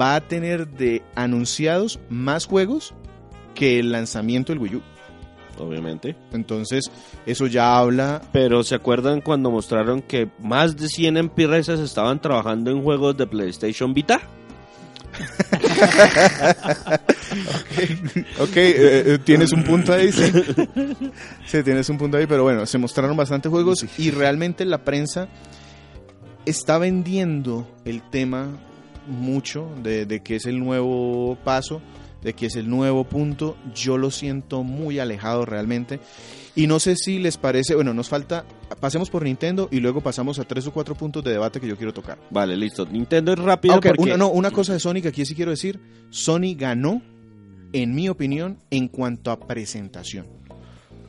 va 0.00 0.16
a 0.16 0.26
tener 0.26 0.68
de 0.68 1.02
anunciados 1.14 2.00
más 2.08 2.46
juegos 2.46 2.94
que 3.54 3.78
el 3.78 3.92
lanzamiento 3.92 4.52
del 4.52 4.60
Wii 4.60 4.76
U. 4.76 4.82
Obviamente. 5.62 6.16
Entonces, 6.32 6.90
eso 7.26 7.46
ya 7.46 7.76
habla. 7.76 8.22
Pero 8.32 8.64
¿se 8.64 8.74
acuerdan 8.74 9.20
cuando 9.20 9.50
mostraron 9.50 10.02
que 10.02 10.28
más 10.40 10.76
de 10.76 10.88
100 10.88 11.16
empresas 11.16 11.80
estaban 11.80 12.20
trabajando 12.20 12.70
en 12.70 12.82
juegos 12.82 13.16
de 13.16 13.26
PlayStation 13.26 13.94
Vita? 13.94 14.20
Ok, 18.38 18.56
eh, 18.56 19.14
eh, 19.14 19.18
tienes 19.24 19.52
un 19.52 19.64
punto 19.64 19.92
ahí, 19.92 20.12
sí. 20.12 20.24
Sí, 21.46 21.62
tienes 21.62 21.88
un 21.88 21.96
punto 21.96 22.18
ahí, 22.18 22.26
pero 22.26 22.42
bueno, 22.42 22.66
se 22.66 22.78
mostraron 22.78 23.16
bastantes 23.16 23.50
juegos 23.50 23.86
y 23.98 24.10
realmente 24.10 24.64
la 24.64 24.84
prensa 24.84 25.28
está 26.44 26.78
vendiendo 26.78 27.66
el 27.84 28.02
tema 28.02 28.48
mucho 29.06 29.68
de, 29.82 30.06
de 30.06 30.22
que 30.22 30.36
es 30.36 30.46
el 30.46 30.58
nuevo 30.58 31.36
paso, 31.42 31.80
de 32.22 32.34
que 32.34 32.46
es 32.46 32.56
el 32.56 32.68
nuevo 32.68 33.04
punto. 33.04 33.56
Yo 33.74 33.98
lo 33.98 34.10
siento 34.10 34.62
muy 34.62 34.98
alejado 34.98 35.44
realmente. 35.44 36.00
Y 36.54 36.66
no 36.66 36.80
sé 36.80 36.96
si 36.96 37.18
les 37.18 37.38
parece, 37.38 37.74
bueno, 37.74 37.94
nos 37.94 38.08
falta, 38.10 38.44
pasemos 38.78 39.08
por 39.08 39.24
Nintendo 39.24 39.68
y 39.70 39.80
luego 39.80 40.02
pasamos 40.02 40.38
a 40.38 40.44
tres 40.44 40.66
o 40.66 40.72
cuatro 40.72 40.94
puntos 40.94 41.24
de 41.24 41.30
debate 41.30 41.60
que 41.60 41.66
yo 41.66 41.76
quiero 41.76 41.94
tocar. 41.94 42.18
Vale, 42.30 42.56
listo. 42.56 42.84
Nintendo 42.84 43.32
es 43.32 43.38
rápido 43.38 43.76
Ok, 43.76 43.86
porque 43.86 44.02
una, 44.02 44.16
no, 44.18 44.28
una 44.28 44.50
cosa 44.50 44.74
de 44.74 44.80
Sony 44.80 45.00
que 45.00 45.08
aquí 45.08 45.24
sí 45.24 45.34
quiero 45.34 45.50
decir, 45.50 45.80
Sony 46.10 46.54
ganó, 46.54 47.00
en 47.72 47.94
mi 47.94 48.10
opinión, 48.10 48.58
en 48.70 48.88
cuanto 48.88 49.30
a 49.30 49.40
presentación. 49.40 50.26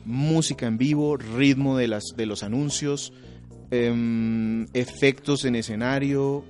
Música 0.06 0.66
en 0.66 0.78
vivo, 0.78 1.18
ritmo 1.18 1.76
de, 1.76 1.88
las, 1.88 2.04
de 2.16 2.24
los 2.24 2.42
anuncios, 2.42 3.12
em, 3.70 4.66
efectos 4.72 5.44
en 5.44 5.56
escenario, 5.56 6.42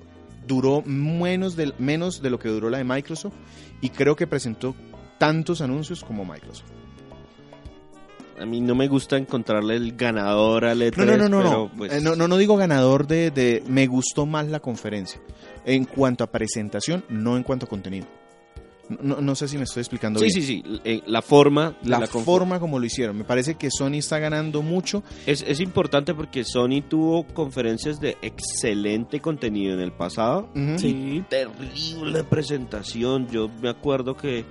duró 0.47 0.83
menos 0.83 1.57
de, 1.57 1.73
menos 1.79 2.21
de 2.21 2.29
lo 2.29 2.39
que 2.39 2.47
duró 2.47 2.69
la 2.69 2.77
de 2.77 2.85
Microsoft 2.85 3.33
y 3.81 3.89
creo 3.89 4.15
que 4.15 4.27
presentó 4.27 4.75
tantos 5.17 5.61
anuncios 5.61 6.03
como 6.03 6.25
Microsoft. 6.25 6.69
a 8.39 8.45
mí 8.45 8.59
no 8.59 8.75
me 8.75 8.87
gusta 8.89 9.15
encontrarle 9.17 9.75
el 9.77 9.95
ganador 9.95 10.65
al 10.65 10.81
E3. 10.81 10.97
No, 10.97 11.05
no, 11.05 11.17
no, 11.17 11.29
no, 11.29 11.37
pero, 11.37 11.51
no. 11.51 11.71
pues, 11.77 11.93
Eh, 11.93 12.01
no, 12.01 12.15
no, 12.15 12.27
no 12.27 12.37
digo 12.37 12.57
ganador 12.57 13.07
de, 13.07 13.31
de 13.31 13.63
me 13.67 13.87
gustó 13.87 14.25
más 14.25 14.47
la 14.47 14.59
conferencia. 14.59 15.21
En 15.65 15.85
cuanto 15.85 16.23
a 16.23 16.27
presentación, 16.31 17.05
no 17.09 17.37
en 17.37 17.43
cuanto 17.43 17.65
a 17.65 17.69
contenido. 17.69 18.07
No, 19.01 19.19
no 19.19 19.33
sé 19.35 19.47
si 19.47 19.57
me 19.57 19.63
estoy 19.63 19.81
explicando 19.81 20.19
Sí, 20.19 20.25
bien. 20.27 20.35
sí, 20.35 20.41
sí. 20.43 20.63
eh, 20.83 21.01
La 21.07 21.21
forma. 21.21 21.75
La, 21.83 22.05
forma 22.07 22.59
como 22.59 22.77
lo 22.79 22.85
hicieron. 22.85 23.17
Me 23.17 23.23
parece 23.23 23.55
que 23.55 23.69
Sony 23.71 23.95
está 23.95 24.19
ganando 24.19 24.61
mucho. 24.61 25.03
Es, 25.25 25.43
es 25.47 25.59
importante 25.59 26.13
porque 26.13 26.43
Sony 26.43 26.81
tuvo 26.87 27.25
conferencias 27.27 27.99
de 27.99 28.17
excelente 28.21 29.19
contenido 29.21 29.73
en 29.73 29.79
el 29.81 29.91
pasado. 29.91 30.49
Sí. 30.77 31.23
Terrible 31.29 32.23
presentación. 32.23 33.27
Yo 33.29 33.49
me 33.61 33.69
acuerdo 33.69 34.15
que. 34.15 34.45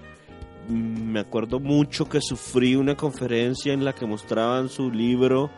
mm, 0.69 0.73
Me 1.13 1.21
acuerdo 1.21 1.61
mucho 1.61 2.09
que 2.09 2.21
sufrí 2.21 2.75
una 2.77 2.97
conferencia 2.97 3.73
en 3.73 3.85
la 3.85 3.93
que 3.95 4.07
mostraban 4.07 4.69
su 4.69 4.91
libro. 4.91 5.51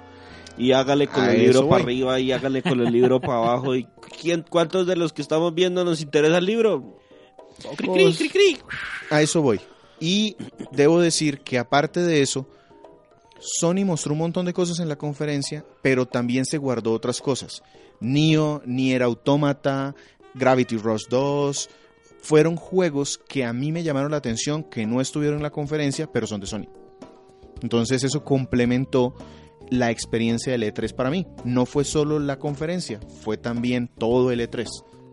Y 0.58 0.72
hágale 0.72 1.06
con 1.06 1.22
A 1.24 1.32
el 1.32 1.42
libro 1.42 1.68
para 1.68 1.82
arriba 1.84 2.18
y 2.18 2.32
hágale 2.32 2.62
con 2.62 2.80
el 2.80 2.90
libro 2.90 3.20
para 3.20 3.38
abajo. 3.38 3.74
¿Y 3.74 3.86
quién, 4.22 4.42
cuántos 4.48 4.86
de 4.86 4.96
los 4.96 5.12
que 5.12 5.20
estamos 5.20 5.54
viendo 5.54 5.84
nos 5.84 6.00
interesa 6.00 6.38
el 6.38 6.46
libro? 6.46 6.98
Cri, 7.76 8.14
cri, 8.14 8.28
cri. 8.28 8.58
A 9.10 9.22
eso 9.22 9.42
voy. 9.42 9.60
Y 10.00 10.36
debo 10.72 11.00
decir 11.00 11.40
que 11.40 11.58
aparte 11.58 12.00
de 12.00 12.20
eso, 12.22 12.46
Sony 13.38 13.84
mostró 13.84 14.12
un 14.12 14.18
montón 14.18 14.46
de 14.46 14.52
cosas 14.52 14.80
en 14.80 14.88
la 14.88 14.96
conferencia, 14.96 15.64
pero 15.82 16.06
también 16.06 16.44
se 16.44 16.58
guardó 16.58 16.92
otras 16.92 17.20
cosas. 17.20 17.62
Neo, 18.00 18.62
Nier 18.66 19.02
Automata, 19.02 19.94
Gravity 20.34 20.76
Rush 20.76 21.04
2, 21.08 21.70
fueron 22.20 22.56
juegos 22.56 23.18
que 23.18 23.44
a 23.44 23.52
mí 23.52 23.72
me 23.72 23.82
llamaron 23.82 24.10
la 24.10 24.18
atención, 24.18 24.64
que 24.64 24.86
no 24.86 25.00
estuvieron 25.00 25.38
en 25.38 25.42
la 25.42 25.50
conferencia, 25.50 26.10
pero 26.10 26.26
son 26.26 26.40
de 26.40 26.46
Sony. 26.46 26.68
Entonces 27.62 28.04
eso 28.04 28.22
complementó 28.22 29.14
la 29.70 29.90
experiencia 29.90 30.52
del 30.52 30.62
E3 30.62 30.94
para 30.94 31.10
mí. 31.10 31.26
No 31.44 31.64
fue 31.64 31.84
solo 31.84 32.18
la 32.18 32.38
conferencia, 32.38 33.00
fue 33.22 33.38
también 33.38 33.88
todo 33.98 34.30
el 34.30 34.40
E3 34.40 34.66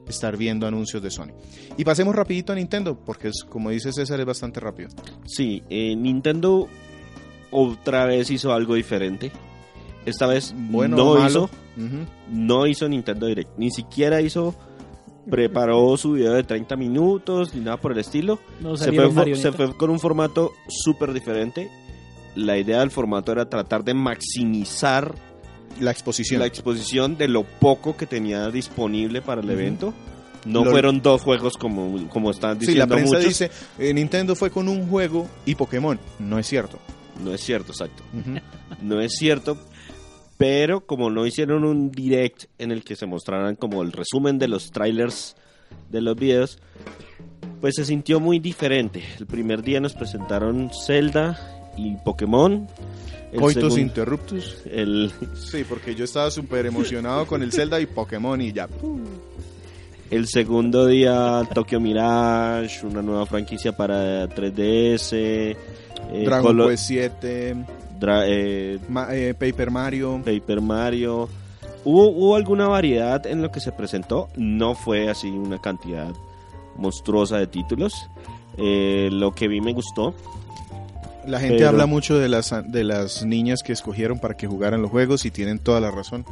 estar 0.07 0.37
viendo 0.37 0.67
anuncios 0.67 1.01
de 1.01 1.09
Sony. 1.09 1.31
Y 1.77 1.83
pasemos 1.83 2.15
rapidito 2.15 2.53
a 2.53 2.55
Nintendo, 2.55 2.97
porque 2.97 3.29
es, 3.29 3.43
como 3.47 3.69
dice 3.69 3.91
César, 3.91 4.19
es 4.19 4.25
bastante 4.25 4.59
rápido. 4.59 4.89
Sí, 5.25 5.63
eh, 5.69 5.95
Nintendo 5.95 6.67
otra 7.51 8.05
vez 8.05 8.29
hizo 8.31 8.53
algo 8.53 8.75
diferente. 8.75 9.31
Esta 10.05 10.27
vez 10.27 10.53
Bueno 10.55 10.97
no 10.97 11.15
malo. 11.15 11.27
hizo, 11.27 11.49
no 12.29 12.67
hizo 12.67 12.89
Nintendo 12.89 13.27
Direct, 13.27 13.57
ni 13.57 13.71
siquiera 13.71 14.21
hizo 14.21 14.53
preparó 15.29 15.95
su 15.97 16.13
video 16.13 16.33
de 16.33 16.43
30 16.43 16.75
minutos 16.75 17.53
ni 17.55 17.61
nada 17.61 17.77
por 17.77 17.93
el 17.93 17.99
estilo. 17.99 18.39
No 18.59 18.75
fue, 18.75 19.35
se 19.35 19.51
fue 19.51 19.75
con 19.75 19.89
un 19.89 19.99
formato 19.99 20.51
súper 20.67 21.13
diferente. 21.13 21.69
La 22.35 22.57
idea 22.57 22.79
del 22.79 22.91
formato 22.91 23.31
era 23.31 23.47
tratar 23.47 23.83
de 23.83 23.93
maximizar 23.93 25.15
La 25.79 25.91
exposición. 25.91 26.39
la 26.39 26.45
exposición 26.47 27.17
de 27.17 27.27
lo 27.27 27.43
poco 27.43 27.95
que 27.97 28.05
tenía 28.05 28.49
disponible 28.49 29.21
para 29.21 29.41
el 29.41 29.49
evento. 29.49 29.93
No 30.45 30.65
Lo- 30.65 30.71
fueron 30.71 31.01
dos 31.01 31.21
juegos 31.21 31.57
como, 31.57 32.07
como 32.09 32.31
están 32.31 32.59
Sí, 32.59 32.73
la 32.75 32.85
diciendo 32.85 32.95
prensa 32.95 33.15
muchos. 33.17 33.27
dice, 33.29 33.51
eh, 33.79 33.93
Nintendo 33.93 34.35
fue 34.35 34.49
con 34.49 34.67
un 34.67 34.87
juego 34.89 35.27
y 35.45 35.55
Pokémon. 35.55 35.99
No 36.19 36.37
es 36.37 36.47
cierto. 36.47 36.79
No 37.23 37.33
es 37.33 37.41
cierto, 37.41 37.71
exacto. 37.71 38.03
No 38.81 38.99
es 38.99 39.13
cierto. 39.17 39.57
Pero 40.37 40.85
como 40.85 41.09
no 41.09 41.25
hicieron 41.25 41.63
un 41.63 41.91
direct 41.91 42.45
en 42.57 42.71
el 42.71 42.83
que 42.83 42.95
se 42.95 43.05
mostraran 43.05 43.55
como 43.55 43.81
el 43.83 43.91
resumen 43.93 44.39
de 44.39 44.47
los 44.49 44.71
trailers 44.71 45.35
de 45.89 46.01
los 46.01 46.15
videos, 46.17 46.59
pues 47.61 47.75
se 47.75 47.85
sintió 47.85 48.19
muy 48.19 48.39
diferente. 48.39 49.01
El 49.19 49.25
primer 49.27 49.61
día 49.63 49.79
nos 49.79 49.93
presentaron 49.93 50.71
Zelda 50.85 51.71
y 51.77 51.95
Pokémon. 52.03 52.67
Coitus 53.39 53.77
interruptus. 53.77 54.57
el, 54.69 55.11
Sí, 55.35 55.63
porque 55.67 55.95
yo 55.95 56.05
estaba 56.05 56.29
súper 56.31 56.65
emocionado 56.65 57.25
con 57.25 57.41
el 57.43 57.51
Zelda 57.51 57.79
y 57.79 57.85
Pokémon 57.85 58.39
y 58.41 58.51
ya. 58.51 58.67
el 60.11 60.27
segundo 60.27 60.85
día 60.85 61.41
Tokyo 61.53 61.79
Mirage, 61.79 62.85
una 62.85 63.01
nueva 63.01 63.25
franquicia 63.25 63.75
para 63.75 64.27
3DS. 64.29 65.13
eh, 65.13 65.57
Dragon 66.25 66.45
Colo- 66.55 66.67
Quest 66.69 66.85
7, 66.87 67.55
Dra- 67.99 68.25
eh, 68.27 68.79
Ma- 68.89 69.07
eh, 69.15 69.33
Paper 69.33 69.71
Mario. 69.71 70.21
Paper 70.23 70.61
Mario. 70.61 71.29
¿Hubo, 71.85 72.09
hubo 72.09 72.35
alguna 72.35 72.67
variedad 72.67 73.25
en 73.25 73.41
lo 73.41 73.51
que 73.51 73.59
se 73.59 73.71
presentó? 73.71 74.27
No 74.37 74.75
fue 74.75 75.09
así 75.09 75.27
una 75.29 75.59
cantidad 75.59 76.13
monstruosa 76.77 77.37
de 77.37 77.47
títulos. 77.47 77.93
Eh, 78.57 79.09
lo 79.11 79.31
que 79.31 79.47
vi 79.47 79.61
me 79.61 79.73
gustó. 79.73 80.13
La 81.25 81.39
gente 81.39 81.57
Pero- 81.57 81.69
habla 81.69 81.85
mucho 81.85 82.17
de 82.17 82.29
las, 82.29 82.53
de 82.67 82.83
las 82.83 83.25
niñas 83.25 83.63
que 83.63 83.73
escogieron 83.73 84.19
para 84.19 84.35
que 84.35 84.47
jugaran 84.47 84.81
los 84.81 84.91
juegos 84.91 85.25
y 85.25 85.31
tienen 85.31 85.59
toda 85.59 85.79
la 85.79 85.91
razón. 85.91 86.25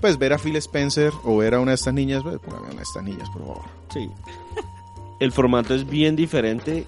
Pues 0.00 0.18
ver 0.18 0.32
a 0.32 0.38
Phil 0.38 0.56
Spencer 0.56 1.12
o 1.24 1.38
ver 1.38 1.54
a 1.54 1.60
una 1.60 1.70
de 1.70 1.76
estas 1.76 1.94
niñas, 1.94 2.22
pues, 2.22 2.38
pongan 2.38 2.60
a 2.60 2.66
una 2.66 2.74
de 2.76 2.82
estas 2.82 3.02
niñas, 3.04 3.28
por 3.30 3.42
favor. 3.42 3.62
Sí. 3.92 4.10
El 5.20 5.32
formato 5.32 5.74
es 5.74 5.88
bien 5.88 6.16
diferente. 6.16 6.84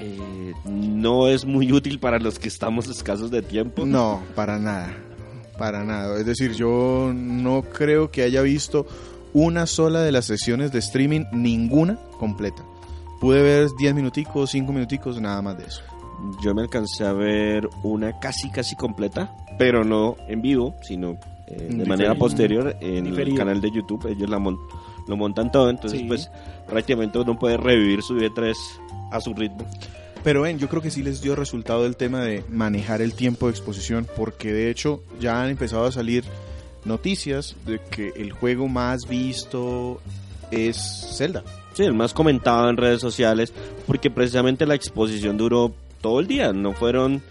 Eh, 0.00 0.54
no 0.64 1.28
es 1.28 1.44
muy 1.44 1.70
útil 1.72 1.98
para 1.98 2.18
los 2.18 2.38
que 2.38 2.48
estamos 2.48 2.88
escasos 2.88 3.30
de 3.30 3.42
tiempo. 3.42 3.84
No, 3.84 4.22
para 4.34 4.58
nada. 4.58 4.94
Para 5.58 5.84
nada. 5.84 6.18
Es 6.18 6.26
decir, 6.26 6.52
yo 6.54 7.12
no 7.14 7.62
creo 7.62 8.10
que 8.10 8.22
haya 8.22 8.40
visto 8.42 8.86
una 9.32 9.66
sola 9.66 10.00
de 10.02 10.12
las 10.12 10.24
sesiones 10.24 10.72
de 10.72 10.78
streaming, 10.78 11.24
ninguna 11.32 11.98
completa. 12.18 12.62
Pude 13.20 13.42
ver 13.42 13.68
10 13.78 13.94
minuticos, 13.94 14.50
5 14.50 14.72
minuticos, 14.72 15.20
nada 15.20 15.42
más 15.42 15.58
de 15.58 15.64
eso. 15.64 15.82
Yo 16.42 16.54
me 16.54 16.62
alcancé 16.62 17.04
a 17.04 17.12
ver 17.12 17.68
una 17.82 18.18
casi 18.18 18.50
casi 18.50 18.76
completa, 18.76 19.34
pero 19.58 19.84
no 19.84 20.16
en 20.28 20.42
vivo, 20.42 20.74
sino 20.82 21.12
eh, 21.46 21.54
de 21.56 21.64
Diferido. 21.64 21.86
manera 21.86 22.14
posterior 22.14 22.76
en 22.80 22.98
el 23.06 23.10
Diferido. 23.10 23.36
canal 23.38 23.60
de 23.60 23.70
YouTube. 23.70 24.06
Ellos 24.08 24.28
la 24.30 24.38
mon- 24.38 24.58
lo 25.06 25.16
montan 25.16 25.52
todo, 25.52 25.68
entonces 25.70 26.00
Sí. 26.00 26.06
pues 26.06 26.30
prácticamente 26.66 27.18
uno 27.18 27.38
puede 27.38 27.56
revivir 27.56 28.02
su 28.02 28.16
E3 28.16 28.54
a 29.10 29.20
su 29.20 29.34
ritmo. 29.34 29.66
Pero 30.22 30.40
ven, 30.42 30.58
yo 30.58 30.68
creo 30.70 30.80
que 30.80 30.90
sí 30.90 31.02
les 31.02 31.20
dio 31.20 31.36
resultado 31.36 31.84
el 31.84 31.96
tema 31.96 32.20
de 32.20 32.42
manejar 32.48 33.02
el 33.02 33.12
tiempo 33.12 33.46
de 33.46 33.50
exposición, 33.52 34.06
porque 34.16 34.52
de 34.54 34.70
hecho 34.70 35.02
ya 35.20 35.42
han 35.42 35.50
empezado 35.50 35.84
a 35.84 35.92
salir 35.92 36.24
noticias 36.86 37.56
de 37.66 37.78
que 37.90 38.12
el 38.16 38.32
juego 38.32 38.68
más 38.68 39.06
visto 39.08 40.00
es 40.50 40.76
Zelda. 41.16 41.42
Sí, 41.74 41.82
el 41.82 41.94
más 41.94 42.14
comentado 42.14 42.70
en 42.70 42.76
redes 42.76 43.00
sociales, 43.00 43.52
porque 43.86 44.10
precisamente 44.10 44.64
la 44.64 44.74
exposición 44.76 45.36
duró 45.36 45.74
todo 46.04 46.20
el 46.20 46.26
día, 46.26 46.52
no 46.52 46.74
fueron, 46.74 47.22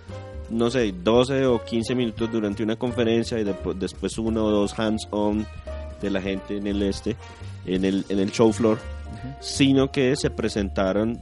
no 0.49 0.71
sé, 0.71 0.91
12 0.91 1.45
o 1.45 1.63
15 1.63 1.93
minutos 1.93 2.32
durante 2.32 2.63
una 2.63 2.76
conferencia 2.76 3.39
y 3.39 3.43
después 3.76 4.17
uno 4.17 4.45
o 4.45 4.49
dos 4.49 4.80
hands-on 4.80 5.45
de 6.01 6.09
la 6.09 6.19
gente 6.19 6.57
en 6.57 6.65
el 6.65 6.82
este, 6.82 7.15
en 7.67 7.86
el, 7.86 8.03
en 8.09 8.17
el 8.17 8.32
show 8.32 8.51
floor, 8.51 8.80
sino 9.39 9.91
que 9.91 10.15
se 10.15 10.32
presentaron 10.32 11.21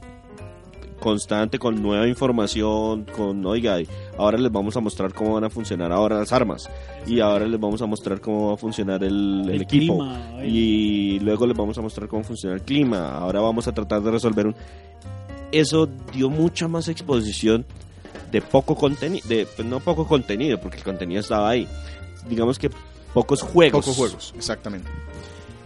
constante 0.98 1.58
con 1.58 1.82
nueva 1.82 2.08
información, 2.08 3.04
con, 3.14 3.44
oiga, 3.44 3.76
ahora 4.16 4.38
les 4.38 4.50
vamos 4.50 4.74
a 4.78 4.80
mostrar 4.80 5.12
cómo 5.12 5.34
van 5.34 5.44
a 5.44 5.50
funcionar 5.50 5.92
ahora 5.92 6.20
las 6.20 6.32
armas 6.32 6.70
y 7.06 7.20
ahora 7.20 7.46
les 7.46 7.60
vamos 7.60 7.82
a 7.82 7.86
mostrar 7.86 8.22
cómo 8.22 8.48
va 8.48 8.54
a 8.54 8.56
funcionar 8.56 9.04
el, 9.04 9.42
el 9.44 9.56
El 9.56 9.62
equipo 9.62 9.98
clima, 9.98 10.42
y 10.42 11.18
luego 11.20 11.46
les 11.46 11.56
vamos 11.56 11.76
a 11.76 11.82
mostrar 11.82 12.08
cómo 12.08 12.24
funciona 12.24 12.54
el 12.54 12.62
clima. 12.62 13.18
Ahora 13.18 13.42
vamos 13.42 13.68
a 13.68 13.72
tratar 13.72 14.00
de 14.00 14.10
resolver 14.10 14.46
un... 14.46 14.54
Eso 15.52 15.88
dio 16.12 16.30
mucha 16.30 16.66
más 16.66 16.88
exposición 16.88 17.64
de 18.30 18.40
poco 18.40 18.74
contenido, 18.74 19.26
pues, 19.28 19.68
no 19.68 19.78
poco 19.80 20.06
contenido, 20.06 20.58
porque 20.60 20.78
el 20.78 20.82
contenido 20.84 21.20
estaba 21.20 21.50
ahí. 21.50 21.68
Digamos 22.28 22.58
que 22.58 22.70
pocos 23.12 23.42
juegos. 23.42 23.84
Pocos 23.84 23.96
juegos, 23.96 24.34
exactamente. 24.36 24.88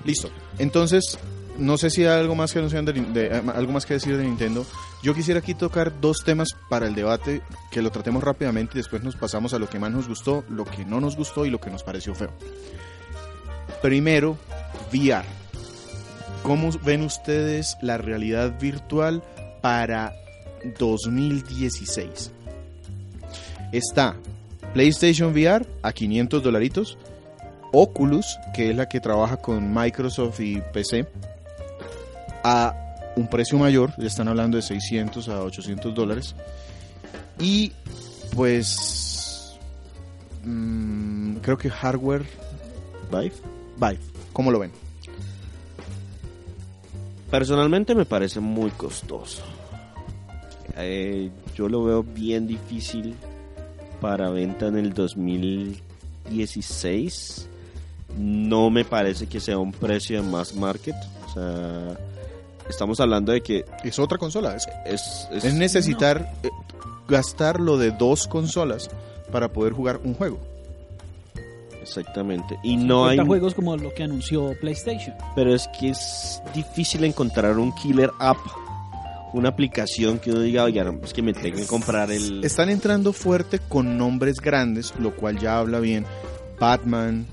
Listo. 0.04 0.28
Entonces, 0.58 1.16
no 1.58 1.78
sé 1.78 1.90
si 1.90 2.02
hay 2.02 2.18
algo 2.20 2.34
más 2.34 2.52
que 2.52 2.60
de, 2.60 2.92
de- 2.92 3.26
eh, 3.26 3.42
algo 3.54 3.72
más 3.72 3.86
que 3.86 3.94
decir 3.94 4.16
de 4.16 4.24
Nintendo. 4.24 4.66
Yo 5.02 5.14
quisiera 5.14 5.38
aquí 5.40 5.54
tocar 5.54 6.00
dos 6.00 6.18
temas 6.24 6.48
para 6.68 6.86
el 6.88 6.94
debate 6.96 7.42
que 7.70 7.80
lo 7.82 7.90
tratemos 7.90 8.24
rápidamente 8.24 8.72
y 8.74 8.78
después 8.78 9.02
nos 9.04 9.14
pasamos 9.14 9.54
a 9.54 9.58
lo 9.60 9.68
que 9.68 9.78
más 9.78 9.92
nos 9.92 10.08
gustó, 10.08 10.44
lo 10.48 10.64
que 10.64 10.84
no 10.84 11.00
nos 11.00 11.16
gustó 11.16 11.46
y 11.46 11.50
lo 11.50 11.60
que 11.60 11.70
nos 11.70 11.84
pareció 11.84 12.14
feo. 12.14 12.30
Primero, 13.82 14.36
VR. 14.92 15.24
¿Cómo 16.42 16.70
ven 16.84 17.02
ustedes 17.02 17.76
la 17.82 17.98
realidad 17.98 18.58
virtual 18.60 19.22
para 19.66 20.14
2016? 20.78 22.30
Está 23.72 24.14
PlayStation 24.72 25.32
VR 25.32 25.66
a 25.82 25.92
500 25.92 26.40
dolaritos, 26.40 26.96
Oculus, 27.72 28.38
que 28.54 28.70
es 28.70 28.76
la 28.76 28.88
que 28.88 29.00
trabaja 29.00 29.38
con 29.38 29.74
Microsoft 29.74 30.38
y 30.38 30.62
PC, 30.72 31.08
a 32.44 32.76
un 33.16 33.26
precio 33.28 33.58
mayor, 33.58 33.92
están 33.98 34.28
hablando 34.28 34.56
de 34.56 34.62
600 34.62 35.28
a 35.30 35.42
800 35.42 35.92
dólares. 35.92 36.36
Y 37.40 37.72
pues 38.36 39.58
mm, 40.44 41.38
creo 41.38 41.58
que 41.58 41.70
hardware 41.70 42.24
Vive. 43.10 43.32
Vive, 43.78 43.98
¿cómo 44.32 44.52
lo 44.52 44.60
ven? 44.60 44.85
Personalmente 47.30 47.94
me 47.94 48.04
parece 48.06 48.40
muy 48.40 48.70
costoso. 48.70 49.42
Eh, 50.76 51.30
yo 51.56 51.68
lo 51.68 51.84
veo 51.84 52.02
bien 52.02 52.46
difícil 52.46 53.14
para 54.00 54.30
venta 54.30 54.66
en 54.68 54.76
el 54.76 54.92
2016. 54.92 57.48
No 58.18 58.70
me 58.70 58.84
parece 58.84 59.26
que 59.26 59.40
sea 59.40 59.58
un 59.58 59.72
precio 59.72 60.22
de 60.22 60.28
mass 60.28 60.54
market. 60.54 60.94
O 61.26 61.32
sea, 61.32 61.98
estamos 62.68 63.00
hablando 63.00 63.32
de 63.32 63.40
que 63.42 63.64
Es 63.84 63.98
otra 63.98 64.18
consola, 64.18 64.54
es, 64.56 64.66
es, 64.86 65.28
es- 65.32 65.44
es 65.44 65.54
necesitar 65.54 66.32
eh, 66.42 66.48
gastar 67.08 67.60
lo 67.60 67.76
de 67.78 67.90
dos 67.90 68.26
consolas 68.28 68.88
para 69.32 69.48
poder 69.52 69.72
jugar 69.72 70.00
un 70.04 70.14
juego. 70.14 70.38
Exactamente. 71.88 72.58
Y 72.62 72.76
no 72.76 73.04
hay, 73.06 73.16
50 73.16 73.26
juegos 73.26 73.54
como 73.54 73.76
lo 73.76 73.92
que 73.94 74.02
anunció 74.04 74.54
PlayStation. 74.60 75.14
pero 75.34 75.54
es 75.54 75.68
que 75.78 75.90
es 75.90 76.42
difícil 76.54 77.04
encontrar 77.04 77.58
un 77.58 77.72
killer 77.74 78.10
app, 78.18 78.38
una 79.32 79.48
aplicación 79.50 80.18
que 80.18 80.30
uno 80.30 80.40
diga, 80.40 80.64
oye, 80.64 80.82
no, 80.84 80.98
es 81.02 81.12
que 81.12 81.22
me 81.22 81.32
tengo 81.32 81.56
que 81.56 81.66
comprar 81.66 82.10
el. 82.10 82.44
Están 82.44 82.68
entrando 82.70 83.12
fuerte 83.12 83.58
con 83.68 83.98
nombres 83.98 84.40
grandes, 84.40 84.94
lo 84.98 85.14
cual 85.14 85.38
ya 85.38 85.58
habla 85.58 85.80
bien. 85.80 86.06
Batman, 86.58 87.26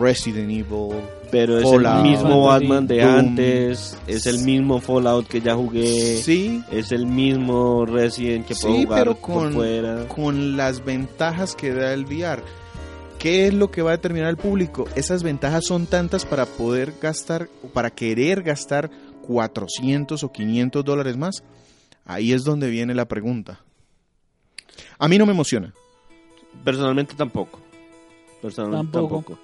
Resident 0.00 0.50
Evil. 0.50 1.00
Pero 1.30 1.58
es 1.58 1.64
Fallout, 1.64 2.04
el 2.04 2.10
mismo 2.12 2.44
Batman 2.44 2.86
de 2.86 3.02
Doom. 3.02 3.14
antes, 3.18 3.98
es 4.06 4.26
el 4.26 4.38
mismo 4.44 4.80
Fallout 4.80 5.26
que 5.26 5.40
ya 5.40 5.56
jugué, 5.56 6.18
Sí, 6.22 6.62
es 6.70 6.92
el 6.92 7.04
mismo 7.06 7.84
Resident 7.84 8.46
que 8.46 8.54
puedo 8.54 8.76
Sí, 8.76 8.84
jugar 8.84 8.98
pero 9.00 9.14
por 9.16 9.20
con, 9.42 9.52
fuera. 9.52 10.06
con 10.06 10.56
las 10.56 10.84
ventajas 10.84 11.56
que 11.56 11.72
da 11.72 11.92
el 11.92 12.04
VR. 12.06 12.42
¿Qué 13.26 13.48
es 13.48 13.54
lo 13.54 13.72
que 13.72 13.82
va 13.82 13.90
a 13.90 13.96
determinar 13.96 14.28
el 14.30 14.36
público? 14.36 14.84
Esas 14.94 15.24
ventajas 15.24 15.64
son 15.66 15.86
tantas 15.86 16.24
para 16.24 16.46
poder 16.46 16.92
gastar, 17.02 17.48
para 17.72 17.90
querer 17.90 18.44
gastar 18.44 18.88
400 19.26 20.22
o 20.22 20.30
500 20.30 20.84
dólares 20.84 21.16
más. 21.16 21.42
Ahí 22.04 22.32
es 22.32 22.44
donde 22.44 22.70
viene 22.70 22.94
la 22.94 23.06
pregunta. 23.08 23.58
A 24.96 25.08
mí 25.08 25.18
no 25.18 25.26
me 25.26 25.32
emociona. 25.32 25.74
Personalmente 26.64 27.14
tampoco. 27.16 27.58
Personalmente 28.40 28.92
Tampoco. 28.92 29.14
tampoco. 29.32 29.38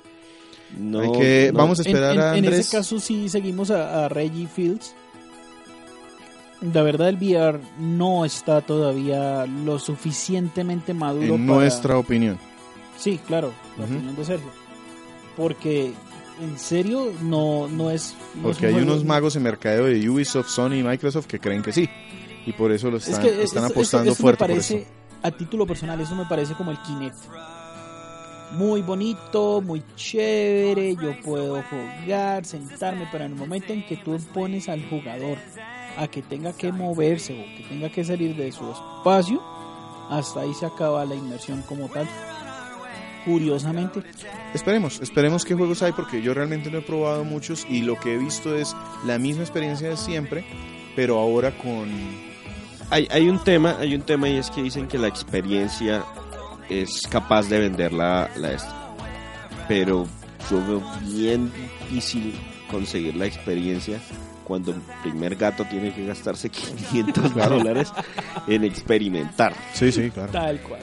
No, 0.78 1.00
Hay 1.00 1.10
que- 1.18 1.50
no. 1.52 1.58
vamos 1.58 1.80
a 1.80 1.82
En- 1.82 1.88
esperar 1.88 2.14
en, 2.14 2.20
a 2.20 2.36
en 2.38 2.44
ese 2.44 2.76
caso 2.76 3.00
sí 3.00 3.28
seguimos 3.28 3.72
a, 3.72 4.04
a 4.04 4.08
Reggie 4.08 4.46
Fields. 4.46 4.94
La 6.72 6.82
verdad 6.82 7.08
el 7.08 7.16
VR 7.16 7.58
no 7.80 8.24
está 8.24 8.60
todavía 8.60 9.44
lo 9.46 9.80
suficientemente 9.80 10.94
maduro 10.94 11.34
En 11.34 11.46
para... 11.48 11.58
nuestra 11.58 11.98
opinión. 11.98 12.38
Sí, 12.96 13.18
claro, 13.26 13.52
la 13.78 13.84
opinión 13.84 14.14
de 14.16 14.24
Sergio. 14.24 14.48
Porque 15.36 15.92
en 16.40 16.58
serio 16.58 17.12
no, 17.22 17.68
no 17.68 17.90
es... 17.90 18.14
no 18.34 18.50
es 18.50 18.56
Porque 18.56 18.68
un 18.68 18.74
hay 18.76 18.82
unos 18.82 19.04
magos 19.04 19.36
en 19.36 19.42
mercadeo 19.42 19.84
de 19.86 20.08
Ubisoft, 20.08 20.48
Sony 20.48 20.74
y 20.74 20.82
Microsoft 20.82 21.26
que 21.26 21.38
creen 21.38 21.62
que 21.62 21.72
sí. 21.72 21.88
Y 22.46 22.52
por 22.52 22.72
eso 22.72 22.90
lo 22.90 22.96
Es 22.98 23.08
están, 23.08 23.22
que 23.22 23.58
apostando 23.58 24.14
fuerte 24.14 24.38
por 24.38 24.48
parece, 24.48 24.78
eso. 24.78 24.86
a 25.22 25.30
título 25.30 25.66
personal, 25.66 26.00
eso 26.00 26.14
me 26.14 26.26
parece 26.26 26.54
como 26.54 26.70
el 26.70 26.78
Kinect. 26.82 27.16
Muy 28.52 28.82
bonito, 28.82 29.62
muy 29.62 29.82
chévere, 29.96 30.94
yo 30.96 31.18
puedo 31.22 31.62
jugar, 31.62 32.44
sentarme, 32.44 33.08
pero 33.10 33.24
en 33.24 33.32
el 33.32 33.38
momento 33.38 33.72
en 33.72 33.86
que 33.86 33.96
tú 33.96 34.18
pones 34.34 34.68
al 34.68 34.86
jugador 34.90 35.38
a 35.96 36.06
que 36.06 36.20
tenga 36.20 36.52
que 36.52 36.70
moverse 36.70 37.32
o 37.32 37.56
que 37.56 37.64
tenga 37.66 37.88
que 37.90 38.04
salir 38.04 38.36
de 38.36 38.52
su 38.52 38.70
espacio, 38.70 39.42
hasta 40.10 40.40
ahí 40.40 40.52
se 40.52 40.66
acaba 40.66 41.04
la 41.06 41.14
inmersión 41.14 41.62
como 41.62 41.88
tal. 41.88 42.06
Curiosamente, 43.24 44.02
Esperemos, 44.54 45.00
esperemos 45.00 45.44
qué 45.44 45.54
juegos 45.54 45.82
hay 45.82 45.92
porque 45.92 46.20
yo 46.22 46.34
realmente 46.34 46.70
no 46.70 46.78
he 46.78 46.82
probado 46.82 47.24
muchos 47.24 47.66
y 47.68 47.82
lo 47.82 47.98
que 47.98 48.14
he 48.14 48.18
visto 48.18 48.56
es 48.56 48.74
la 49.06 49.18
misma 49.18 49.42
experiencia 49.42 49.88
de 49.88 49.96
siempre, 49.96 50.44
pero 50.96 51.18
ahora 51.18 51.50
con... 51.56 51.88
Hay, 52.90 53.08
hay 53.10 53.28
un 53.28 53.42
tema, 53.42 53.76
hay 53.78 53.94
un 53.94 54.02
tema 54.02 54.28
y 54.28 54.36
es 54.36 54.50
que 54.50 54.62
dicen 54.62 54.86
que 54.88 54.98
la 54.98 55.08
experiencia 55.08 56.04
es 56.68 57.02
capaz 57.08 57.48
de 57.48 57.58
vender 57.60 57.92
la, 57.92 58.28
la 58.36 58.52
esta. 58.52 58.74
Pero 59.68 60.06
yo 60.50 60.66
veo 60.66 60.82
bien 61.14 61.50
difícil 61.88 62.34
conseguir 62.70 63.14
la 63.16 63.26
experiencia 63.26 63.98
cuando 64.44 64.72
el 64.72 64.80
primer 65.02 65.36
gato 65.36 65.64
tiene 65.64 65.94
que 65.94 66.04
gastarse 66.04 66.50
500 66.90 67.32
Claro. 67.32 67.58
dólares 67.58 67.90
en 68.48 68.64
experimentar. 68.64 69.54
Sí, 69.72 69.90
sí, 69.92 70.10
claro. 70.10 70.32
tal 70.32 70.60
cual, 70.60 70.80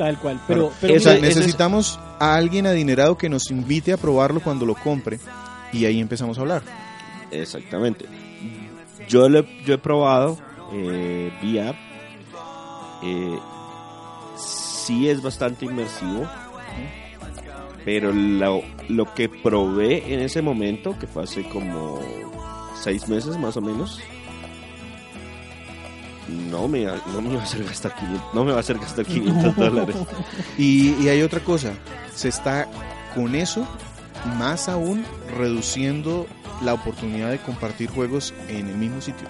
tal 0.00 0.18
cual. 0.18 0.40
Pero, 0.48 0.62
Bueno, 0.70 0.76
pero 0.80 0.94
es- 0.94 1.20
necesitamos 1.20 2.00
a 2.18 2.34
alguien 2.34 2.66
adinerado 2.66 3.18
que 3.18 3.28
nos 3.28 3.50
invite 3.50 3.92
a 3.92 3.98
probarlo 3.98 4.40
cuando 4.40 4.64
lo 4.64 4.74
compre 4.74 5.20
y 5.74 5.84
ahí 5.84 6.00
empezamos 6.00 6.38
a 6.38 6.40
hablar. 6.40 6.62
Exactamente. 7.30 8.06
Yo, 9.08 9.28
lo, 9.28 9.44
yo 9.66 9.74
he 9.74 9.78
probado 9.78 10.38
eh, 10.72 11.30
VR. 11.42 11.76
Eh, 13.02 13.38
sí 14.36 15.06
es 15.08 15.20
bastante 15.22 15.66
inmersivo. 15.66 16.26
Pero 17.84 18.10
lo, 18.12 18.62
lo 18.88 19.14
que 19.14 19.28
probé 19.28 20.14
en 20.14 20.20
ese 20.20 20.40
momento, 20.42 20.98
que 20.98 21.06
fue 21.06 21.24
hace 21.24 21.46
como 21.48 21.98
seis 22.74 23.06
meses 23.08 23.36
más 23.38 23.56
o 23.56 23.60
menos, 23.60 24.00
no 26.30 26.68
me, 26.68 26.84
no 26.84 27.20
me 27.20 27.30
iba 27.30 27.40
a 27.40 27.44
hacer 27.44 27.64
gastar 27.64 27.94
500, 27.94 28.34
no 28.34 28.44
me 28.44 28.52
va 28.52 28.58
a 28.58 28.60
hacer 28.60 28.78
gastar 28.78 29.04
500 29.04 29.56
dólares. 29.56 29.96
Y, 30.58 30.94
y 31.02 31.08
hay 31.08 31.22
otra 31.22 31.40
cosa, 31.40 31.72
se 32.14 32.28
está 32.28 32.68
con 33.14 33.34
eso 33.34 33.66
más 34.38 34.68
aún 34.68 35.04
reduciendo 35.36 36.26
la 36.62 36.74
oportunidad 36.74 37.30
de 37.30 37.38
compartir 37.38 37.90
juegos 37.90 38.34
en 38.48 38.68
el 38.68 38.76
mismo 38.76 39.00
sitio. 39.00 39.26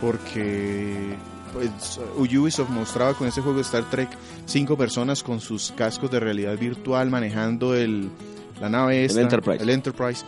Porque 0.00 1.16
pues, 1.52 2.00
Ubisoft 2.16 2.70
mostraba 2.70 3.14
con 3.14 3.28
ese 3.28 3.40
juego 3.40 3.56
de 3.56 3.62
Star 3.62 3.88
Trek 3.90 4.08
cinco 4.46 4.76
personas 4.76 5.22
con 5.22 5.40
sus 5.40 5.72
cascos 5.72 6.10
de 6.10 6.20
realidad 6.20 6.58
virtual 6.58 7.10
manejando 7.10 7.74
el, 7.74 8.10
la 8.60 8.68
nave 8.68 9.04
esta, 9.04 9.20
Enterprise. 9.20 9.62
el 9.62 9.70
Enterprise. 9.70 10.24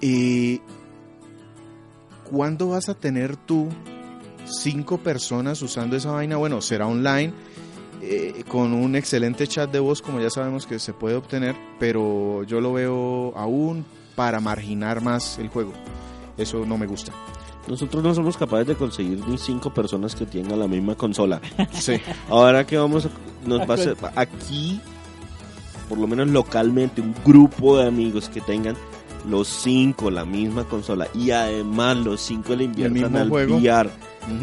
Y 0.00 0.60
¿cuándo 2.30 2.68
vas 2.68 2.88
a 2.88 2.94
tener 2.94 3.36
tú 3.36 3.68
cinco 4.46 4.98
personas 4.98 5.60
usando 5.62 5.96
esa 5.96 6.10
vaina? 6.10 6.36
Bueno, 6.36 6.60
será 6.60 6.86
online 6.86 7.32
eh, 8.02 8.44
con 8.46 8.72
un 8.72 8.94
excelente 8.94 9.46
chat 9.46 9.70
de 9.70 9.80
voz, 9.80 10.02
como 10.02 10.20
ya 10.20 10.30
sabemos 10.30 10.66
que 10.66 10.78
se 10.78 10.92
puede 10.92 11.16
obtener, 11.16 11.56
pero 11.78 12.44
yo 12.44 12.60
lo 12.60 12.72
veo 12.72 13.32
aún 13.36 13.84
para 14.14 14.40
marginar 14.40 15.00
más 15.00 15.38
el 15.38 15.48
juego. 15.48 15.72
Eso 16.36 16.64
no 16.66 16.78
me 16.78 16.86
gusta. 16.86 17.12
Nosotros 17.66 18.02
no 18.04 18.14
somos 18.14 18.36
capaces 18.36 18.68
de 18.68 18.74
conseguir 18.76 19.26
ni 19.26 19.38
cinco 19.38 19.74
personas 19.74 20.14
que 20.14 20.24
tengan 20.24 20.60
la 20.60 20.68
misma 20.68 20.94
consola. 20.94 21.40
Sí. 21.72 22.00
Ahora 22.28 22.66
que 22.66 22.76
vamos 22.76 23.06
a, 23.06 23.10
nos 23.46 23.60
va 23.60 23.72
a 23.72 23.74
hacer 23.74 23.96
aquí, 24.14 24.80
por 25.88 25.98
lo 25.98 26.06
menos 26.06 26.28
localmente, 26.28 27.00
un 27.00 27.14
grupo 27.24 27.78
de 27.78 27.88
amigos 27.88 28.28
que 28.28 28.40
tengan 28.40 28.76
los 29.28 29.48
cinco 29.48 30.10
la 30.10 30.24
misma 30.24 30.64
consola 30.64 31.08
y 31.12 31.32
además 31.32 31.96
los 31.96 32.20
cinco 32.20 32.54
le 32.54 32.64
inviertan 32.64 32.94
mismo 32.94 33.18
al 33.18 33.28
juego. 33.28 33.56
VR 33.56 33.90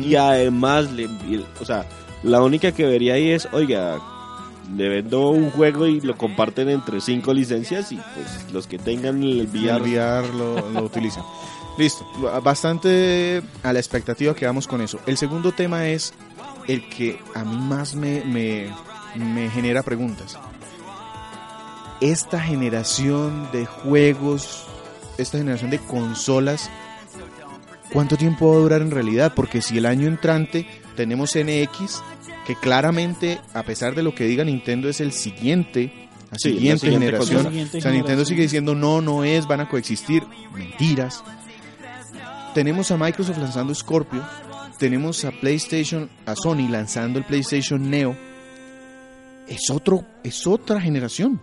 Y 0.02 0.16
además 0.16 0.92
le 0.92 1.10
o 1.60 1.66
sea, 1.66 1.86
la 2.24 2.42
única 2.42 2.72
que 2.72 2.86
vería 2.86 3.16
ahí 3.16 3.32
es, 3.32 3.48
oiga, 3.52 4.00
le 4.76 4.90
vendo 4.90 5.30
un 5.30 5.52
juego 5.52 5.88
y 5.88 6.02
lo 6.02 6.18
comparten 6.18 6.70
entre 6.70 7.02
cinco 7.02 7.34
licencias 7.34 7.92
y 7.92 7.96
pues 7.96 8.54
los 8.54 8.68
que 8.68 8.80
tengan 8.80 9.22
el 9.22 9.48
VR, 9.48 9.76
el 9.76 9.82
VR 9.82 10.34
lo, 10.34 10.70
lo 10.70 10.84
utilizan. 10.86 11.24
Listo, 11.78 12.06
bastante 12.44 13.42
a 13.64 13.74
la 13.74 13.80
expectativa 13.80 14.36
que 14.36 14.46
vamos 14.46 14.68
con 14.68 14.82
eso. 14.82 15.00
El 15.08 15.18
segundo 15.18 15.52
tema 15.52 15.88
es 15.88 16.14
el 16.68 16.88
que 16.88 17.20
a 17.34 17.44
mí 17.44 17.58
más 17.58 17.96
me, 17.96 18.24
me, 18.26 18.70
me 19.16 19.50
genera 19.50 19.82
preguntas. 19.82 20.38
Esta 22.00 22.40
generación 22.40 23.50
de 23.52 23.66
juegos, 23.66 24.66
esta 25.18 25.40
generación 25.40 25.72
de 25.72 25.80
consolas, 25.80 26.70
¿cuánto 27.94 28.18
tiempo 28.18 28.50
va 28.50 28.56
a 28.56 28.60
durar 28.60 28.82
en 28.82 28.92
realidad? 28.92 29.34
Porque 29.36 29.62
si 29.62 29.78
el 29.78 29.86
año 29.86 30.08
entrante 30.08 30.68
tenemos 30.96 31.36
NX, 31.36 32.02
que 32.46 32.56
claramente, 32.56 33.40
a 33.54 33.64
pesar 33.64 33.96
de 33.96 34.04
lo 34.04 34.14
que 34.14 34.26
diga 34.26 34.44
Nintendo, 34.44 34.90
es 34.90 35.00
el 35.00 35.14
siguiente, 35.14 35.94
la 36.32 36.38
Sí, 36.40 36.50
la 36.50 36.56
siguiente, 36.56 36.80
siguiente 36.80 37.06
generación. 37.06 37.44
Siguiente 37.44 37.78
O 37.78 37.82
sea, 37.82 37.92
Nintendo 37.92 38.26
sigue 38.26 38.42
diciendo 38.42 38.76
no, 38.76 39.02
no 39.02 39.24
es, 39.24 39.48
van 39.48 39.62
a 39.62 39.70
coexistir. 39.70 40.24
Mentiras. 40.54 41.24
Tenemos 42.54 42.92
a 42.92 42.98
Microsoft 42.98 43.38
lanzando 43.38 43.74
Scorpio. 43.74 44.24
Tenemos 44.80 45.24
a 45.26 45.32
PlayStation, 45.32 46.10
a 46.26 46.36
Sony 46.36 46.68
lanzando 46.70 47.20
el 47.20 47.26
PlayStation 47.26 47.90
Neo. 47.90 48.18
Es 49.48 49.70
otro, 49.70 50.06
es 50.24 50.48
otra 50.48 50.82
generación. 50.82 51.40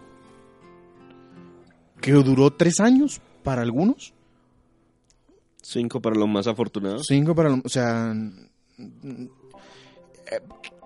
Que 2.01 2.13
duró 2.13 2.51
tres 2.51 2.81
años 2.81 3.21
para 3.43 3.63
algunos. 3.63 4.15
Cinco 5.63 6.01
para 6.01 6.17
los 6.17 6.29
más 6.29 6.47
afortunados. 6.47 7.07
Cinco 7.09 7.35
para 7.35 7.51
los, 7.51 7.61
o 7.65 7.69
sea, 7.69 8.15
eh, 8.79 10.41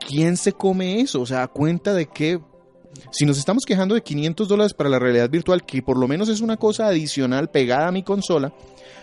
¿quién 0.06 0.36
se 0.36 0.52
come 0.52 1.00
eso? 1.00 1.20
O 1.20 1.26
sea, 1.26 1.42
a 1.42 1.48
cuenta 1.48 1.94
de 1.94 2.06
que 2.06 2.40
si 3.10 3.26
nos 3.26 3.38
estamos 3.38 3.64
quejando 3.64 3.94
de 3.94 4.02
500 4.02 4.48
dólares 4.48 4.74
para 4.74 4.90
la 4.90 4.98
realidad 4.98 5.28
virtual, 5.30 5.64
que 5.64 5.82
por 5.82 5.98
lo 5.98 6.08
menos 6.08 6.28
es 6.28 6.40
una 6.40 6.56
cosa 6.56 6.86
adicional 6.86 7.50
pegada 7.50 7.88
a 7.88 7.92
mi 7.92 8.02
consola, 8.02 8.52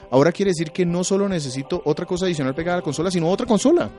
ahora 0.09 0.31
quiere 0.31 0.51
decir 0.51 0.71
que 0.71 0.85
no 0.85 1.03
solo 1.03 1.27
necesito 1.27 1.81
otra 1.85 2.05
cosa 2.05 2.25
adicional 2.25 2.55
pegada 2.55 2.77
a 2.77 2.79
la 2.79 2.83
consola, 2.83 3.11
sino 3.11 3.29
otra 3.29 3.45
consola. 3.45 3.89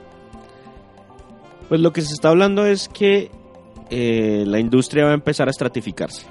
Pues 1.69 1.81
lo 1.81 1.93
que 1.93 2.01
se 2.01 2.13
está 2.13 2.29
hablando 2.29 2.65
es 2.65 2.89
que 2.89 3.31
eh, 3.89 4.43
la 4.45 4.59
industria 4.59 5.05
va 5.05 5.11
a 5.11 5.15
empezar 5.15 5.47
a 5.47 5.51
estratificarse. 5.51 6.25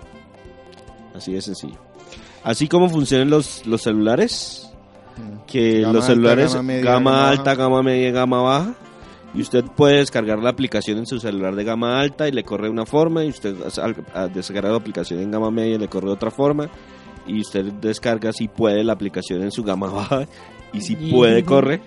Así 1.14 1.32
de 1.32 1.43
sencillo. 1.43 1.78
Así 2.45 2.68
como 2.68 2.88
funcionan 2.88 3.30
los, 3.30 3.66
los 3.66 3.82
celulares, 3.82 4.71
que 5.46 5.80
Gama 5.80 5.92
los 5.92 6.04
alta, 6.04 6.14
celulares 6.14 6.54
gama 6.54 6.62
media, 6.62 6.84
gama 6.84 7.10
gama 7.10 7.28
alta, 7.30 7.54
gama 7.54 7.82
media, 7.82 8.10
gama 8.10 8.42
baja, 8.42 8.74
y 9.34 9.40
usted 9.40 9.64
puede 9.64 9.96
descargar 9.98 10.38
la 10.38 10.50
aplicación 10.50 10.98
en 10.98 11.06
su 11.06 11.18
celular 11.18 11.54
de 11.54 11.64
gama 11.64 12.00
alta 12.00 12.28
y 12.28 12.32
le 12.32 12.44
corre 12.44 12.64
de 12.64 12.70
una 12.70 12.86
forma, 12.86 13.24
y 13.24 13.28
usted 13.28 13.54
descargar 14.34 14.72
la 14.72 14.78
aplicación 14.78 15.20
en 15.20 15.30
gama 15.30 15.50
media 15.50 15.78
le 15.78 15.88
corre 15.88 16.06
de 16.06 16.12
otra 16.12 16.30
forma, 16.30 16.68
y 17.26 17.40
usted 17.40 17.64
descarga 17.64 18.32
si 18.32 18.48
puede 18.48 18.84
la 18.84 18.92
aplicación 18.92 19.42
en 19.42 19.50
su 19.50 19.62
gama 19.62 19.86
baja, 19.92 20.26
y 20.72 20.80
si 20.80 20.96
puede 20.96 21.44
corre. 21.44 21.80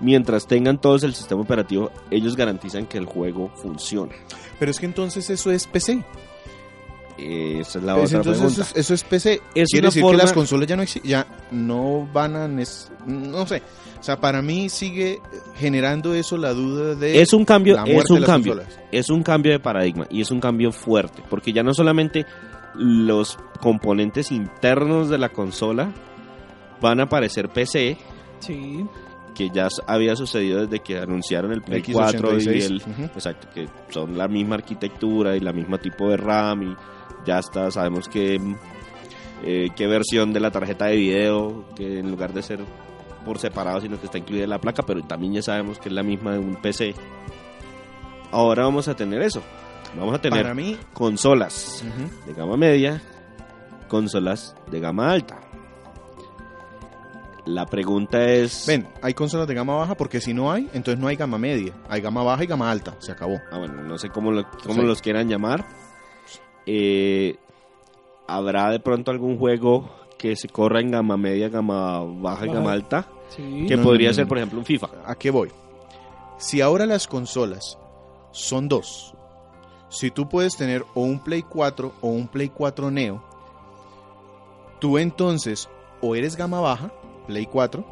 Mientras 0.00 0.46
tengan 0.46 0.80
todos 0.80 1.02
el 1.02 1.14
sistema 1.14 1.42
operativo, 1.42 1.90
ellos 2.10 2.34
garantizan 2.34 2.86
que 2.86 2.96
el 2.96 3.04
juego 3.04 3.50
funciona. 3.54 4.12
Pero 4.58 4.70
es 4.70 4.78
que 4.78 4.86
entonces 4.86 5.28
eso 5.28 5.50
es 5.50 5.66
PC. 5.66 6.02
Esa 7.22 7.78
es 7.78 7.84
la 7.84 7.94
Pues 7.96 8.06
otra 8.14 8.18
entonces 8.18 8.40
pregunta. 8.40 8.62
eso 8.62 8.70
es, 8.72 8.76
eso 8.76 8.94
es 8.94 9.04
PC. 9.04 9.42
Es 9.54 9.68
Quiere 9.70 9.88
decir 9.88 10.02
forma- 10.02 10.18
que 10.18 10.24
las 10.24 10.32
consolas 10.32 10.66
ya 10.66 10.76
no 10.76 10.84
ya 11.04 11.26
no 11.50 12.08
van 12.12 12.36
a 12.36 12.48
no 12.48 13.46
sé. 13.46 13.62
O 13.98 14.02
sea, 14.02 14.18
para 14.18 14.40
mí 14.40 14.70
sigue 14.70 15.20
generando 15.56 16.14
eso 16.14 16.38
la 16.38 16.54
duda 16.54 16.94
de 16.94 17.20
Es 17.20 17.34
un 17.34 17.44
cambio, 17.44 17.76
la 17.76 17.84
es 17.84 18.08
un 18.10 18.22
cambio, 18.22 18.54
consolas. 18.54 18.80
es 18.90 19.10
un 19.10 19.22
cambio 19.22 19.52
de 19.52 19.60
paradigma 19.60 20.06
y 20.08 20.22
es 20.22 20.30
un 20.30 20.40
cambio 20.40 20.72
fuerte, 20.72 21.22
porque 21.28 21.52
ya 21.52 21.62
no 21.62 21.74
solamente 21.74 22.24
los 22.74 23.38
componentes 23.60 24.32
internos 24.32 25.10
de 25.10 25.18
la 25.18 25.28
consola 25.28 25.92
van 26.80 27.00
a 27.00 27.02
aparecer 27.02 27.50
PC, 27.50 27.98
Sí. 28.38 28.86
que 29.34 29.50
ya 29.50 29.68
había 29.86 30.16
sucedido 30.16 30.62
desde 30.66 30.80
que 30.82 30.96
anunciaron 30.98 31.52
el 31.52 31.60
Play 31.60 31.82
4 31.82 32.38
y 32.38 32.42
X86. 32.42 32.64
el 32.98 33.04
exacto, 33.04 33.48
que 33.54 33.68
son 33.90 34.16
la 34.16 34.28
misma 34.28 34.54
arquitectura 34.54 35.36
y 35.36 35.40
la 35.40 35.52
misma 35.52 35.76
tipo 35.76 36.08
de 36.08 36.16
RAM 36.16 36.62
y 36.62 36.76
ya 37.26 37.38
está, 37.38 37.70
sabemos 37.70 38.08
que 38.08 38.38
mm, 38.38 38.54
eh, 39.44 39.68
qué 39.76 39.86
versión 39.86 40.32
de 40.32 40.40
la 40.40 40.50
tarjeta 40.50 40.86
de 40.86 40.96
video, 40.96 41.64
que 41.74 41.98
en 42.00 42.10
lugar 42.10 42.32
de 42.32 42.42
ser 42.42 42.60
por 43.24 43.38
separado, 43.38 43.80
sino 43.80 43.98
que 44.00 44.06
está 44.06 44.18
incluida 44.18 44.44
en 44.44 44.50
la 44.50 44.58
placa, 44.60 44.82
pero 44.82 45.02
también 45.02 45.34
ya 45.34 45.42
sabemos 45.42 45.78
que 45.78 45.88
es 45.88 45.94
la 45.94 46.02
misma 46.02 46.32
de 46.32 46.38
un 46.38 46.56
PC. 46.56 46.94
Ahora 48.32 48.64
vamos 48.64 48.88
a 48.88 48.94
tener 48.94 49.20
eso. 49.22 49.42
Vamos 49.96 50.14
a 50.14 50.20
tener 50.20 50.42
Para 50.42 50.54
mí, 50.54 50.78
consolas 50.94 51.84
de 52.26 52.32
gama 52.32 52.56
media, 52.56 53.02
consolas 53.88 54.54
de 54.70 54.78
gama 54.80 55.10
alta. 55.10 55.40
La 57.46 57.66
pregunta 57.66 58.22
es... 58.24 58.66
ven, 58.68 58.86
hay 59.02 59.14
consolas 59.14 59.48
de 59.48 59.54
gama 59.54 59.74
baja 59.74 59.96
porque 59.96 60.20
si 60.20 60.32
no 60.34 60.52
hay, 60.52 60.68
entonces 60.74 60.98
no 60.98 61.08
hay 61.08 61.16
gama 61.16 61.38
media. 61.38 61.72
Hay 61.88 62.00
gama 62.00 62.22
baja 62.22 62.44
y 62.44 62.46
gama 62.46 62.70
alta. 62.70 62.94
Se 63.00 63.10
acabó. 63.12 63.40
Ah, 63.50 63.58
bueno, 63.58 63.82
no 63.82 63.98
sé 63.98 64.10
cómo, 64.10 64.30
lo- 64.30 64.48
cómo 64.62 64.74
Sí. 64.82 64.86
los 64.86 65.00
quieran 65.02 65.28
llamar. 65.28 65.66
Eh, 66.72 67.34
¿Habrá 68.28 68.70
de 68.70 68.78
pronto 68.78 69.10
algún 69.10 69.38
juego 69.38 69.90
que 70.16 70.36
se 70.36 70.48
corra 70.48 70.78
en 70.80 70.92
gama 70.92 71.16
media, 71.16 71.48
gama 71.48 72.04
baja 72.04 72.46
y 72.46 72.52
gama 72.52 72.70
alta? 72.70 73.08
Sí. 73.30 73.64
Que 73.66 73.76
No, 73.76 73.82
podría 73.82 74.10
no, 74.10 74.14
ser, 74.14 74.28
por 74.28 74.38
ejemplo, 74.38 74.60
un 74.60 74.64
FIFA. 74.64 74.88
¿A 75.04 75.16
qué 75.16 75.30
voy? 75.30 75.50
Si 76.38 76.60
ahora 76.60 76.86
las 76.86 77.08
consolas 77.08 77.76
son 78.30 78.68
dos, 78.68 79.14
si 79.88 80.12
tú 80.12 80.28
puedes 80.28 80.56
tener 80.56 80.84
o 80.94 81.00
un 81.00 81.18
Play 81.18 81.42
4 81.42 81.92
o 82.02 82.08
un 82.08 82.28
Play 82.28 82.50
4 82.50 82.88
Neo, 82.92 83.20
tú 84.78 84.96
entonces 84.98 85.68
o 86.00 86.14
eres 86.14 86.36
gama 86.36 86.60
baja, 86.60 86.92
Play 87.26 87.46
4, 87.46 87.84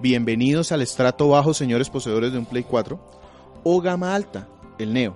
bienvenidos 0.00 0.72
al 0.72 0.80
estrato 0.80 1.28
bajo, 1.28 1.52
señores 1.52 1.90
poseedores 1.90 2.32
de 2.32 2.38
un 2.38 2.46
Play 2.46 2.62
4, 2.62 2.98
o 3.64 3.80
gama 3.82 4.14
alta, 4.14 4.48
el 4.78 4.94
Neo. 4.94 5.14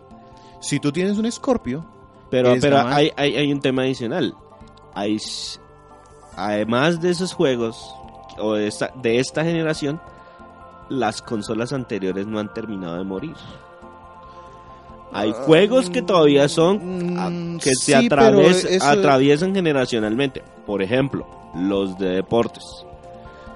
Si 0.60 0.78
tú 0.78 0.92
tienes 0.92 1.16
un 1.16 1.32
Scorpio, 1.32 1.86
Pero, 2.32 2.54
pero 2.60 2.78
hay, 2.80 3.12
hay, 3.16 3.36
hay 3.36 3.52
un 3.52 3.60
tema 3.60 3.82
adicional. 3.82 4.34
Hay, 4.94 5.18
además 6.36 7.00
de 7.00 7.10
esos 7.10 7.32
juegos 7.34 7.94
o 8.38 8.54
de 8.54 8.66
esta, 8.66 8.90
de 9.02 9.20
esta 9.20 9.44
generación, 9.44 10.00
las 10.88 11.22
consolas 11.22 11.72
anteriores 11.72 12.26
no 12.26 12.38
han 12.40 12.52
terminado 12.52 12.96
de 12.96 13.04
morir. 13.04 13.34
Hay 15.12 15.30
Ah, 15.36 15.42
juegos 15.44 15.90
que 15.90 16.00
todavía 16.00 16.48
son 16.48 16.78
mm, 17.56 17.58
que 17.58 17.74
se 17.74 17.84
sí, 17.84 17.92
atraves- 17.92 18.64
eso- 18.66 18.86
atraviesan 18.88 19.54
generacionalmente. 19.54 20.42
Por 20.66 20.80
ejemplo, 20.82 21.26
los 21.54 21.98
de 21.98 22.08
deportes. 22.14 22.64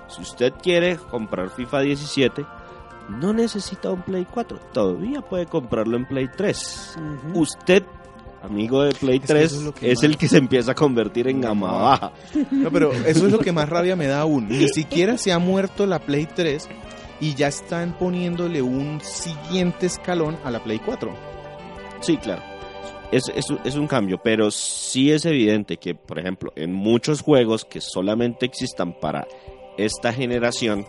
Si 0.08 0.20
usted 0.20 0.52
quiere 0.62 0.98
comprar 1.10 1.48
FIFA 1.48 1.80
17, 1.80 2.44
no 3.08 3.32
necesita 3.32 3.90
un 3.90 4.02
Play 4.02 4.26
4. 4.30 4.58
Todavía 4.74 5.22
puede 5.22 5.46
comprarlo 5.46 5.96
en 5.96 6.04
Play 6.06 6.28
3. 6.36 6.98
Ujú. 7.30 7.40
Usted, 7.40 7.82
amigo 8.46 8.82
de 8.84 8.92
Play 8.94 9.20
que 9.20 9.26
3, 9.26 9.52
eso 9.52 9.68
es, 9.76 9.82
es 9.82 9.94
más- 9.98 10.04
el 10.04 10.16
que 10.16 10.28
se 10.28 10.38
empieza 10.38 10.72
a 10.72 10.74
convertir 10.74 11.28
en 11.28 11.40
gama 11.40 11.72
baja. 11.72 12.12
No, 12.50 12.70
pero 12.70 12.92
eso 12.92 13.26
es 13.26 13.32
lo 13.32 13.38
que 13.38 13.52
más 13.52 13.68
rabia 13.68 13.96
me 13.96 14.06
da 14.06 14.20
aún. 14.20 14.48
Ni 14.48 14.68
siquiera 14.68 15.18
se 15.18 15.32
ha 15.32 15.38
muerto 15.38 15.86
la 15.86 15.98
Play 15.98 16.26
3 16.26 16.68
y 17.20 17.34
ya 17.34 17.48
están 17.48 17.96
poniéndole 17.98 18.62
un 18.62 19.00
siguiente 19.02 19.86
escalón 19.86 20.36
a 20.44 20.50
la 20.50 20.62
Play 20.62 20.78
4. 20.78 21.10
Sí, 22.00 22.16
claro. 22.18 22.42
Es, 23.12 23.22
es, 23.34 23.48
un- 23.50 23.60
es 23.64 23.74
un 23.76 23.86
cambio, 23.86 24.18
pero 24.22 24.50
sí 24.50 25.10
es 25.12 25.24
evidente 25.24 25.76
que, 25.76 25.94
por 25.94 26.18
ejemplo, 26.18 26.52
en 26.56 26.72
muchos 26.72 27.22
juegos 27.22 27.64
que 27.64 27.80
solamente 27.80 28.44
existan 28.46 28.92
para 29.00 29.26
esta 29.78 30.12
generación, 30.12 30.84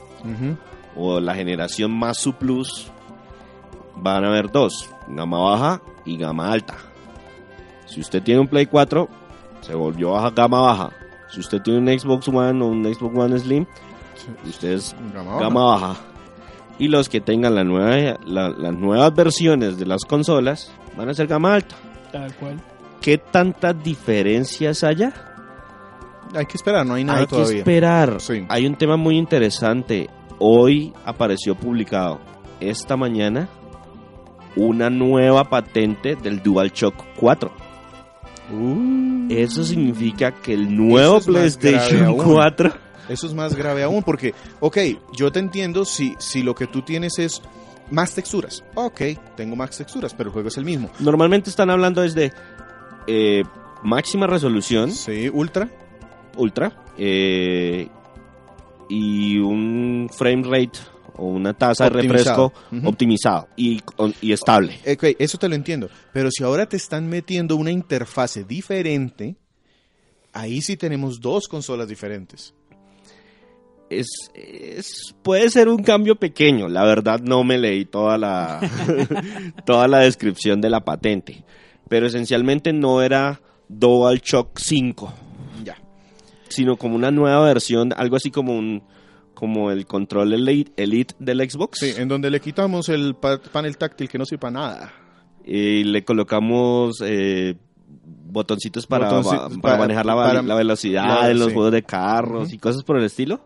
o 0.95 1.19
la 1.19 1.35
generación 1.35 1.91
más 1.91 2.17
su 2.17 2.33
plus, 2.33 2.91
van 3.95 4.23
a 4.23 4.29
haber 4.29 4.51
dos, 4.51 4.89
gama 5.07 5.39
baja 5.39 5.81
y 6.05 6.17
gama 6.17 6.51
alta. 6.51 6.75
Si 7.87 7.99
usted 8.01 8.21
tiene 8.21 8.41
un 8.41 8.47
Play 8.47 8.65
4, 8.67 9.07
se 9.61 9.73
volvió 9.73 10.15
a 10.17 10.29
gama 10.29 10.61
baja. 10.61 10.91
Si 11.31 11.39
usted 11.39 11.61
tiene 11.61 11.79
un 11.79 11.99
Xbox 11.99 12.27
One 12.27 12.63
o 12.63 12.67
un 12.67 12.83
Xbox 12.93 13.17
One 13.17 13.39
Slim, 13.39 13.65
usted 14.47 14.73
es 14.73 14.95
Gama 15.13 15.31
baja. 15.31 15.39
gama 15.43 15.63
baja. 15.65 15.95
Y 16.79 16.89
los 16.89 17.09
que 17.09 17.19
tengan 17.21 17.55
la 17.55 17.63
nueva, 17.63 18.19
la- 18.25 18.49
las 18.49 18.73
nuevas 18.73 19.13
versiones 19.15 19.77
de 19.79 19.85
las 19.87 20.05
consolas 20.05 20.71
van 20.95 21.09
a 21.09 21.13
ser 21.13 21.27
gama 21.27 21.55
alta. 21.55 21.75
Tal 22.11 22.33
cual. 22.35 22.61
¿Qué 23.01 23.17
tantas 23.17 23.81
diferencias 23.83 24.83
haya? 24.83 25.13
Hay 26.35 26.45
que 26.45 26.57
esperar, 26.57 26.85
no 26.85 26.95
hay 26.95 27.03
nada 27.03 27.19
Hay 27.19 27.25
que 27.25 27.29
todavía. 27.35 27.57
esperar. 27.59 28.19
Sí. 28.19 28.45
Hay 28.49 28.67
un 28.67 28.75
tema 28.75 28.97
muy 28.97 29.17
interesante. 29.17 30.09
Hoy 30.39 30.93
apareció 31.05 31.55
publicado 31.55 32.19
esta 32.59 32.95
mañana 32.97 33.47
una 34.55 34.89
nueva 34.89 35.45
patente 35.45 36.15
del 36.15 36.41
DualShock 36.43 36.95
4. 37.19 37.51
Uh, 38.51 39.27
Eso 39.29 39.63
significa 39.63 40.31
que 40.31 40.53
el 40.53 40.75
nuevo 40.75 41.17
es 41.17 41.25
PlayStation 41.25 42.05
aún. 42.05 42.23
4 42.23 42.73
eso 43.09 43.25
es 43.27 43.33
más 43.33 43.55
grave 43.55 43.83
aún 43.83 44.03
porque, 44.03 44.33
ok, 44.59 44.77
yo 45.13 45.31
te 45.31 45.39
entiendo 45.39 45.85
si, 45.85 46.13
si 46.19 46.43
lo 46.43 46.53
que 46.53 46.67
tú 46.67 46.81
tienes 46.81 47.19
es 47.19 47.41
más 47.89 48.13
texturas. 48.13 48.65
Ok, 48.75 49.01
tengo 49.37 49.55
más 49.55 49.77
texturas, 49.77 50.13
pero 50.13 50.27
el 50.29 50.33
juego 50.33 50.49
es 50.49 50.57
el 50.57 50.65
mismo. 50.65 50.89
normalmente 50.99 51.49
están 51.49 51.69
hablando 51.69 52.01
desde 52.01 52.33
eh, 53.07 53.43
máxima 53.83 54.27
resolución 54.27 54.91
Sí, 54.91 55.29
ultra. 55.29 55.69
ultra 56.35 56.73
eh, 56.97 57.87
y 58.89 59.37
un 59.39 60.09
frame 60.13 60.43
rate 60.43 60.79
o 61.17 61.25
una 61.25 61.53
tasa 61.53 61.85
de 61.85 61.89
refresco 62.01 62.53
optimizado 62.85 63.47
y, 63.55 63.81
y 64.21 64.31
estable. 64.31 64.79
Ok, 64.91 65.03
eso 65.19 65.37
te 65.37 65.49
lo 65.49 65.55
entiendo. 65.55 65.89
Pero 66.13 66.29
si 66.31 66.43
ahora 66.43 66.67
te 66.67 66.77
están 66.77 67.07
metiendo 67.07 67.55
una 67.55 67.71
interfase 67.71 68.43
diferente, 68.43 69.35
ahí 70.33 70.61
sí 70.61 70.77
tenemos 70.77 71.19
dos 71.19 71.47
consolas 71.47 71.87
diferentes. 71.87 72.53
Es, 73.89 74.07
es- 74.33 75.15
puede 75.23 75.49
ser 75.49 75.69
un 75.69 75.81
cambio 75.81 76.15
pequeño. 76.15 76.67
La 76.67 76.83
verdad 76.83 77.21
no 77.21 77.43
me 77.43 77.57
leí 77.57 77.85
toda 77.85 78.17
la 78.17 78.59
toda 79.65 79.87
la 79.87 79.99
descripción 79.99 80.59
de 80.59 80.69
la 80.69 80.81
patente, 80.83 81.43
pero 81.87 82.07
esencialmente 82.07 82.73
no 82.73 83.01
era 83.01 83.39
DualShock 83.69 84.59
5, 84.59 85.13
Ya. 85.63 85.77
sino 86.49 86.75
como 86.75 86.95
una 86.97 87.11
nueva 87.11 87.45
versión, 87.45 87.93
algo 87.95 88.17
así 88.17 88.29
como 88.29 88.57
un 88.57 88.83
como 89.37 89.69
el 89.71 89.85
control 89.85 90.33
Elite, 90.33 90.71
Elite 90.81 91.13
del 91.19 91.47
Xbox. 91.49 91.79
Sí, 91.79 91.93
en 91.95 92.07
donde 92.07 92.31
le 92.31 92.39
quitamos 92.39 92.89
el 92.89 93.15
pa- 93.15 93.39
panel 93.39 93.77
táctil 93.77 94.09
que 94.09 94.17
no 94.17 94.25
sirve 94.25 94.39
para 94.39 94.51
nada. 94.51 94.93
y 95.45 95.83
le 95.83 96.03
colocamos 96.03 96.97
eh, 97.03 97.55
botoncitos 98.25 98.85
para, 98.87 99.09
Botonci- 99.11 99.61
para 99.61 99.61
para- 99.61 99.77
manejar 99.77 100.05
la, 100.05 100.15
para- 100.15 100.41
la 100.41 100.55
velocidad 100.55 101.03
Claro, 101.03 101.33
los 101.35 101.47
sí. 101.49 101.53
juegos 101.53 101.71
de 101.71 101.83
carros 101.83 102.51
y 102.53 102.57
cosas 102.57 102.83
por 102.83 102.97
el 102.97 103.05
estilo. 103.05 103.39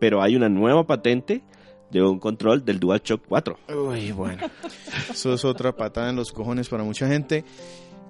Pero 0.00 0.22
hay 0.22 0.36
una 0.36 0.48
nueva 0.48 0.86
patente 0.86 1.42
de 1.90 2.02
un 2.02 2.18
control 2.18 2.64
del 2.64 2.80
DualShock 2.80 3.22
4. 3.28 3.58
Uy, 3.88 4.12
bueno. 4.12 4.42
Eso 5.10 5.32
es 5.34 5.44
otra 5.44 5.74
patada 5.76 6.10
en 6.10 6.16
los 6.16 6.32
cojones 6.32 6.68
para 6.68 6.82
mucha 6.82 7.06
gente. 7.08 7.44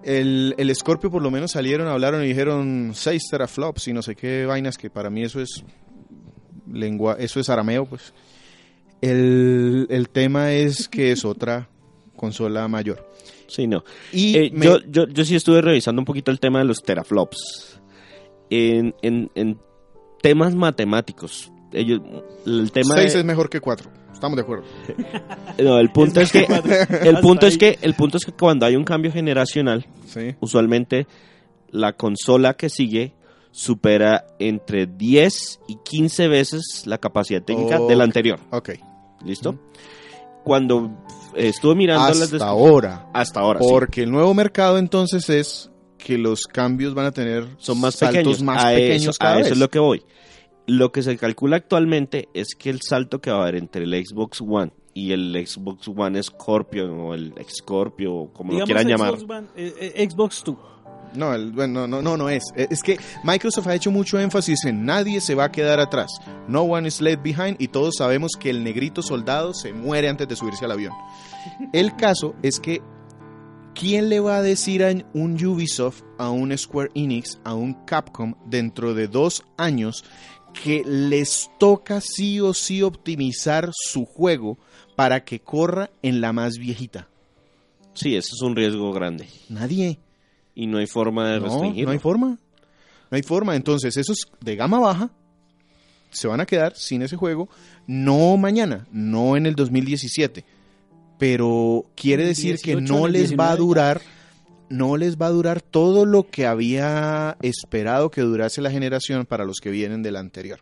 El, 0.03 0.55
el 0.57 0.74
Scorpio 0.74 1.11
por 1.11 1.20
lo 1.22 1.31
menos 1.31 1.51
salieron, 1.53 1.89
hablaron 1.89 2.22
y 2.24 2.29
dijeron 2.29 2.93
6 2.95 3.22
teraflops 3.31 3.89
y 3.89 3.93
no 3.93 4.03
sé 4.03 4.14
qué 4.14 4.47
vainas, 4.47 4.79
que 4.79 4.89
para 4.89 5.11
mí 5.11 5.22
eso 5.24 5.41
es 5.41 5.64
lengua, 6.73 7.17
eso 7.19 7.41
es 7.41 7.49
arameo, 7.51 7.87
pues. 7.87 8.12
El, 9.01 9.87
el 9.91 10.09
tema 10.09 10.53
es 10.53 10.89
que 10.89 11.12
es 11.12 11.25
otra 11.25 11.69
consola 12.17 12.67
mayor. 12.69 13.07
Sí, 13.47 13.67
no. 13.67 13.85
Y 14.12 14.37
Eh, 14.39 14.51
me- 14.53 14.64
yo, 14.67 14.79
yo, 14.89 15.07
yo 15.07 15.25
sí 15.25 15.37
estuve 15.37 15.61
revisando 15.61 16.01
un 16.01 16.07
poquito 16.07 16.31
el 16.31 16.41
tema 16.41 16.59
de 16.61 16.64
los 16.64 16.83
teraflops. 16.83 17.81
En, 18.49 18.95
en, 19.03 19.31
en 19.35 19.59
temas 20.23 20.55
matemáticos. 20.55 21.51
Ellos, 21.73 22.01
el 22.47 22.71
tema 22.73 22.95
6 22.97 23.12
de- 23.12 23.19
es 23.21 23.25
mejor 23.25 23.51
que 23.51 23.61
4. 23.61 23.91
Estamos 24.12 24.37
de 24.37 24.43
acuerdo. 24.43 24.64
no, 25.62 25.79
el 25.79 25.91
punto 25.91 26.21
es 26.21 26.33
que 26.33 26.47
el 27.03 27.19
punto 27.19 27.47
es 27.47 27.59
que 27.59 27.79
el 27.83 27.95
punto 27.95 28.17
es 28.17 28.25
que 28.25 28.33
cuando 28.33 28.64
hay 28.64 28.75
un 28.77 28.85
cambio 28.85 29.12
generacional 29.12 29.85
Sí. 30.07 30.35
usualmente 30.41 31.07
la 31.71 31.93
consola 31.93 32.55
que 32.55 32.71
sigue 32.71 33.12
supera 33.57 34.27
entre 34.39 34.87
10 34.87 35.61
y 35.67 35.77
15 35.77 36.29
veces 36.29 36.83
la 36.85 36.99
capacidad 36.99 37.43
técnica 37.43 37.79
de 37.79 37.97
la 37.97 38.05
anterior. 38.05 38.39
Ok. 38.51 38.73
¿Listo? 39.25 39.59
Cuando 40.45 40.91
estuve 41.35 41.75
mirando 41.75 42.07
las 42.07 42.35
Hasta 42.35 42.47
ahora. 42.47 43.09
hasta 43.15 43.41
ahora 43.41 43.61
sí. 43.61 43.67
Porque 43.67 44.03
el 44.03 44.11
nuevo 44.11 44.35
mercado 44.35 44.77
entonces 44.77 45.31
es 45.31 45.71
que 45.97 46.19
los 46.19 46.43
cambios 46.43 46.93
van 46.93 47.07
a 47.07 47.13
tener 47.13 47.49
son 47.57 47.81
más 47.81 47.95
saltos 47.95 48.19
pequeños. 48.19 48.43
más 48.43 48.63
a 48.63 48.69
pequeños 48.69 49.03
eso, 49.15 49.19
cada 49.19 49.33
a 49.33 49.37
vez. 49.37 49.47
eso 49.47 49.55
es 49.55 49.59
lo 49.61 49.71
que 49.71 49.79
voy. 49.79 50.03
Lo 50.67 50.93
que 50.93 51.03
se 51.03 51.17
calcula 51.17 51.57
actualmente 51.57 52.29
es 52.35 52.49
que 52.59 52.69
el 52.69 52.83
salto 52.83 53.23
que 53.23 53.31
va 53.31 53.39
a 53.39 53.43
haber 53.43 53.55
entre 53.55 53.85
el 53.85 54.07
Xbox 54.07 54.43
One 54.43 54.71
y 54.93 55.13
el 55.13 55.33
Xbox 55.47 55.89
One 55.89 56.23
Scorpio 56.23 56.93
o 56.93 57.15
el 57.15 57.33
Scorpio, 57.49 58.15
o 58.15 58.33
como 58.35 58.53
lo 58.53 58.67
quieran 58.67 58.87
llamar. 58.87 59.19
Xbox, 59.19 59.31
One, 59.31 59.47
eh, 59.57 59.93
eh, 59.97 60.09
Xbox 60.11 60.43
2. 60.45 60.57
No, 61.17 61.35
el- 61.35 61.53
bueno, 61.53 61.87
no, 61.89 62.03
no, 62.03 62.17
no 62.17 62.29
es. 62.29 62.45
Eh, 62.57 62.67
Es 62.71 62.83
que 62.83 62.99
Microsoft 63.25 63.67
ha 63.69 63.75
hecho 63.75 63.91
mucho 63.91 64.19
énfasis 64.21 64.64
en 64.64 64.85
nadie 64.85 65.21
se 65.21 65.35
va 65.35 65.45
a 65.45 65.53
quedar 65.53 65.81
atrás. 65.81 66.11
No 66.49 66.62
one 66.62 66.87
is 66.89 67.01
left 67.01 67.23
behind 67.23 67.57
y 67.61 67.69
todos 67.69 67.97
sabemos 67.99 68.33
que 68.39 68.51
el 68.51 68.62
negrito 68.62 69.03
soldado 69.03 69.55
se 69.55 69.73
muere 69.73 70.09
antes 70.09 70.29
de 70.29 70.37
subirse 70.37 70.64
al 70.64 70.73
avión. 70.73 70.93
El 71.73 71.97
caso 71.97 72.35
es 72.43 72.61
que 72.61 72.83
¿quién 73.75 74.09
le 74.09 74.21
va 74.21 74.39
a 74.39 74.43
decir 74.43 74.83
a 74.85 74.91
un 75.14 75.45
Ubisoft, 75.45 76.03
a 76.19 76.31
un 76.31 76.57
Square 76.57 76.91
Enix, 76.95 77.39
a 77.45 77.55
un 77.55 77.75
Capcom 77.85 78.35
dentro 78.47 78.95
de 78.95 79.07
dos 79.09 79.45
años 79.57 80.05
que 80.64 80.83
les 80.87 81.51
toca 81.59 82.01
sí 82.01 82.41
o 82.41 82.55
sí 82.55 82.83
optimizar 82.83 83.71
su 83.75 84.07
juego 84.07 84.57
para 84.97 85.25
que 85.25 85.41
corra 85.41 85.91
en 86.03 86.21
la 86.23 86.33
más 86.33 86.57
viejita? 86.59 87.09
Sí, 87.93 88.14
eso 88.17 88.31
es 88.35 88.43
un 88.43 88.57
riesgo 88.57 88.93
grande. 88.93 89.29
Nadie. 89.49 89.99
Y 90.57 90.67
no 90.67 90.79
hay 90.79 90.89
forma 90.89 91.29
de 91.31 91.39
No, 91.39 91.45
restringirlo. 91.47 91.85
no 91.85 91.93
hay 91.93 91.99
forma. 92.01 92.27
No 93.11 93.17
hay 93.17 93.23
forma. 93.23 93.55
Entonces, 93.55 93.97
esos 93.97 94.17
de 94.41 94.57
gama 94.57 94.81
baja 94.81 95.11
se 96.11 96.27
van 96.27 96.41
a 96.41 96.47
quedar 96.47 96.75
sin 96.75 97.03
ese 97.03 97.15
juego, 97.17 97.49
no 97.87 98.37
mañana, 98.37 98.89
no 98.91 99.37
en 99.37 99.47
el 99.47 99.55
2017. 99.55 100.45
Pero 101.19 101.85
quiere 101.95 102.25
decir 102.27 102.59
que 102.59 102.75
18, 102.77 102.93
no 102.93 103.07
les 103.07 103.33
va 103.39 103.53
a 103.53 103.57
19 103.57 103.57
ya. 103.57 103.57
durar, 103.57 104.01
no 104.71 104.97
les 104.97 105.17
va 105.17 105.27
a 105.27 105.31
durar 105.31 105.61
todo 105.63 106.05
lo 106.07 106.29
que 106.29 106.47
había 106.47 107.37
esperado 107.43 108.11
que 108.11 108.23
durase 108.23 108.61
la 108.63 108.71
generación 108.71 109.27
para 109.27 109.45
los 109.45 109.59
que 109.61 109.71
vienen 109.71 110.03
de 110.03 110.11
la 110.11 110.21
anterior. 110.21 110.61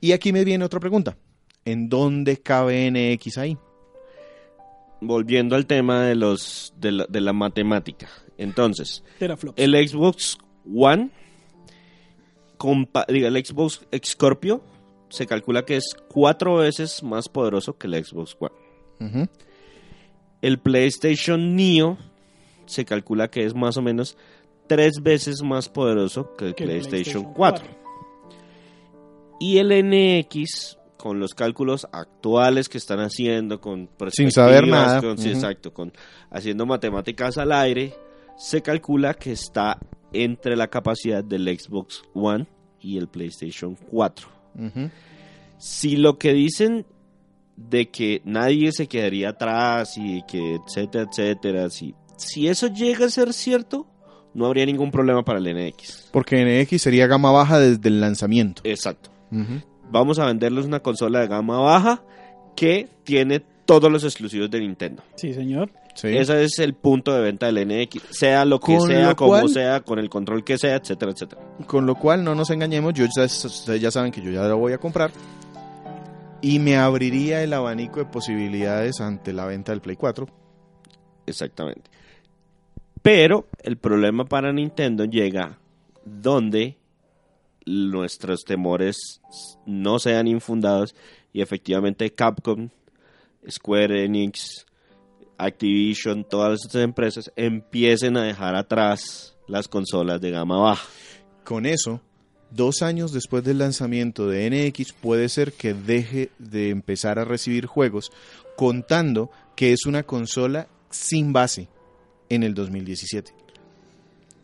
Y 0.00 0.12
aquí 0.12 0.32
me 0.32 0.44
viene 0.44 0.64
otra 0.64 0.80
pregunta. 0.80 1.16
¿En 1.64 1.88
dónde 1.88 2.38
cabe 2.38 2.90
NX 2.90 3.38
ahí? 3.38 3.56
Volviendo 5.00 5.54
al 5.54 5.66
tema 5.66 6.02
de 6.04 6.16
los 6.16 6.72
de 6.76 6.92
la, 6.92 7.06
de 7.08 7.20
la 7.20 7.32
matemática. 7.32 8.08
Entonces, 8.38 9.02
Teraflops. 9.18 9.60
el 9.62 9.88
Xbox 9.88 10.38
One, 10.74 11.10
compa- 12.56 13.06
diga, 13.08 13.28
el 13.28 13.44
Xbox 13.44 13.86
Scorpio, 14.04 14.62
se 15.10 15.26
calcula 15.26 15.64
que 15.64 15.76
es 15.76 15.94
cuatro 16.08 16.56
veces 16.56 17.02
más 17.02 17.28
poderoso 17.28 17.76
que 17.78 17.86
el 17.86 18.04
Xbox 18.04 18.36
One. 18.38 19.28
El 20.42 20.58
PlayStation 20.58 21.56
Neo 21.56 21.98
se 22.66 22.84
calcula 22.84 23.28
que 23.28 23.44
es 23.44 23.54
más 23.54 23.76
o 23.76 23.82
menos 23.82 24.16
tres 24.66 24.94
veces 25.02 25.42
más 25.42 25.68
poderoso 25.68 26.34
que 26.36 26.46
el 26.48 26.54
Que 26.54 26.64
PlayStation, 26.64 27.22
PlayStation 27.24 27.34
4. 27.34 27.64
Y 29.40 29.58
el 29.58 29.70
NX, 29.72 30.76
con 30.96 31.20
los 31.20 31.32
cálculos 31.34 31.86
actuales 31.92 32.68
que 32.68 32.76
están 32.78 32.98
haciendo, 33.00 33.60
con 33.60 33.88
Sin 34.10 34.30
saber 34.30 34.66
nada. 34.66 35.00
con- 35.00 35.16
sí, 35.16 35.28
Ujú. 35.28 35.38
exacto, 35.38 35.72
con 35.72 35.92
haciendo 36.30 36.66
matemáticas 36.66 37.38
al 37.38 37.52
aire, 37.52 37.94
se 38.38 38.62
calcula 38.62 39.14
que 39.14 39.32
está 39.32 39.78
entre 40.12 40.56
la 40.56 40.68
capacidad 40.68 41.22
del 41.22 41.46
Xbox 41.58 42.02
One 42.14 42.46
y 42.80 42.96
el 42.96 43.08
PlayStation 43.08 43.76
4 43.90 44.28
Ujú. 44.58 44.90
si 45.58 45.96
lo 45.96 46.16
que 46.18 46.32
dicen 46.32 46.86
de 47.56 47.90
que 47.90 48.22
nadie 48.24 48.70
se 48.72 48.86
quedaría 48.86 49.30
atrás 49.30 49.96
y 49.98 50.22
que 50.22 50.54
etcétera, 50.54 51.06
etcétera, 51.10 51.70
si, 51.70 51.94
si 52.16 52.46
eso 52.48 52.68
llega 52.68 53.06
a 53.06 53.10
ser 53.10 53.32
cierto, 53.32 53.86
no 54.32 54.46
habría 54.46 54.64
ningún 54.64 54.92
problema 54.92 55.24
para 55.24 55.40
el 55.40 55.44
NX. 55.68 56.10
Porque 56.12 56.36
NX 56.44 56.80
sería 56.80 57.08
gama 57.08 57.32
baja 57.32 57.58
desde 57.58 57.88
el 57.88 58.00
lanzamiento. 58.00 58.62
Exacto. 58.64 59.10
Vamos 59.90 60.20
a 60.20 60.26
venderles 60.26 60.66
una 60.66 60.80
consola 60.80 61.20
de 61.20 61.26
gama 61.26 61.58
baja 61.58 62.04
que 62.54 62.88
tiene 63.02 63.40
todos 63.64 63.90
los 63.90 64.04
exclusivos 64.04 64.48
de 64.50 64.60
Nintendo. 64.60 65.02
Sí, 65.16 65.34
señor. 65.34 65.70
Sí. 66.00 66.16
Ese 66.16 66.44
es 66.44 66.60
el 66.60 66.74
punto 66.74 67.12
de 67.12 67.20
venta 67.22 67.50
del 67.50 67.66
NX, 67.66 68.00
sea 68.10 68.44
lo 68.44 68.60
que 68.60 68.76
Con 68.76 68.86
sea, 68.88 69.08
lo 69.08 69.16
como 69.16 69.30
cual- 69.32 69.48
sea, 69.48 69.80
con 69.80 69.98
el 69.98 70.08
control 70.08 70.44
que 70.44 70.56
sea, 70.56 70.76
etcétera, 70.76 71.10
etcétera. 71.10 71.42
Con 71.66 71.86
lo 71.86 71.96
cual, 71.96 72.22
no 72.22 72.36
nos 72.36 72.50
engañemos, 72.50 72.94
yo 72.94 73.04
ya, 73.16 73.24
ustedes 73.24 73.80
ya 73.80 73.90
saben 73.90 74.12
que 74.12 74.20
yo 74.22 74.30
ya 74.30 74.42
la 74.42 74.54
voy 74.54 74.72
a 74.72 74.78
comprar. 74.78 75.10
Y 76.40 76.60
me 76.60 76.76
abriría 76.76 77.42
el 77.42 77.52
abanico 77.52 77.98
de 77.98 78.04
posibilidades 78.06 79.00
ante 79.00 79.32
la 79.32 79.44
venta 79.46 79.72
del 79.72 79.80
Play 79.80 79.96
4. 79.96 80.28
Exactamente. 81.26 81.90
Pero 83.02 83.48
el 83.64 83.76
problema 83.76 84.24
para 84.24 84.52
Nintendo 84.52 85.04
llega 85.04 85.58
donde 86.04 86.78
nuestros 87.66 88.44
temores 88.44 89.20
no 89.66 89.98
sean 89.98 90.28
infundados 90.28 90.94
y 91.32 91.42
efectivamente 91.42 92.14
Capcom, 92.14 92.68
Square 93.50 94.04
Enix, 94.04 94.64
Activision, 95.38 96.24
todas 96.24 96.60
estas 96.64 96.82
empresas 96.82 97.32
empiecen 97.36 98.16
a 98.16 98.24
dejar 98.24 98.56
atrás 98.56 99.36
las 99.46 99.68
consolas 99.68 100.20
de 100.20 100.32
gama 100.32 100.58
baja. 100.58 100.88
Con 101.44 101.64
eso, 101.64 102.00
dos 102.50 102.82
años 102.82 103.12
después 103.12 103.44
del 103.44 103.58
lanzamiento 103.58 104.28
de 104.28 104.50
NX, 104.50 104.92
puede 104.92 105.28
ser 105.28 105.52
que 105.52 105.74
deje 105.74 106.30
de 106.38 106.70
empezar 106.70 107.18
a 107.18 107.24
recibir 107.24 107.66
juegos, 107.66 108.10
contando 108.56 109.30
que 109.54 109.72
es 109.72 109.86
una 109.86 110.02
consola 110.02 110.68
sin 110.90 111.32
base 111.32 111.68
en 112.28 112.42
el 112.42 112.54
2017. 112.54 113.32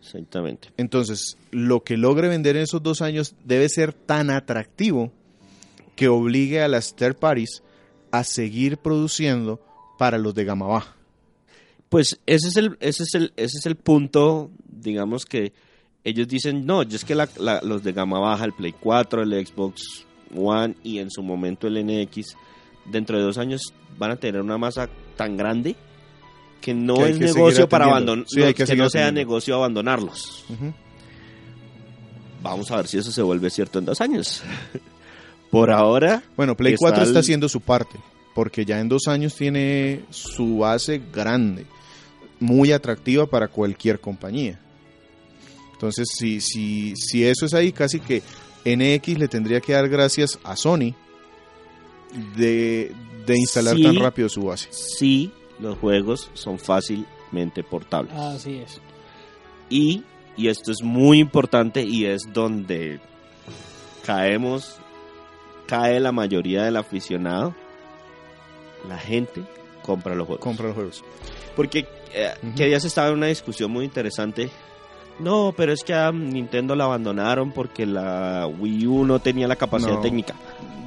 Exactamente. 0.01 0.69
Entonces, 0.77 1.37
lo 1.51 1.83
que 1.83 1.97
logre 1.97 2.29
vender 2.29 2.57
en 2.57 2.63
esos 2.63 2.83
dos 2.83 3.03
años 3.03 3.35
debe 3.45 3.69
ser 3.69 3.93
tan 3.93 4.31
atractivo 4.31 5.13
que 5.97 6.09
obligue 6.09 6.63
a 6.63 6.69
las 6.69 6.95
third 6.95 7.17
parties 7.17 7.63
a 8.11 8.23
seguir 8.23 8.79
produciendo 8.79 9.61
para 9.99 10.19
los 10.19 10.35
de 10.35 10.45
gama 10.45 10.67
baja. 10.67 10.95
Pues 11.89 12.19
ese 12.27 12.49
es 12.49 12.57
el, 12.57 12.77
ese 12.81 13.05
es 13.05 13.15
el, 13.15 13.33
ese 13.37 13.59
es 13.59 13.67
el 13.67 13.77
punto, 13.77 14.51
digamos 14.69 15.25
que 15.27 15.53
ellos 16.03 16.27
dicen, 16.29 16.67
no, 16.67 16.83
yo 16.83 16.97
es 16.97 17.05
que 17.05 17.15
la- 17.15 17.29
la- 17.39 17.61
los 17.63 17.83
de 17.85 17.93
gama 17.93 18.19
baja, 18.19 18.45
el 18.45 18.53
Play 18.53 18.75
4, 18.79 19.23
el 19.23 19.47
Xbox 19.47 20.05
One 20.37 20.75
y 20.83 20.99
en 20.99 21.11
su 21.11 21.23
momento 21.23 21.67
el 21.69 21.79
NX, 21.85 22.37
dentro 22.87 23.17
de 23.17 23.23
dos 23.25 23.39
años 23.39 23.73
van 23.97 24.11
a 24.11 24.17
tener 24.17 24.41
una 24.43 24.59
masa 24.59 24.89
tan 25.17 25.37
grande 25.37 25.77
que 26.61 26.75
no 26.75 26.97
Que 26.97 27.11
es 27.11 27.19
que 27.19 27.25
negocio 27.27 27.69
para 27.69 27.85
abandonar, 27.87 28.25
Sí, 28.29 28.41
que 28.55 28.77
no 28.77 28.91
sea 28.91 29.13
negocio 29.13 29.55
abandonarlos. 29.55 30.45
Vamos 32.43 32.71
a 32.71 32.77
ver 32.77 32.87
si 32.89 32.99
eso 32.99 33.11
se 33.13 33.23
vuelve 33.23 33.49
cierto 33.51 33.79
en 33.79 33.85
dos 33.87 34.01
años. 34.01 34.43
Por 35.51 35.71
ahora, 35.71 36.23
Bueno, 36.37 36.57
Play 36.57 36.75
Está 36.75 36.87
4 36.87 37.03
está 37.05 37.13
el- 37.19 37.21
haciendo 37.21 37.49
su 37.49 37.61
parte, 37.61 37.99
porque 38.35 38.65
ya 38.65 38.81
en 38.81 38.89
dos 38.89 39.07
años 39.09 39.35
tiene 39.37 40.05
su 40.11 40.59
base 40.59 41.01
grande, 41.13 41.67
muy 42.41 42.73
atractiva 42.73 43.27
para 43.27 43.49
cualquier 43.49 44.01
compañía. 44.01 44.61
Entonces, 45.73 46.09
si, 46.17 46.41
si, 46.41 46.95
si 46.97 47.25
eso 47.25 47.47
es 47.47 47.55
ahí, 47.55 47.73
casi 47.73 48.01
que 48.01 48.23
NX 48.65 49.19
le 49.19 49.29
tendría 49.29 49.61
que 49.61 49.73
dar 49.75 49.89
gracias 49.89 50.39
a 50.43 50.57
Sony 50.57 50.95
de, 52.37 52.93
de 53.27 53.37
instalar 53.39 53.77
Sí. 53.77 53.83
tan 53.83 53.97
rápido 53.97 54.29
su 54.29 54.43
base. 54.43 54.69
sí, 54.71 55.31
los 55.61 55.79
juegos 55.79 56.31
son 56.35 56.59
fácilmente 56.59 57.63
portables. 57.63 58.13
Así 58.15 58.57
es. 58.57 58.81
Y, 59.71 60.03
y 60.37 60.49
esto 60.49 60.73
es 60.73 60.83
muy 60.83 61.19
importante 61.21 61.83
y 61.83 62.07
es 62.07 62.23
donde 62.33 62.99
caemos, 64.05 64.77
cae 65.67 66.01
la 66.01 66.13
mayoría 66.13 66.65
del 66.65 66.77
aficionado. 66.77 67.55
La 68.89 68.99
gente 68.99 69.43
compra 69.83 70.15
los 70.15 70.27
juegos. 70.27 70.43
Compra 70.45 70.67
los 70.67 70.75
juegos. 70.75 71.05
Porque 71.57 71.87
eh, 72.13 72.33
que 72.57 72.71
ya 72.71 72.81
se 72.81 72.89
estaba 72.89 73.09
en 73.09 73.15
una 73.15 73.27
discusión 73.27 73.71
muy 73.71 73.85
interesante. 73.85 74.51
No, 75.19 75.55
pero 75.57 75.73
es 75.73 75.85
que 75.85 75.95
a 75.95 76.11
Nintendo 76.11 76.75
la 76.75 76.85
abandonaron 76.85 77.53
porque 77.53 77.87
la 77.87 78.47
Wii 78.59 78.87
U 78.87 79.05
no 79.05 79.21
tenía 79.21 79.47
la 79.47 79.57
capacidad 79.57 79.95
No. 79.95 80.01
técnica. 80.01 80.35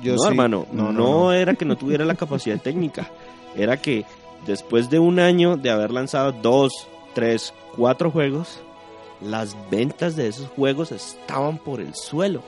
Yo 0.04 0.14
no, 0.16 0.20
sí- 0.20 0.28
hermano, 0.28 0.68
no, 0.74 0.84
no, 0.86 0.92
no, 0.92 1.00
no. 1.24 1.34
era 1.34 1.54
que 1.56 1.66
no 1.66 1.78
tuviera 1.78 2.04
la 2.06 2.16
capacidad 2.16 2.60
técnica. 2.62 3.10
Era 3.56 3.78
que 3.78 4.06
después 4.46 4.90
de 4.90 5.00
un 5.00 5.20
año 5.20 5.56
de 5.58 5.70
haber 5.70 5.92
lanzado 5.92 6.34
dos, 6.34 6.72
tres, 7.16 7.54
cuatro 7.76 8.12
juegos, 8.12 8.60
las 9.22 9.56
ventas 9.72 10.16
de 10.16 10.28
esos 10.28 10.48
juegos 10.50 10.92
estaban 10.92 11.58
por 11.58 11.80
el 11.80 11.96
suelo. 11.96 12.44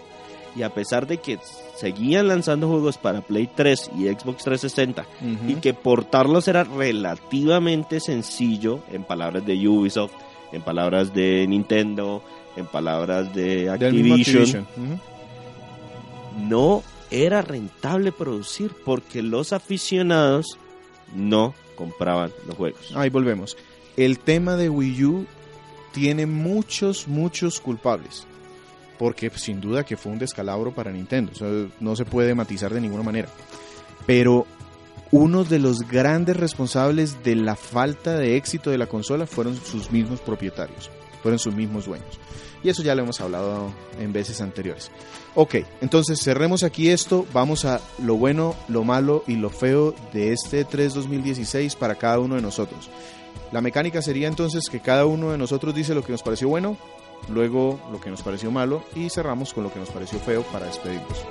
Y 0.55 0.63
a 0.63 0.73
pesar 0.73 1.07
de 1.07 1.17
que 1.17 1.39
seguían 1.75 2.27
lanzando 2.27 2.67
juegos 2.67 2.97
para 2.97 3.21
Play 3.21 3.49
3 3.55 3.91
y 3.97 4.07
Xbox 4.07 4.43
360 4.43 5.01
Ujú. 5.01 5.51
y 5.51 5.55
que 5.55 5.73
portarlos 5.73 6.47
era 6.47 6.63
relativamente 6.63 7.99
sencillo, 7.99 8.79
en 8.91 9.03
palabras 9.03 9.45
de 9.45 9.67
Ubisoft, 9.67 10.11
en 10.51 10.61
palabras 10.61 11.13
de 11.13 11.45
Nintendo, 11.47 12.23
en 12.55 12.65
palabras 12.65 13.33
de 13.33 13.69
Activision, 13.69 14.67
no 16.47 16.83
era 17.11 17.41
rentable 17.41 18.11
producir 18.11 18.71
porque 18.85 19.21
los 19.21 19.53
aficionados 19.53 20.57
no 21.15 21.53
compraban 21.75 22.31
los 22.47 22.55
juegos. 22.55 22.91
Ahí 22.95 23.09
volvemos. 23.09 23.57
El 23.97 24.19
tema 24.19 24.55
de 24.55 24.69
Wii 24.69 25.03
U 25.05 25.25
tiene 25.91 26.25
muchos, 26.25 27.07
muchos 27.07 27.59
culpables. 27.59 28.25
Porque 28.99 29.31
sin 29.31 29.59
duda 29.59 29.83
que 29.83 29.97
fue 29.97 30.11
un 30.11 30.19
descalabro 30.19 30.71
para 30.71 30.91
Nintendo. 30.91 31.31
No 31.79 31.95
se 31.95 32.05
puede 32.05 32.35
matizar 32.35 32.71
de 32.71 32.81
ninguna 32.81 33.01
manera. 33.01 33.29
Pero 34.05 34.45
uno 35.11 35.43
de 35.43 35.57
los 35.57 35.87
grandes 35.87 36.37
responsables 36.37 37.23
de 37.23 37.35
la 37.35 37.55
falta 37.55 38.15
de 38.15 38.37
éxito 38.37 38.69
de 38.69 38.77
la 38.77 38.85
consola 38.85 39.25
fueron 39.25 39.55
sus 39.55 39.89
mismos 39.91 40.19
propietarios, 40.19 40.91
fueron 41.23 41.39
sus 41.39 41.55
mismos 41.55 41.85
dueños. 41.85 42.19
Y 42.61 42.69
eso 42.69 42.83
ya 42.83 42.93
lo 42.93 43.03
hemos 43.03 43.21
hablado 43.21 43.71
en 43.99 44.13
veces 44.13 44.41
anteriores. 44.41 44.91
Ok, 45.33 45.55
entonces 45.81 46.21
cerremos 46.21 46.63
aquí 46.63 46.89
esto, 46.89 47.25
vamos 47.33 47.65
a 47.65 47.79
lo 48.03 48.17
bueno, 48.17 48.55
lo 48.67 48.83
malo 48.83 49.23
y 49.25 49.35
lo 49.35 49.49
feo 49.49 49.95
de 50.13 50.33
este 50.33 50.65
3 50.65 50.93
2016 50.93 51.75
para 51.75 51.95
cada 51.95 52.19
uno 52.19 52.35
de 52.35 52.41
nosotros. 52.41 52.89
La 53.51 53.61
mecánica 53.61 54.01
sería 54.01 54.27
entonces 54.27 54.69
que 54.69 54.81
cada 54.81 55.05
uno 55.05 55.31
de 55.31 55.37
nosotros 55.37 55.73
dice 55.73 55.95
lo 55.95 56.03
que 56.03 56.11
nos 56.11 56.21
pareció 56.21 56.49
bueno, 56.49 56.77
luego 57.27 57.79
lo 57.91 57.99
que 57.99 58.09
nos 58.09 58.21
pareció 58.21 58.51
malo 58.51 58.83
y 58.95 59.09
cerramos 59.09 59.53
con 59.53 59.63
lo 59.63 59.73
que 59.73 59.79
nos 59.79 59.89
pareció 59.89 60.19
feo 60.19 60.43
para 60.43 60.65
despedirnos. 60.65 61.25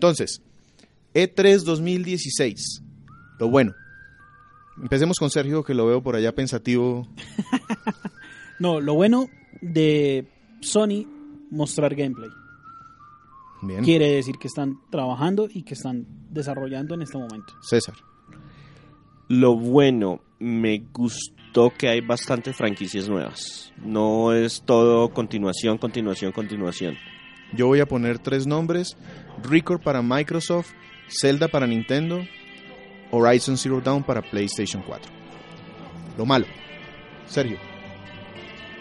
Entonces, 0.00 0.40
E3 1.12 1.62
2016. 1.62 2.82
Lo 3.38 3.50
bueno. 3.50 3.74
Empecemos 4.80 5.18
con 5.18 5.28
Sergio, 5.28 5.62
que 5.62 5.74
lo 5.74 5.84
veo 5.84 6.02
por 6.02 6.16
allá 6.16 6.34
pensativo. 6.34 7.06
No, 8.58 8.78
lo 8.78 8.92
bueno 8.92 9.26
de 9.62 10.28
Sony 10.60 11.06
mostrar 11.50 11.94
gameplay. 11.94 12.28
Bien. 13.62 13.82
Quiere 13.82 14.12
decir 14.12 14.34
que 14.38 14.48
están 14.48 14.78
trabajando 14.90 15.48
y 15.50 15.62
que 15.62 15.72
están 15.72 16.06
desarrollando 16.28 16.94
en 16.94 17.00
este 17.00 17.16
momento. 17.16 17.54
César. 17.62 17.94
Lo 19.28 19.56
bueno, 19.56 20.20
me 20.38 20.84
gustó 20.92 21.72
que 21.72 21.88
hay 21.88 22.02
bastantes 22.02 22.54
franquicias 22.54 23.08
nuevas. 23.08 23.72
No 23.82 24.34
es 24.34 24.62
todo 24.66 25.08
continuación, 25.08 25.78
continuación, 25.78 26.30
continuación. 26.32 26.98
Yo 27.54 27.66
voy 27.66 27.80
a 27.80 27.86
poner 27.86 28.18
tres 28.18 28.46
nombres. 28.46 28.96
Record 29.42 29.80
para 29.82 30.02
Microsoft, 30.02 30.72
Zelda 31.08 31.48
para 31.48 31.66
Nintendo, 31.66 32.22
Horizon 33.10 33.56
Zero 33.56 33.80
Dawn 33.80 34.02
para 34.02 34.22
PlayStation 34.22 34.82
4. 34.82 35.10
Lo 36.16 36.26
malo. 36.26 36.46
Sergio. 37.26 37.58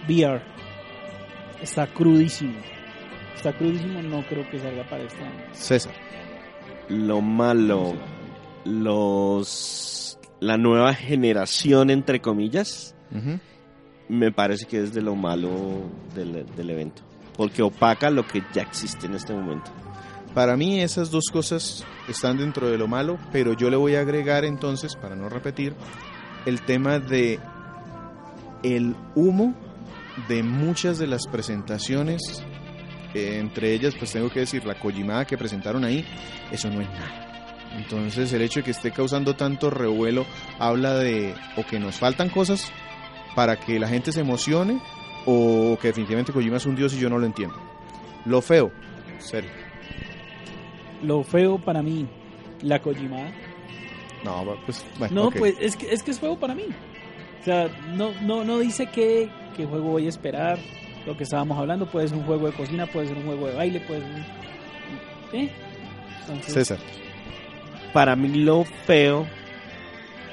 VR 0.08 0.42
está 1.62 1.88
crudísimo. 1.88 2.56
Está 3.36 3.54
crudísimo, 3.54 4.02
no 4.02 4.26
creo 4.28 4.50
que 4.50 4.60
salga 4.60 4.88
para 4.90 5.04
este 5.04 5.24
año. 5.24 5.46
César. 5.54 5.94
Lo 6.90 7.22
malo, 7.22 7.94
los 8.66 10.00
la 10.40 10.58
nueva 10.58 10.94
generación 10.94 11.90
entre 11.90 12.22
comillas, 12.22 12.96
me 14.08 14.32
parece 14.32 14.66
que 14.66 14.82
es 14.82 14.94
de 14.94 15.02
lo 15.02 15.16
malo 15.16 15.52
del, 16.16 16.46
del 16.56 16.70
evento, 16.70 17.04
porque 17.36 17.62
opaca 17.62 18.10
lo 18.10 18.26
que 18.26 18.44
ya 18.54 18.62
existe 18.62 19.06
en 19.06 19.16
este 19.16 19.34
momento. 19.34 19.72
Para 20.34 20.56
mí 20.56 20.82
esas 20.82 21.10
dos 21.10 21.26
cosas 21.32 21.86
están 22.08 22.38
dentro 22.38 22.70
de 22.70 22.78
lo 22.78 22.88
malo, 22.88 23.18
pero 23.32 23.54
yo 23.54 23.70
le 23.70 23.78
voy 23.78 23.96
a 23.96 24.02
agregar 24.02 24.46
entonces, 24.46 24.96
para 24.96 25.16
no 25.16 25.28
repetir, 25.28 25.74
el 26.46 26.62
tema 26.62 27.00
de 27.00 27.40
el 28.64 28.96
humo 29.16 29.56
de 30.28 30.44
muchas 30.44 31.00
de 31.00 31.08
las 31.08 31.28
presentaciones, 31.28 32.44
eh, 33.14 33.38
entre 33.40 33.74
ellas 33.74 33.96
pues 33.98 34.12
tengo 34.12 34.30
que 34.30 34.42
decir 34.42 34.66
la 34.66 34.76
Kojimada 34.76 35.26
que 35.26 35.38
presentaron 35.38 35.84
ahí, 35.84 36.06
eso 36.52 36.70
no 36.70 36.82
es 36.82 36.90
nada. 36.90 37.26
Entonces 37.78 38.32
el 38.34 38.42
hecho 38.42 38.60
de 38.60 38.66
que 38.66 38.72
esté 38.72 38.92
causando 38.92 39.36
tanto 39.36 39.70
revuelo 39.70 40.26
habla 40.60 40.96
de 40.96 41.36
o 41.56 41.66
que 41.66 41.80
nos 41.80 41.98
faltan 41.98 42.30
cosas 42.30 42.72
para 43.36 43.60
que 43.60 43.80
la 43.80 43.88
gente 43.88 44.12
se 44.12 44.22
emocione 44.22 44.82
o 45.26 45.78
que 45.82 45.90
definitivamente 45.90 46.34
Kojima 46.34 46.58
es 46.58 46.66
un 46.66 46.76
dios 46.76 46.94
y 46.94 47.00
yo 47.00 47.10
no 47.10 47.18
lo 47.18 47.26
entiendo. 47.26 47.56
Lo 48.26 48.42
feo, 48.42 48.72
serio. 49.20 49.69
Lo 51.04 51.24
feo 51.24 51.58
para 51.58 51.82
mí, 51.82 52.08
la 52.62 52.82
Kojimada. 52.82 53.32
No, 54.24 54.58
pues 54.66 54.86
bueno, 54.98 55.24
No, 55.24 55.32
pues 55.32 55.56
es 55.60 55.76
que, 55.76 55.94
es 55.94 56.04
que 56.04 56.12
es 56.12 56.20
feo 56.20 56.38
para 56.38 56.54
mí. 56.56 56.66
O 57.40 57.44
sea, 57.44 57.68
no, 57.96 58.12
no, 58.22 58.44
no 58.44 58.60
dice 58.60 58.88
qué, 58.88 59.30
qué 59.56 59.66
juego 59.66 59.92
voy 59.92 60.06
a 60.06 60.10
esperar. 60.10 60.60
Lo 61.06 61.16
que 61.16 61.24
estábamos 61.24 61.58
hablando 61.58 61.90
puede 61.90 62.10
ser 62.10 62.18
un 62.18 62.26
juego 62.26 62.48
de 62.48 62.54
cocina, 62.54 62.86
puede 62.86 63.08
ser 63.08 63.18
un 63.18 63.26
juego 63.26 63.48
de 63.48 63.56
baile, 63.56 63.80
puede 63.82 64.02
ser 64.02 64.12
un... 64.12 65.40
¿Eh? 65.40 65.50
Entonces, 66.22 66.54
César. 66.54 66.78
Para 67.94 68.16
mí 68.16 68.28
lo 68.44 68.66
feo 68.86 69.26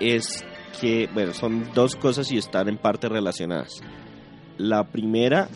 es 0.00 0.44
que, 0.80 1.08
bueno, 1.14 1.32
son 1.32 1.72
dos 1.72 1.96
cosas 1.96 2.30
y 2.32 2.38
están 2.38 2.68
en 2.68 2.76
parte 2.76 3.08
relacionadas. 3.08 3.80
La 4.58 4.84
primera 4.84 5.48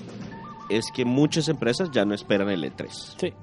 es 0.68 0.86
que 0.94 1.04
muchas 1.04 1.48
empresas 1.48 1.90
ya 1.90 2.04
no 2.04 2.14
esperan 2.14 2.48
el 2.48 2.64
E3. 2.64 2.88
Sí, 3.18 3.34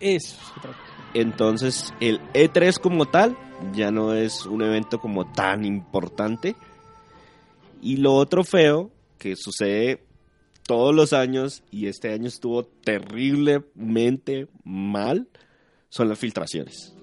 eso 0.00 0.36
es 0.36 0.58
otra 0.58 0.72
cosa. 0.72 0.93
Entonces, 1.14 1.94
el 2.00 2.20
E3 2.32 2.78
como 2.78 3.06
tal 3.06 3.36
ya 3.72 3.90
no 3.90 4.12
es 4.14 4.46
un 4.46 4.62
evento 4.62 4.98
como 5.00 5.30
tan 5.30 5.64
importante. 5.64 6.56
Y 7.80 7.98
lo 7.98 8.14
otro 8.14 8.44
feo 8.44 8.90
que 9.18 9.36
sucede 9.36 10.04
todos 10.66 10.94
los 10.94 11.12
años 11.12 11.62
y 11.70 11.86
este 11.86 12.12
año 12.12 12.26
estuvo 12.26 12.64
terriblemente 12.64 14.48
mal 14.64 15.28
son 15.88 16.08
las 16.08 16.18
filtraciones. 16.18 16.94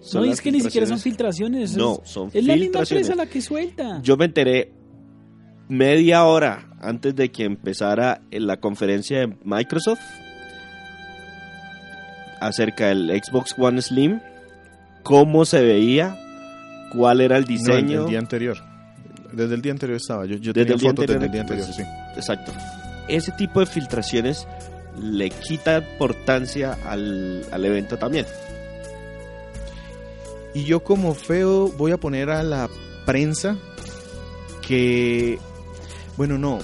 Son 0.00 0.20
no, 0.20 0.26
las 0.26 0.34
es 0.34 0.40
que 0.40 0.52
ni 0.52 0.60
siquiera 0.60 0.86
son 0.86 0.98
filtraciones. 0.98 1.76
No, 1.76 2.00
es, 2.02 2.10
son 2.10 2.30
es 2.32 2.44
la 2.44 2.54
misma 2.54 2.80
empresa 2.80 3.14
la 3.14 3.26
que 3.26 3.40
suelta. 3.40 4.00
Yo 4.02 4.16
me 4.16 4.26
enteré 4.26 4.72
media 5.68 6.24
hora 6.24 6.70
antes 6.80 7.14
de 7.16 7.30
que 7.30 7.44
empezara 7.44 8.22
la 8.30 8.60
conferencia 8.60 9.20
de 9.20 9.36
Microsoft 9.44 10.00
acerca 12.40 12.86
del 12.88 13.10
Xbox 13.22 13.54
One 13.58 13.80
Slim, 13.82 14.20
cómo 15.02 15.44
se 15.44 15.62
veía, 15.62 16.16
cuál 16.92 17.20
era 17.20 17.36
el 17.36 17.44
No, 17.44 17.48
el- 17.50 17.58
diseño. 17.58 18.02
el 18.04 18.10
día 18.10 18.18
anterior. 18.18 18.56
Desde 19.32 19.54
el 19.54 19.62
día 19.62 19.72
anterior 19.72 19.96
estaba. 19.96 20.24
Yo, 20.26 20.36
yo 20.36 20.52
Desde 20.52 20.72
tenía 20.72 20.74
el 20.74 20.80
fotos 20.80 20.88
anterior, 21.02 21.08
desde 21.20 21.26
el 21.26 21.32
día 21.32 21.40
anterior, 21.42 21.66
pues, 21.66 21.76
sí. 21.76 21.82
Exacto. 22.16 22.52
Ese 23.08 23.32
tipo 23.32 23.60
de 23.60 23.66
filtraciones 23.66 24.46
le 25.00 25.30
quita 25.30 25.78
importancia 25.78 26.76
al, 26.86 27.44
al 27.52 27.64
evento 27.64 27.98
también. 27.98 28.24
Y 30.54 30.64
yo 30.64 30.80
como 30.82 31.14
feo 31.14 31.68
voy 31.76 31.92
a 31.92 31.98
poner 31.98 32.30
a 32.30 32.42
la 32.42 32.68
prensa 33.04 33.56
que... 34.66 35.38
Bueno, 36.16 36.38
no. 36.38 36.58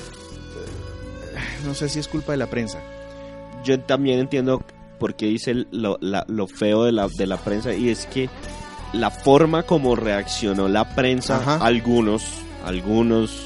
No 1.66 1.74
sé 1.74 1.88
si 1.90 1.98
es 1.98 2.08
culpa 2.08 2.32
de 2.32 2.38
la 2.38 2.46
prensa. 2.48 2.78
yo 3.64 3.78
también 3.80 4.18
entiendo 4.18 4.64
por 5.02 5.14
qué 5.16 5.26
dice 5.26 5.66
lo, 5.70 5.98
la- 6.00 6.24
lo 6.28 6.46
feo 6.46 6.84
de 6.84 6.92
la, 6.92 7.08
de 7.08 7.26
la 7.26 7.36
prensa 7.36 7.74
y 7.74 7.90
es 7.90 8.06
que 8.06 8.30
la 8.94 9.10
forma 9.10 9.64
como 9.64 9.94
reaccionó 9.96 10.68
la 10.68 10.94
prensa, 10.94 11.36
Ajá. 11.36 11.56
algunos, 11.64 12.22
algunos 12.64 13.42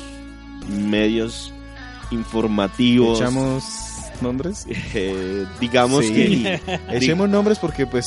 medios 0.69 1.53
informativos, 2.11 3.21
Echamos 3.21 3.65
nombres. 4.21 4.67
eh, 4.95 5.45
digamos 5.61 6.05
Sí. 6.05 6.13
que 6.15 6.61
Echemos 6.91 7.29
nombres 7.29 7.59
porque 7.59 7.87
pues 7.87 8.07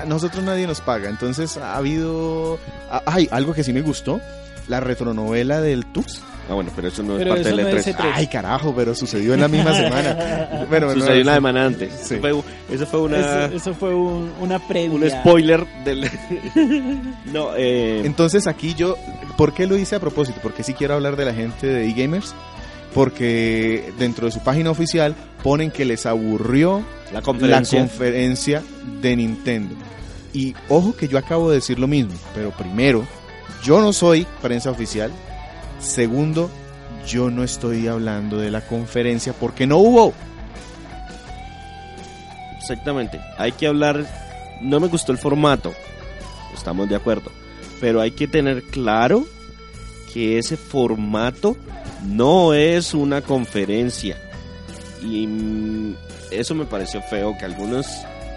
a 0.00 0.04
nosotros 0.04 0.44
nadie 0.44 0.66
nos 0.66 0.80
paga. 0.80 1.08
Entonces 1.10 1.56
ha 1.56 1.76
habido... 1.76 2.58
Ay, 3.06 3.28
algo 3.30 3.52
que 3.54 3.64
sí 3.64 3.72
me 3.72 3.80
gustó. 3.82 4.20
La 4.68 4.78
retronovela 4.80 5.60
del 5.60 5.84
Tux. 5.86 6.20
Ah 6.50 6.54
bueno, 6.54 6.70
pero 6.74 6.88
eso 6.88 7.02
no 7.02 7.16
Pero 7.16 7.34
es 7.34 7.42
parte 7.42 7.56
del 7.56 7.62
no 7.62 7.78
es 7.78 7.86
E3. 7.86 7.96
E3. 7.96 8.12
Ay, 8.14 8.26
carajo, 8.26 8.74
pero 8.74 8.94
sucedió 8.94 9.34
en 9.34 9.40
la 9.40 9.48
misma 9.48 9.72
semana. 9.74 10.66
Bueno, 10.68 10.88
no, 10.88 10.94
Sucedió 10.94 11.22
una 11.22 11.34
semana 11.34 11.66
antes. 11.66 11.92
Sí. 12.02 12.14
Eso 12.14 12.20
fue, 12.20 12.42
eso 12.74 12.86
fue 12.86 13.00
una, 13.00 13.18
Eso, 13.46 13.54
eso 13.56 13.74
fue 13.74 13.94
un, 13.94 14.32
una 14.40 14.58
previa. 14.58 14.90
un 14.90 15.10
spoiler 15.10 15.66
del. 15.84 16.10
no, 17.32 17.50
eh, 17.56 18.02
Entonces 18.04 18.46
aquí 18.46 18.74
yo, 18.74 18.96
¿por 19.36 19.52
qué 19.52 19.66
lo 19.66 19.76
hice 19.76 19.96
a 19.96 20.00
propósito? 20.00 20.40
Porque 20.42 20.62
sí 20.62 20.74
quiero 20.74 20.94
hablar 20.94 21.16
de 21.16 21.24
la 21.24 21.34
gente 21.34 21.66
de 21.66 21.86
eGamers, 21.88 22.34
porque 22.94 23.92
dentro 23.98 24.26
de 24.26 24.32
su 24.32 24.40
página 24.40 24.70
oficial 24.70 25.14
ponen 25.42 25.70
que 25.70 25.84
les 25.84 26.06
aburrió 26.06 26.82
la 27.12 27.22
conferencia 27.22 28.62
de 29.00 29.16
Nintendo. 29.16 29.74
Y 30.32 30.54
ojo 30.68 30.94
que 30.94 31.08
yo 31.08 31.18
acabo 31.18 31.50
de 31.50 31.56
decir 31.56 31.78
lo 31.78 31.88
mismo, 31.88 32.12
pero 32.34 32.50
primero, 32.50 33.04
yo 33.64 33.80
no 33.80 33.92
soy 33.92 34.26
prensa 34.40 34.70
oficial. 34.70 35.10
Segundo, 35.80 36.50
yo 37.06 37.30
no 37.30 37.42
estoy 37.42 37.88
hablando 37.88 38.38
de 38.38 38.50
la 38.50 38.60
conferencia 38.60 39.32
porque 39.32 39.66
no 39.66 39.78
hubo. 39.78 40.12
Exactamente. 42.58 43.20
Hay 43.38 43.52
que 43.52 43.66
hablar. 43.66 44.06
No 44.60 44.78
me 44.78 44.88
gustó 44.88 45.12
el 45.12 45.18
formato. 45.18 45.72
Estamos 46.54 46.88
de 46.88 46.96
acuerdo. 46.96 47.32
Pero 47.80 48.00
hay 48.00 48.10
que 48.10 48.28
tener 48.28 48.62
claro 48.64 49.26
que 50.12 50.38
ese 50.38 50.56
formato 50.56 51.56
no 52.04 52.54
es 52.54 52.94
una 52.94 53.22
conferencia. 53.22 54.16
Y 55.02 55.26
mm, 55.26 55.96
eso 56.30 56.54
me 56.54 56.66
pareció 56.66 57.00
feo, 57.02 57.36
que 57.38 57.46
algunos 57.46 57.86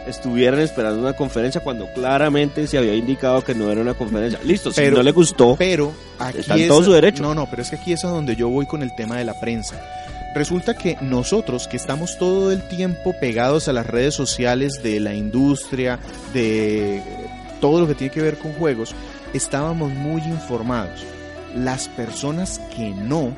estuvieran 0.07 0.59
esperando 0.59 0.99
una 1.01 1.13
conferencia 1.13 1.61
cuando 1.61 1.87
claramente 1.93 2.67
se 2.67 2.77
había 2.77 2.93
indicado 2.95 3.41
que 3.43 3.53
no 3.55 3.71
era 3.71 3.81
una 3.81 3.93
conferencia. 3.93 4.39
Listo, 4.43 4.71
si 4.71 4.81
no 4.89 5.01
le 5.03 5.11
gustó, 5.11 5.55
Pero 5.57 5.93
aquí 6.19 6.39
Está 6.39 6.55
en 6.55 6.61
es- 6.61 6.67
todo 6.67 6.83
su 6.83 6.91
derecho. 6.91 7.23
No, 7.23 7.33
no, 7.35 7.49
pero 7.49 7.61
es 7.61 7.69
que 7.69 7.75
aquí 7.77 7.93
es 7.93 8.03
a 8.05 8.09
donde 8.09 8.35
yo 8.35 8.49
voy 8.49 8.65
con 8.65 8.81
el 8.83 8.93
tema 8.95 9.17
de 9.17 9.25
la 9.25 9.33
prensa. 9.39 9.75
Resulta 10.35 10.73
que 10.73 10.97
nosotros 11.01 11.67
que 11.67 11.77
estamos 11.77 12.17
todo 12.17 12.51
el 12.51 12.67
tiempo 12.67 13.13
pegados 13.19 13.67
a 13.67 13.73
las 13.73 13.85
redes 13.85 14.15
sociales 14.15 14.81
de 14.81 14.99
la 14.99 15.13
industria, 15.13 15.99
de 16.33 17.01
todo 17.61 17.81
lo 17.81 17.87
que 17.87 17.95
tiene 17.95 18.11
que 18.13 18.21
ver 18.21 18.37
con 18.37 18.51
juegos, 18.53 18.95
estábamos 19.33 19.91
muy 19.93 20.21
informados. 20.23 21.03
Las 21.55 21.87
personas 21.87 22.59
que 22.75 22.89
no 22.89 23.31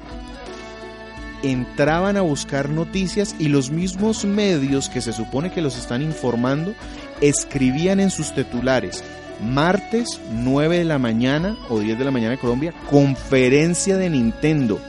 entraban 1.44 2.18
a 2.18 2.22
buscar 2.22 2.70
noticias 2.70 3.36
y 3.40 3.48
los 3.48 3.72
mismos 3.72 4.26
medios 4.26 4.90
que 4.90 5.02
se 5.02 5.14
supone 5.14 5.52
que 5.52 5.62
los 5.62 5.78
están 5.78 6.02
informando 6.02 6.74
escribían 7.22 8.00
en 8.00 8.12
sus 8.12 8.34
titulares 8.34 9.04
martes 9.42 10.20
9 10.32 10.80
de 10.80 10.86
la 10.86 11.00
mañana 11.00 11.58
o 11.70 11.80
10 11.80 11.98
de 11.98 12.06
la 12.06 12.12
mañana 12.12 12.32
de 12.32 12.38
Colombia, 12.38 12.74
conferencia 12.90 13.98
de 13.98 14.10
Nintendo. 14.10 14.80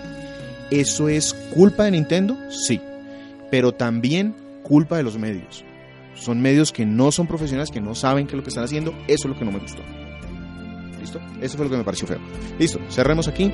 ¿Eso 0.70 1.08
es 1.08 1.34
culpa 1.34 1.84
de 1.84 1.92
Nintendo? 1.92 2.36
Sí, 2.50 2.80
pero 3.50 3.72
también 3.72 4.34
culpa 4.62 4.96
de 4.96 5.02
los 5.02 5.18
medios. 5.18 5.64
Son 6.14 6.40
medios 6.40 6.72
que 6.72 6.86
no 6.86 7.12
son 7.12 7.26
profesionales, 7.26 7.70
que 7.70 7.80
no 7.80 7.94
saben 7.94 8.26
qué 8.26 8.32
es 8.32 8.36
lo 8.36 8.42
que 8.42 8.48
están 8.48 8.64
haciendo. 8.64 8.92
Eso 9.06 9.28
es 9.28 9.34
lo 9.34 9.38
que 9.38 9.44
no 9.44 9.52
me 9.52 9.58
gustó. 9.58 9.82
¿Listo? 11.00 11.20
Eso 11.40 11.56
fue 11.56 11.66
lo 11.66 11.70
que 11.70 11.76
me 11.76 11.84
pareció 11.84 12.08
feo. 12.08 12.18
Listo, 12.58 12.80
cerremos 12.90 13.28
aquí. 13.28 13.52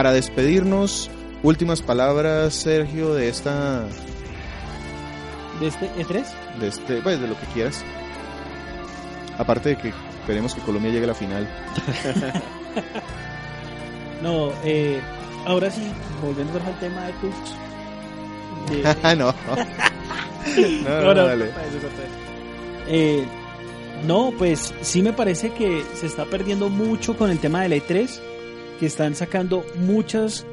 Para 0.00 0.12
despedirnos, 0.12 1.10
últimas 1.42 1.82
palabras, 1.82 2.54
Sergio, 2.54 3.12
de 3.12 3.28
esta, 3.28 3.82
de 5.60 5.66
este 5.66 5.90
E3. 5.96 6.24
de 6.58 6.68
este, 6.68 7.02
pues 7.02 7.20
de 7.20 7.28
lo 7.28 7.38
que 7.38 7.44
quieras. 7.52 7.84
Aparte 9.36 9.68
de 9.68 9.76
que 9.76 9.88
esperemos 10.20 10.54
que 10.54 10.62
Colombia 10.62 10.90
llegue 10.90 11.04
a 11.04 11.08
la 11.08 11.14
final. 11.14 11.46
No, 14.22 14.52
eh, 14.64 15.00
ahora 15.44 15.70
sí, 15.70 15.82
volviendo 16.22 16.58
al 16.58 16.78
tema 16.78 17.04
de 17.04 17.12
Tux. 17.20 17.36
de- 18.70 18.96
Ah, 19.02 19.14
no. 19.14 19.26
no, 20.88 21.00
no, 21.02 21.14
no, 21.14 21.26
dale. 21.26 21.50
Eh, 22.88 23.22
no, 24.06 24.32
pues 24.38 24.72
sí 24.80 25.02
me 25.02 25.12
parece 25.12 25.50
que 25.52 25.84
se 25.94 26.06
está 26.06 26.24
perdiendo 26.24 26.70
mucho 26.70 27.18
con 27.18 27.30
el 27.30 27.38
tema 27.38 27.60
del 27.64 27.72
E3, 27.74 28.18
que 28.80 28.86
están 28.86 29.14
sacando 29.14 29.62
muchas 29.78 30.44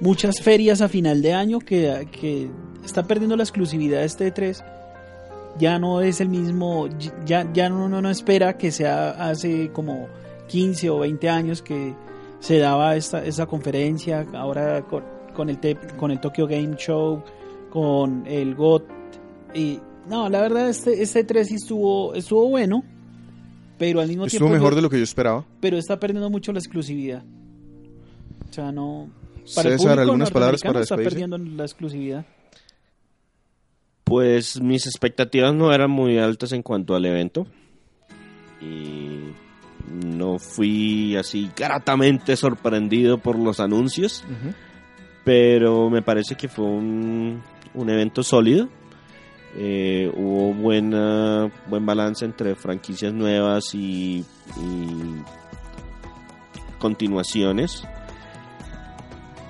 muchas 0.00 0.40
ferias 0.42 0.80
a 0.82 0.88
final 0.88 1.22
de 1.22 1.32
año 1.32 1.58
que, 1.60 2.06
que 2.12 2.50
está 2.84 3.02
perdiendo 3.04 3.36
la 3.36 3.42
exclusividad 3.44 4.00
de 4.00 4.04
este 4.06 4.32
E3. 4.34 4.62
Ya 5.58 5.78
no 5.78 6.00
es 6.00 6.20
el 6.20 6.28
mismo, 6.28 6.88
ya, 7.24 7.50
ya 7.52 7.68
no, 7.68 7.88
no, 7.88 8.00
no 8.02 8.10
espera 8.10 8.56
que 8.58 8.70
sea 8.72 9.10
hace 9.10 9.70
como 9.72 10.08
15 10.48 10.90
o 10.90 10.98
20 11.00 11.28
años 11.28 11.62
que 11.62 11.94
se 12.40 12.58
daba 12.58 12.96
esta, 12.96 13.24
esta 13.24 13.46
conferencia, 13.46 14.26
ahora 14.34 14.82
con, 14.82 15.04
con 15.34 15.48
el, 15.50 15.58
con 15.98 16.10
el 16.10 16.20
Tokyo 16.20 16.46
Game 16.48 16.74
Show, 16.76 17.22
con 17.70 18.24
el 18.26 18.54
GOT. 18.56 18.84
Y 19.54 19.78
no, 20.08 20.28
la 20.28 20.40
verdad, 20.40 20.68
este, 20.68 21.00
este 21.02 21.22
3 21.22 21.46
sí 21.46 21.54
estuvo, 21.54 22.14
estuvo 22.14 22.48
bueno, 22.48 22.82
pero 23.78 24.00
al 24.00 24.08
mismo 24.08 24.24
Estuvo 24.24 24.46
tiempo. 24.46 24.54
mejor 24.54 24.70
yo- 24.72 24.76
de 24.76 24.82
lo 24.82 24.90
que 24.90 24.96
yo 24.98 25.04
esperaba. 25.04 25.44
Pero 25.60 25.76
está 25.76 26.00
perdiendo 26.00 26.28
mucho 26.30 26.52
la 26.52 26.58
exclusividad. 26.58 27.22
O 28.52 28.54
sea, 28.54 28.70
no. 28.70 29.08
Para 29.54 29.70
el 29.70 29.78
César, 29.78 29.78
público 29.78 30.00
algunas 30.02 30.30
palabras 30.30 30.60
para 30.60 30.80
está 30.82 30.94
perdiendo 30.96 31.38
la 31.38 31.64
exclusividad. 31.64 32.26
Pues 34.04 34.60
mis 34.60 34.86
expectativas 34.86 35.54
no 35.54 35.72
eran 35.72 35.90
muy 35.90 36.18
altas 36.18 36.52
en 36.52 36.62
cuanto 36.62 36.94
al 36.94 37.06
evento. 37.06 37.46
Y 38.60 39.32
no 40.04 40.38
fui 40.38 41.16
así 41.16 41.50
gratamente 41.56 42.36
sorprendido 42.36 43.16
por 43.16 43.38
los 43.38 43.58
anuncios. 43.58 44.22
Pero 45.24 45.88
me 45.88 46.02
parece 46.02 46.34
que 46.34 46.48
fue 46.48 46.66
un, 46.66 47.40
un 47.72 47.88
evento 47.88 48.22
sólido. 48.22 48.68
Eh, 49.56 50.12
hubo 50.14 50.52
buena, 50.52 51.50
buen 51.68 51.86
balance 51.86 52.26
entre 52.26 52.54
franquicias 52.54 53.14
nuevas 53.14 53.74
y, 53.74 54.26
y 54.58 55.22
continuaciones. 56.78 57.82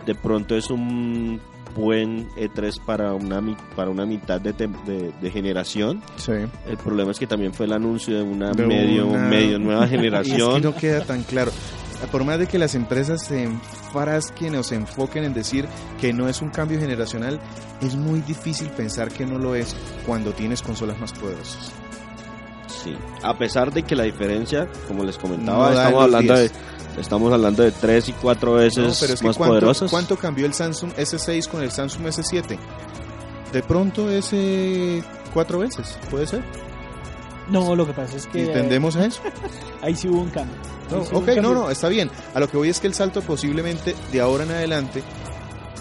De 0.07 0.14
pronto 0.14 0.57
es 0.57 0.70
un 0.70 1.40
buen 1.76 2.28
E3 2.30 2.80
para 2.84 3.14
una, 3.14 3.40
para 3.76 3.90
una 3.90 4.05
mitad 4.05 4.40
de, 4.40 4.53
de- 4.53 5.12
de 5.20 5.30
generación. 5.30 6.03
Sí. 6.16 6.32
El 6.66 6.76
problema 6.76 7.12
es 7.12 7.18
que 7.18 7.26
también 7.26 7.55
fue 7.55 7.66
el 7.66 7.72
anuncio 7.72 8.14
de 8.16 8.22
una 8.22 8.50
De 8.53 8.66
medio, 8.66 9.07
una- 9.07 9.28
medio 9.28 9.59
nueva 9.59 9.82
Y 9.82 9.84
es 9.84 9.90
que 9.90 9.96
generación. 9.96 10.62
no 10.62 10.74
queda 10.74 11.05
tan 11.05 11.22
claro. 11.22 11.50
Por 12.11 12.24
más 12.24 12.38
de 12.40 12.48
que 12.48 12.59
las 12.59 12.74
empresas 12.74 13.24
se 13.24 13.44
enfrasquen 13.44 14.57
o 14.57 14.64
se 14.64 14.74
enfoquen 14.74 15.22
en 15.22 15.34
decir 15.34 15.66
que 16.00 16.12
no 16.12 16.28
es 16.28 16.42
un 16.42 16.50
cambio 16.50 16.80
generacional, 16.80 17.40
es 17.80 17.94
muy 17.94 18.20
difícil 18.22 18.68
pensar 18.70 19.09
que 19.12 19.24
no 19.24 19.38
lo 19.38 19.55
es 19.55 19.76
cuando 20.05 20.32
tienes 20.32 20.62
consolas 20.62 20.98
más 20.98 21.12
poderosas. 21.12 21.70
Sí. 22.66 22.92
A 23.22 23.38
pesar 23.38 23.72
de 23.72 23.84
que 23.84 23.94
la 23.94 24.03
diferencia, 24.03 24.66
como 24.88 25.05
les 25.05 25.16
comentaba, 25.16 25.68
No 25.70 25.72
estamos 25.78 26.03
hablando 26.03 26.34
de. 26.34 26.50
Estamos 26.99 27.32
hablando 27.32 27.62
de 27.62 27.72
tres 27.72 28.09
y 28.09 28.12
cuatro 28.12 28.55
veces 28.55 28.78
No, 28.78 28.93
pero 29.01 29.14
es 29.14 29.20
que 29.20 29.26
más 29.26 29.36
¿cuánto, 29.36 29.51
poderosas. 29.53 29.90
¿cuánto 29.90 30.16
cambió 30.16 30.47
el 30.47 30.55
Samsung 30.55 30.93
S6 30.95 31.49
con 31.49 31.62
el 31.62 31.70
Samsung 31.70 32.07
S7? 32.07 32.59
De 33.52 33.62
pronto 33.62 34.10
ese 34.10 35.02
cuatro 35.35 35.59
veces, 35.60 35.98
puede 36.10 36.27
ser. 36.27 36.43
No, 37.51 37.74
lo 37.74 37.86
que 37.86 37.93
pasa 37.93 38.16
es 38.16 38.27
que 38.27 38.44
¿Y 38.44 38.47
tendemos 38.47 38.97
a 38.97 39.06
eso? 39.06 39.20
ahí 39.82 39.94
sí 39.97 40.09
hubo 40.09 40.20
un 40.20 40.31
cambio. 40.31 40.55
No, 40.90 40.98
hubo 40.98 41.02
un 41.10 41.16
ok, 41.16 41.20
no, 41.28 41.35
cambio. 41.35 41.55
no, 41.55 41.70
está 41.70 41.89
bien. 41.89 42.10
A 42.35 42.40
lo 42.40 42.48
que 42.48 42.56
voy 42.56 42.69
es 42.70 42.81
que 42.81 42.86
el 42.86 42.94
salto 42.94 43.20
posiblemente 43.23 43.94
de 44.10 44.20
ahora 44.20 44.44
en 44.44 44.51
adelante 44.52 45.02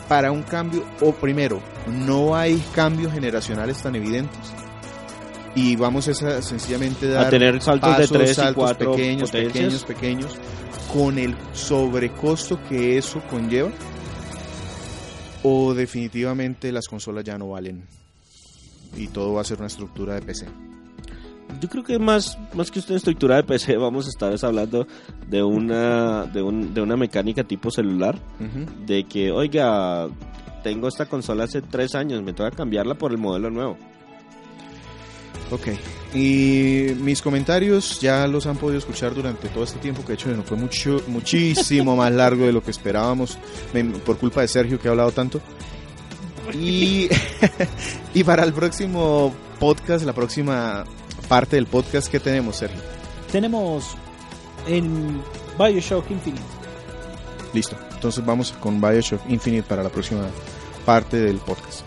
para 0.09 0.31
un 0.31 0.43
cambio, 0.43 0.83
o 1.01 1.13
primero, 1.13 1.61
no 1.87 2.35
hay 2.35 2.57
cambios 2.75 3.13
generacionales 3.13 3.77
tan 3.81 3.95
evidentes. 3.95 4.39
Y 5.55 5.75
vamos 5.75 6.07
a 6.07 6.11
esa- 6.11 6.41
sencillamente 6.41 7.07
dar 7.09 7.27
a 7.27 7.29
tener 7.29 7.61
saltos 7.61 7.89
de 7.89 7.95
pasos, 8.03 8.17
tres 8.17 8.31
y 8.31 8.33
saltos 8.35 8.55
cuatro 8.63 8.91
pequeños, 8.91 9.29
potencias. 9.31 9.53
pequeños, 9.53 9.83
pequeños, 9.83 10.37
con 10.93 11.17
el 11.17 11.35
sobrecosto 11.53 12.59
que 12.69 12.97
eso 12.97 13.21
conlleva. 13.29 13.71
O 15.43 15.73
definitivamente 15.73 16.71
las 16.71 16.87
consolas 16.87 17.23
ya 17.23 17.37
no 17.37 17.49
valen. 17.49 17.85
Y 18.95 19.07
todo 19.07 19.33
va 19.33 19.41
a 19.41 19.43
ser 19.45 19.57
una 19.57 19.67
estructura 19.67 20.15
de 20.15 20.21
PC. 20.21 20.47
Yo 21.59 21.67
creo 21.69 21.83
que 21.83 21.99
más, 21.99 22.37
más 22.53 22.71
que 22.71 22.79
usted 22.79 22.95
estructura 22.95 23.37
de 23.37 23.43
PC, 23.43 23.75
vamos 23.77 24.05
a 24.05 24.09
estar 24.09 24.31
es 24.33 24.43
hablando 24.43 24.87
de 25.27 25.43
una, 25.43 26.25
de, 26.25 26.41
un- 26.41 26.73
de 26.73 26.81
una 26.81 26.95
mecánica 26.95 27.43
tipo 27.43 27.71
celular. 27.71 28.19
De 28.85 29.03
que, 29.05 29.31
oiga, 29.31 30.07
tengo 30.63 30.87
esta 30.87 31.07
consola 31.07 31.45
hace 31.45 31.61
tres 31.61 31.95
años, 31.95 32.21
me 32.21 32.33
toca 32.33 32.51
cambiarla 32.51 32.95
por 32.95 33.11
el 33.11 33.17
modelo 33.17 33.49
nuevo. 33.49 33.77
Ok. 35.51 35.67
Y 36.13 36.93
mis 36.99 37.21
comentarios 37.21 37.99
ya 37.99 38.25
los 38.27 38.47
han 38.47 38.57
podido 38.57 38.79
escuchar 38.79 39.13
durante 39.13 39.49
todo 39.49 39.63
este 39.63 39.79
tiempo, 39.79 40.01
que 40.01 40.09
de 40.09 40.13
hecho 40.15 40.29
no 40.29 40.43
fue 40.43 40.57
mucho, 40.57 41.01
muchísimo 41.07 41.95
más 41.95 42.11
largo 42.11 42.45
de 42.45 42.53
lo 42.53 42.63
que 42.63 42.71
esperábamos, 42.71 43.37
por 44.05 44.17
culpa 44.17 44.41
de 44.41 44.47
Sergio 44.47 44.79
que 44.79 44.87
ha 44.87 44.91
hablado 44.91 45.11
tanto. 45.11 45.41
Y, 46.53 47.09
y 48.13 48.23
para 48.23 48.43
el 48.43 48.53
próximo 48.53 49.33
podcast, 49.59 50.05
la 50.05 50.13
próxima 50.13 50.85
parte 51.27 51.57
del 51.57 51.67
podcast, 51.67 52.09
¿qué 52.09 52.19
tenemos, 52.19 52.57
Sergio? 52.57 52.81
Tenemos 53.31 53.95
en 54.67 55.21
Bioshock 55.57 56.09
Infinite. 56.11 56.43
Listo. 57.53 57.77
Entonces 57.93 58.25
vamos 58.25 58.53
con 58.53 58.81
Bioshock 58.81 59.21
Infinite 59.29 59.63
para 59.63 59.83
la 59.83 59.89
próxima 59.89 60.27
parte 60.85 61.17
del 61.17 61.37
podcast. 61.37 61.81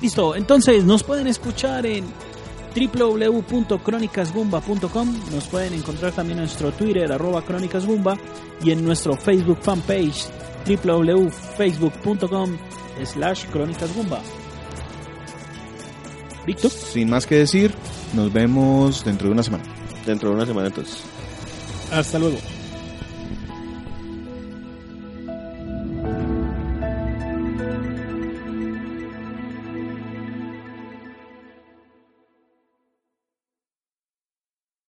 Listo, 0.00 0.34
entonces 0.34 0.84
nos 0.84 1.02
pueden 1.02 1.26
escuchar 1.26 1.86
en 1.86 2.04
www.cronicasgumba.com 2.74 5.14
nos 5.32 5.46
pueden 5.48 5.74
encontrar 5.74 6.12
también 6.12 6.38
en 6.38 6.44
nuestro 6.44 6.72
Twitter 6.72 7.12
arroba 7.12 7.42
crónicasgumba 7.42 8.16
y 8.62 8.70
en 8.70 8.82
nuestro 8.84 9.16
Facebook 9.16 9.58
fanpage 9.62 10.28
www.facebook.com 10.66 12.56
slash 13.04 13.44
crónicasgumba 13.46 14.20
Víctor 16.46 16.70
Sin 16.70 17.10
más 17.10 17.26
que 17.26 17.34
decir, 17.36 17.74
nos 18.14 18.32
vemos 18.32 19.04
dentro 19.04 19.28
de 19.28 19.34
una 19.34 19.42
semana. 19.42 19.64
Dentro 20.06 20.30
de 20.30 20.36
una 20.36 20.46
semana 20.46 20.68
entonces. 20.68 21.02
hasta 21.92 22.18
luego 22.18 22.38